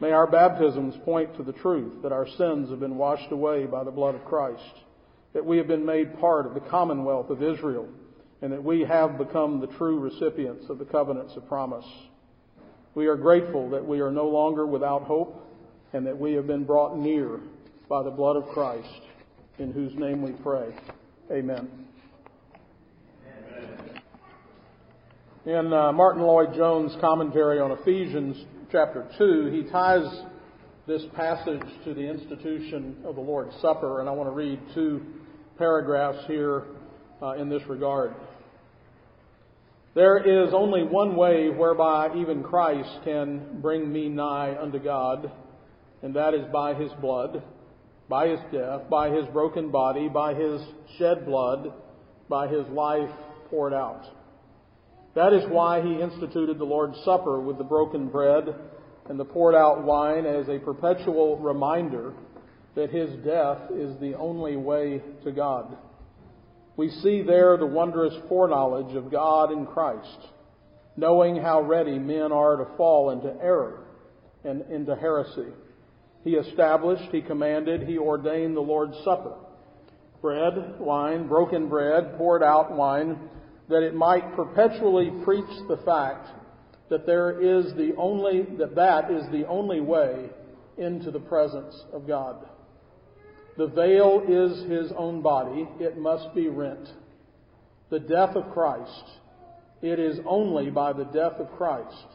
May 0.01 0.13
our 0.13 0.27
baptisms 0.27 0.95
point 1.05 1.37
to 1.37 1.43
the 1.43 1.53
truth 1.53 2.03
that 2.03 2.13
our 2.13 2.27
sins 2.27 2.71
have 2.71 2.81
been 2.81 2.97
washed 2.97 3.33
away 3.33 3.65
by 3.67 3.85
the 3.85 3.91
blood 3.91 4.15
of 4.15 4.25
Christ, 4.25 4.63
that 5.33 5.45
we 5.45 5.57
have 5.59 5.67
been 5.67 5.87
made 5.87 6.19
part 6.19 6.47
of 6.47 6.55
the 6.55 6.61
commonwealth 6.61 7.31
of 7.31 7.43
Israel, 7.43 7.89
and 8.43 8.53
that 8.53 8.63
we 8.63 8.81
have 8.81 9.17
become 9.17 9.61
the 9.61 9.67
true 9.79 9.99
recipients 9.99 10.69
of 10.69 10.79
the 10.79 10.85
covenants 10.85 11.35
of 11.37 11.49
promise. 11.49 11.87
We 12.95 13.07
are 13.07 13.17
grateful 13.17 13.71
that 13.71 13.87
we 13.87 14.01
are 14.01 14.11
no 14.11 14.29
longer 14.29 14.67
without 14.67 15.03
hope 15.05 15.43
and 15.93 16.07
that 16.07 16.19
we 16.19 16.33
have 16.35 16.47
been 16.47 16.65
brought 16.65 16.99
near 16.99 17.41
by 17.89 18.03
the 18.03 18.11
blood 18.11 18.37
of 18.37 18.47
Christ, 18.49 19.01
in 19.59 19.72
whose 19.72 19.95
name 19.95 20.22
we 20.22 20.32
pray. 20.32 20.74
Amen. 21.30 21.68
In 25.45 25.72
uh, 25.72 25.93
Martyn 25.93 26.22
Lloyd-Jones' 26.22 26.97
commentary 27.01 27.61
on 27.61 27.70
Ephesians 27.70 28.37
chapter 28.72 29.09
2, 29.16 29.51
he 29.53 29.70
ties 29.70 30.05
this 30.89 31.03
passage 31.14 31.62
to 31.84 31.95
the 31.95 32.01
institution 32.01 32.97
of 33.05 33.14
the 33.14 33.20
Lord's 33.20 33.55
Supper, 33.62 34.01
and 34.01 34.09
I 34.09 34.12
want 34.12 34.28
to 34.28 34.34
read 34.34 34.59
two 34.74 35.05
paragraphs 35.57 36.26
here 36.26 36.64
uh, 37.22 37.34
in 37.34 37.49
this 37.49 37.62
regard. 37.68 38.14
There 39.95 40.18
is 40.18 40.53
only 40.53 40.82
one 40.82 41.14
way 41.14 41.49
whereby 41.49 42.16
even 42.16 42.43
Christ 42.43 42.91
can 43.05 43.61
bring 43.62 43.91
me 43.93 44.09
nigh 44.09 44.57
unto 44.61 44.80
God, 44.80 45.30
and 46.03 46.14
that 46.16 46.34
is 46.34 46.45
by 46.53 46.74
his 46.74 46.91
blood, 47.01 47.43
by 48.09 48.29
his 48.29 48.41
death, 48.53 48.89
by 48.89 49.11
his 49.11 49.27
broken 49.27 49.71
body, 49.71 50.09
by 50.09 50.35
his 50.35 50.61
shed 50.99 51.27
blood, 51.27 51.73
by 52.29 52.49
his 52.49 52.67
life 52.69 53.11
poured 53.51 53.73
out. 53.73 54.05
That 55.15 55.33
is 55.33 55.45
why 55.49 55.81
he 55.81 56.01
instituted 56.01 56.59
the 56.59 56.65
Lord's 56.65 56.99
Supper 57.05 57.41
with 57.41 57.59
the 57.59 57.65
broken 57.65 58.09
bread 58.09 58.55
and 59.09 59.19
the 59.19 59.25
poured 59.25 59.55
out 59.55 59.83
wine 59.83 60.27
as 60.27 60.49
a 60.49 60.59
perpetual 60.59 61.39
reminder 61.39 62.13
that 62.75 62.91
his 62.91 63.11
death 63.25 63.71
is 63.71 63.99
the 64.01 64.15
only 64.15 64.57
way 64.57 65.01
to 65.25 65.33
God. 65.33 65.77
We 66.77 66.91
see 66.91 67.23
there 67.23 67.57
the 67.57 67.67
wondrous 67.67 68.15
foreknowledge 68.29 68.95
of 68.95 69.11
God 69.11 69.51
in 69.51 69.65
Christ, 69.65 70.19
knowing 70.97 71.37
how 71.37 71.63
ready 71.63 71.99
men 71.99 72.33
are 72.33 72.57
to 72.57 72.77
fall 72.77 73.11
into 73.11 73.35
error 73.43 73.85
and 74.45 74.63
into 74.71 74.95
heresy. 74.95 75.53
He 76.27 76.33
established, 76.33 77.12
he 77.12 77.22
commanded, 77.22 77.83
he 77.85 77.99
ordained 77.99 78.57
the 78.57 78.61
Lord's 78.61 78.97
Supper. 79.05 79.35
Bread, 80.20 80.81
wine, 80.81 81.29
broken 81.29 81.68
bread, 81.68 82.18
poured 82.18 82.43
out 82.43 82.72
wine, 82.72 83.16
that 83.68 83.85
it 83.85 83.95
might 83.95 84.35
perpetually 84.35 85.12
preach 85.24 85.49
the 85.68 85.77
fact 85.85 86.27
that 86.91 87.07
there 87.07 87.41
is 87.41 87.72
the 87.74 87.95
only, 87.97 88.43
that 88.59 88.74
that 88.74 89.09
is 89.09 89.22
the 89.31 89.47
only 89.47 89.81
way 89.81 90.29
into 90.77 91.12
the 91.12 91.20
presence 91.20 91.81
of 91.93 92.09
God. 92.09 92.45
The 93.57 93.68
veil 93.68 94.24
is 94.27 94.68
his 94.68 94.91
own 94.97 95.22
body. 95.22 95.68
It 95.79 95.97
must 95.97 96.35
be 96.35 96.49
rent. 96.49 96.89
The 97.89 98.01
death 98.01 98.35
of 98.35 98.53
Christ. 98.53 99.05
It 99.81 100.01
is 100.01 100.18
only 100.27 100.70
by 100.70 100.93
the 100.93 101.05
death 101.05 101.35
of 101.35 101.53
Christ, 101.57 102.07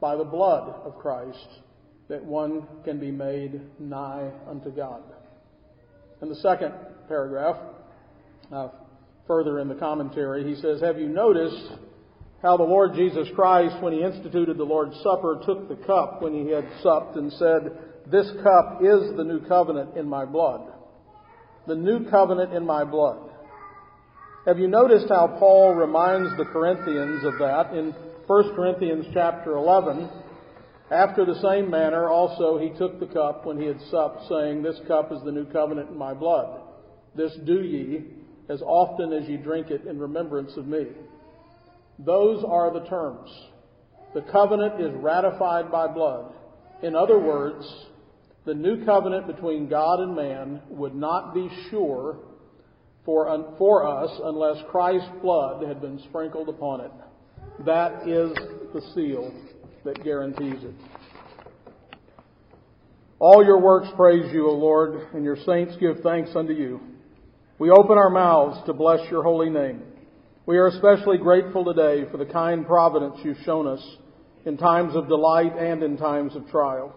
by 0.00 0.16
the 0.16 0.24
blood 0.24 0.80
of 0.82 0.98
Christ, 0.98 1.60
that 2.10 2.24
one 2.24 2.66
can 2.84 2.98
be 2.98 3.12
made 3.12 3.60
nigh 3.78 4.30
unto 4.48 4.68
God. 4.70 5.00
And 6.20 6.30
the 6.30 6.36
second 6.36 6.74
paragraph, 7.06 7.56
uh, 8.52 8.68
further 9.28 9.60
in 9.60 9.68
the 9.68 9.76
commentary, 9.76 10.44
he 10.44 10.60
says, 10.60 10.80
Have 10.82 10.98
you 10.98 11.08
noticed 11.08 11.70
how 12.42 12.56
the 12.56 12.64
Lord 12.64 12.94
Jesus 12.94 13.28
Christ, 13.36 13.80
when 13.80 13.92
he 13.92 14.02
instituted 14.02 14.58
the 14.58 14.64
Lord's 14.64 14.96
Supper, 15.04 15.40
took 15.46 15.68
the 15.68 15.76
cup 15.86 16.20
when 16.20 16.34
he 16.34 16.50
had 16.50 16.68
supped 16.82 17.14
and 17.14 17.32
said, 17.34 17.78
This 18.10 18.28
cup 18.42 18.80
is 18.82 19.16
the 19.16 19.24
new 19.24 19.46
covenant 19.46 19.96
in 19.96 20.08
my 20.08 20.24
blood. 20.24 20.72
The 21.68 21.76
new 21.76 22.10
covenant 22.10 22.52
in 22.52 22.66
my 22.66 22.82
blood. 22.82 23.30
Have 24.46 24.58
you 24.58 24.66
noticed 24.66 25.06
how 25.10 25.36
Paul 25.38 25.74
reminds 25.74 26.36
the 26.36 26.46
Corinthians 26.46 27.24
of 27.24 27.34
that 27.38 27.72
in 27.72 27.94
1 28.26 28.56
Corinthians 28.56 29.06
chapter 29.14 29.54
11? 29.54 30.08
After 30.90 31.24
the 31.24 31.40
same 31.40 31.70
manner, 31.70 32.08
also 32.08 32.58
he 32.58 32.70
took 32.70 32.98
the 32.98 33.06
cup 33.06 33.46
when 33.46 33.60
he 33.60 33.66
had 33.66 33.80
supped, 33.90 34.28
saying, 34.28 34.62
This 34.62 34.80
cup 34.88 35.12
is 35.12 35.22
the 35.24 35.30
new 35.30 35.44
covenant 35.46 35.90
in 35.90 35.96
my 35.96 36.14
blood. 36.14 36.62
This 37.14 37.32
do 37.44 37.62
ye 37.62 38.04
as 38.48 38.60
often 38.62 39.12
as 39.12 39.28
ye 39.28 39.36
drink 39.36 39.70
it 39.70 39.86
in 39.86 40.00
remembrance 40.00 40.56
of 40.56 40.66
me. 40.66 40.86
Those 42.00 42.42
are 42.44 42.72
the 42.72 42.86
terms. 42.88 43.30
The 44.14 44.22
covenant 44.22 44.80
is 44.80 44.92
ratified 44.94 45.70
by 45.70 45.86
blood. 45.86 46.32
In 46.82 46.96
other 46.96 47.20
words, 47.20 47.64
the 48.44 48.54
new 48.54 48.84
covenant 48.84 49.28
between 49.28 49.68
God 49.68 50.00
and 50.00 50.16
man 50.16 50.60
would 50.70 50.94
not 50.94 51.34
be 51.34 51.48
sure 51.70 52.18
for, 53.04 53.54
for 53.58 53.86
us 53.86 54.10
unless 54.24 54.56
Christ's 54.70 55.10
blood 55.22 55.64
had 55.64 55.80
been 55.80 56.00
sprinkled 56.08 56.48
upon 56.48 56.80
it. 56.80 56.90
That 57.64 58.08
is 58.08 58.32
the 58.72 58.80
seal 58.94 59.32
that 59.84 60.02
guarantees 60.02 60.62
it. 60.62 60.74
All 63.18 63.44
your 63.44 63.60
works 63.60 63.88
praise 63.96 64.32
you, 64.32 64.48
O 64.48 64.54
Lord, 64.54 65.08
and 65.12 65.24
your 65.24 65.36
saints 65.44 65.74
give 65.78 66.00
thanks 66.02 66.30
unto 66.34 66.52
you. 66.52 66.80
We 67.58 67.70
open 67.70 67.98
our 67.98 68.08
mouths 68.08 68.64
to 68.66 68.72
bless 68.72 69.00
your 69.10 69.22
holy 69.22 69.50
name. 69.50 69.82
We 70.46 70.56
are 70.56 70.68
especially 70.68 71.18
grateful 71.18 71.64
today 71.64 72.10
for 72.10 72.16
the 72.16 72.24
kind 72.24 72.66
providence 72.66 73.20
you've 73.22 73.44
shown 73.44 73.66
us 73.66 73.96
in 74.46 74.56
times 74.56 74.96
of 74.96 75.08
delight 75.08 75.52
and 75.58 75.82
in 75.82 75.98
times 75.98 76.34
of 76.34 76.48
trial. 76.48 76.94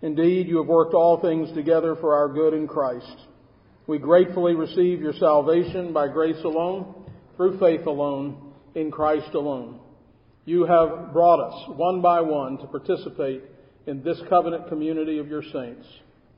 Indeed, 0.00 0.46
you 0.46 0.58
have 0.58 0.68
worked 0.68 0.94
all 0.94 1.20
things 1.20 1.52
together 1.54 1.96
for 1.96 2.14
our 2.14 2.28
good 2.28 2.54
in 2.54 2.68
Christ. 2.68 3.16
We 3.88 3.98
gratefully 3.98 4.54
receive 4.54 5.00
your 5.00 5.14
salvation 5.14 5.92
by 5.92 6.08
grace 6.08 6.42
alone, 6.44 7.10
through 7.36 7.58
faith 7.58 7.86
alone, 7.86 8.52
in 8.76 8.92
Christ 8.92 9.34
alone. 9.34 9.80
You 10.48 10.64
have 10.64 11.12
brought 11.12 11.40
us 11.40 11.76
one 11.76 12.00
by 12.00 12.22
one 12.22 12.56
to 12.56 12.66
participate 12.68 13.42
in 13.86 14.02
this 14.02 14.18
covenant 14.30 14.68
community 14.68 15.18
of 15.18 15.28
your 15.28 15.42
saints, 15.42 15.86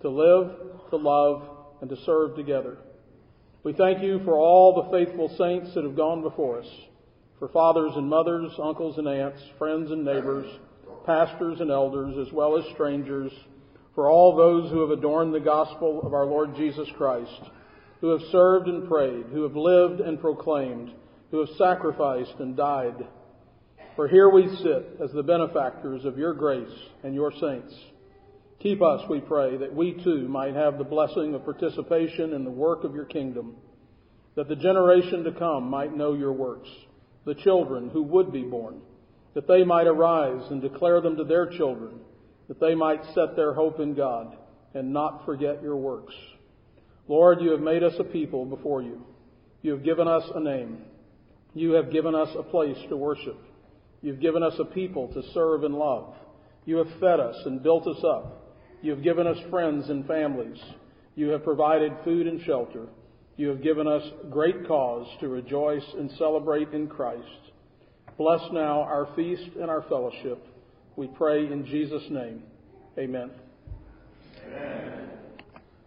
to 0.02 0.08
live, 0.08 0.50
to 0.90 0.96
love, 0.96 1.48
and 1.80 1.88
to 1.88 1.96
serve 2.04 2.34
together. 2.34 2.78
We 3.62 3.72
thank 3.72 4.02
you 4.02 4.20
for 4.24 4.34
all 4.34 4.74
the 4.74 4.90
faithful 4.90 5.28
saints 5.38 5.72
that 5.76 5.84
have 5.84 5.94
gone 5.94 6.22
before 6.22 6.58
us, 6.58 6.66
for 7.38 7.50
fathers 7.50 7.92
and 7.94 8.08
mothers, 8.08 8.50
uncles 8.60 8.98
and 8.98 9.06
aunts, 9.06 9.40
friends 9.58 9.92
and 9.92 10.04
neighbors, 10.04 10.58
pastors 11.06 11.60
and 11.60 11.70
elders, 11.70 12.16
as 12.18 12.32
well 12.32 12.58
as 12.58 12.64
strangers, 12.74 13.30
for 13.94 14.10
all 14.10 14.34
those 14.34 14.72
who 14.72 14.80
have 14.80 14.90
adorned 14.90 15.32
the 15.32 15.38
gospel 15.38 16.02
of 16.02 16.14
our 16.14 16.26
Lord 16.26 16.56
Jesus 16.56 16.88
Christ, 16.96 17.42
who 18.00 18.08
have 18.08 18.28
served 18.32 18.66
and 18.66 18.88
prayed, 18.88 19.26
who 19.26 19.44
have 19.44 19.54
lived 19.54 20.00
and 20.00 20.20
proclaimed, 20.20 20.90
who 21.30 21.38
have 21.38 21.56
sacrificed 21.56 22.34
and 22.40 22.56
died. 22.56 23.06
For 23.96 24.08
here 24.08 24.28
we 24.30 24.48
sit 24.62 25.00
as 25.02 25.10
the 25.12 25.22
benefactors 25.22 26.04
of 26.04 26.16
your 26.16 26.32
grace 26.32 26.68
and 27.02 27.14
your 27.14 27.32
saints. 27.32 27.74
Keep 28.60 28.82
us, 28.82 29.00
we 29.08 29.20
pray, 29.20 29.56
that 29.56 29.74
we 29.74 29.92
too 30.04 30.28
might 30.28 30.54
have 30.54 30.78
the 30.78 30.84
blessing 30.84 31.34
of 31.34 31.44
participation 31.44 32.32
in 32.32 32.44
the 32.44 32.50
work 32.50 32.84
of 32.84 32.94
your 32.94 33.06
kingdom, 33.06 33.56
that 34.36 34.48
the 34.48 34.56
generation 34.56 35.24
to 35.24 35.32
come 35.32 35.64
might 35.68 35.96
know 35.96 36.14
your 36.14 36.32
works, 36.32 36.68
the 37.24 37.34
children 37.34 37.88
who 37.90 38.02
would 38.02 38.32
be 38.32 38.42
born, 38.42 38.80
that 39.34 39.48
they 39.48 39.64
might 39.64 39.86
arise 39.86 40.42
and 40.50 40.60
declare 40.60 41.00
them 41.00 41.16
to 41.16 41.24
their 41.24 41.46
children, 41.46 42.00
that 42.48 42.60
they 42.60 42.74
might 42.74 43.04
set 43.14 43.34
their 43.34 43.54
hope 43.54 43.80
in 43.80 43.94
God 43.94 44.36
and 44.74 44.92
not 44.92 45.24
forget 45.24 45.62
your 45.62 45.76
works. 45.76 46.14
Lord, 47.08 47.40
you 47.40 47.50
have 47.50 47.60
made 47.60 47.82
us 47.82 47.94
a 47.98 48.04
people 48.04 48.44
before 48.44 48.82
you. 48.82 49.04
You 49.62 49.72
have 49.72 49.84
given 49.84 50.06
us 50.06 50.22
a 50.34 50.40
name. 50.40 50.78
You 51.54 51.72
have 51.72 51.90
given 51.90 52.14
us 52.14 52.28
a 52.38 52.42
place 52.42 52.78
to 52.88 52.96
worship. 52.96 53.36
You've 54.02 54.20
given 54.20 54.42
us 54.42 54.54
a 54.58 54.64
people 54.64 55.08
to 55.08 55.22
serve 55.34 55.64
and 55.64 55.74
love. 55.74 56.14
You 56.64 56.76
have 56.76 56.88
fed 57.00 57.20
us 57.20 57.36
and 57.44 57.62
built 57.62 57.86
us 57.86 58.02
up. 58.04 58.56
You 58.82 58.92
have 58.92 59.02
given 59.02 59.26
us 59.26 59.36
friends 59.50 59.88
and 59.90 60.06
families. 60.06 60.58
You 61.14 61.28
have 61.28 61.44
provided 61.44 61.92
food 62.04 62.26
and 62.26 62.40
shelter. 62.42 62.86
You 63.36 63.48
have 63.48 63.62
given 63.62 63.86
us 63.86 64.02
great 64.30 64.66
cause 64.66 65.06
to 65.20 65.28
rejoice 65.28 65.84
and 65.98 66.10
celebrate 66.12 66.70
in 66.72 66.88
Christ. 66.88 67.24
Bless 68.16 68.40
now 68.52 68.82
our 68.82 69.08
feast 69.16 69.56
and 69.60 69.70
our 69.70 69.82
fellowship. 69.88 70.46
We 70.96 71.06
pray 71.08 71.46
in 71.46 71.64
Jesus' 71.66 72.04
name. 72.10 72.42
Amen. 72.98 73.30
Amen. 74.46 75.08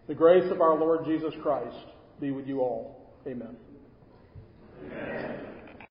The 0.08 0.14
grace 0.14 0.50
of 0.50 0.60
our 0.60 0.78
Lord 0.78 1.04
Jesus 1.04 1.32
Christ 1.42 1.76
be 2.20 2.30
with 2.30 2.46
you 2.46 2.60
all. 2.60 3.12
Amen. 3.26 3.56
Amen. 4.84 5.53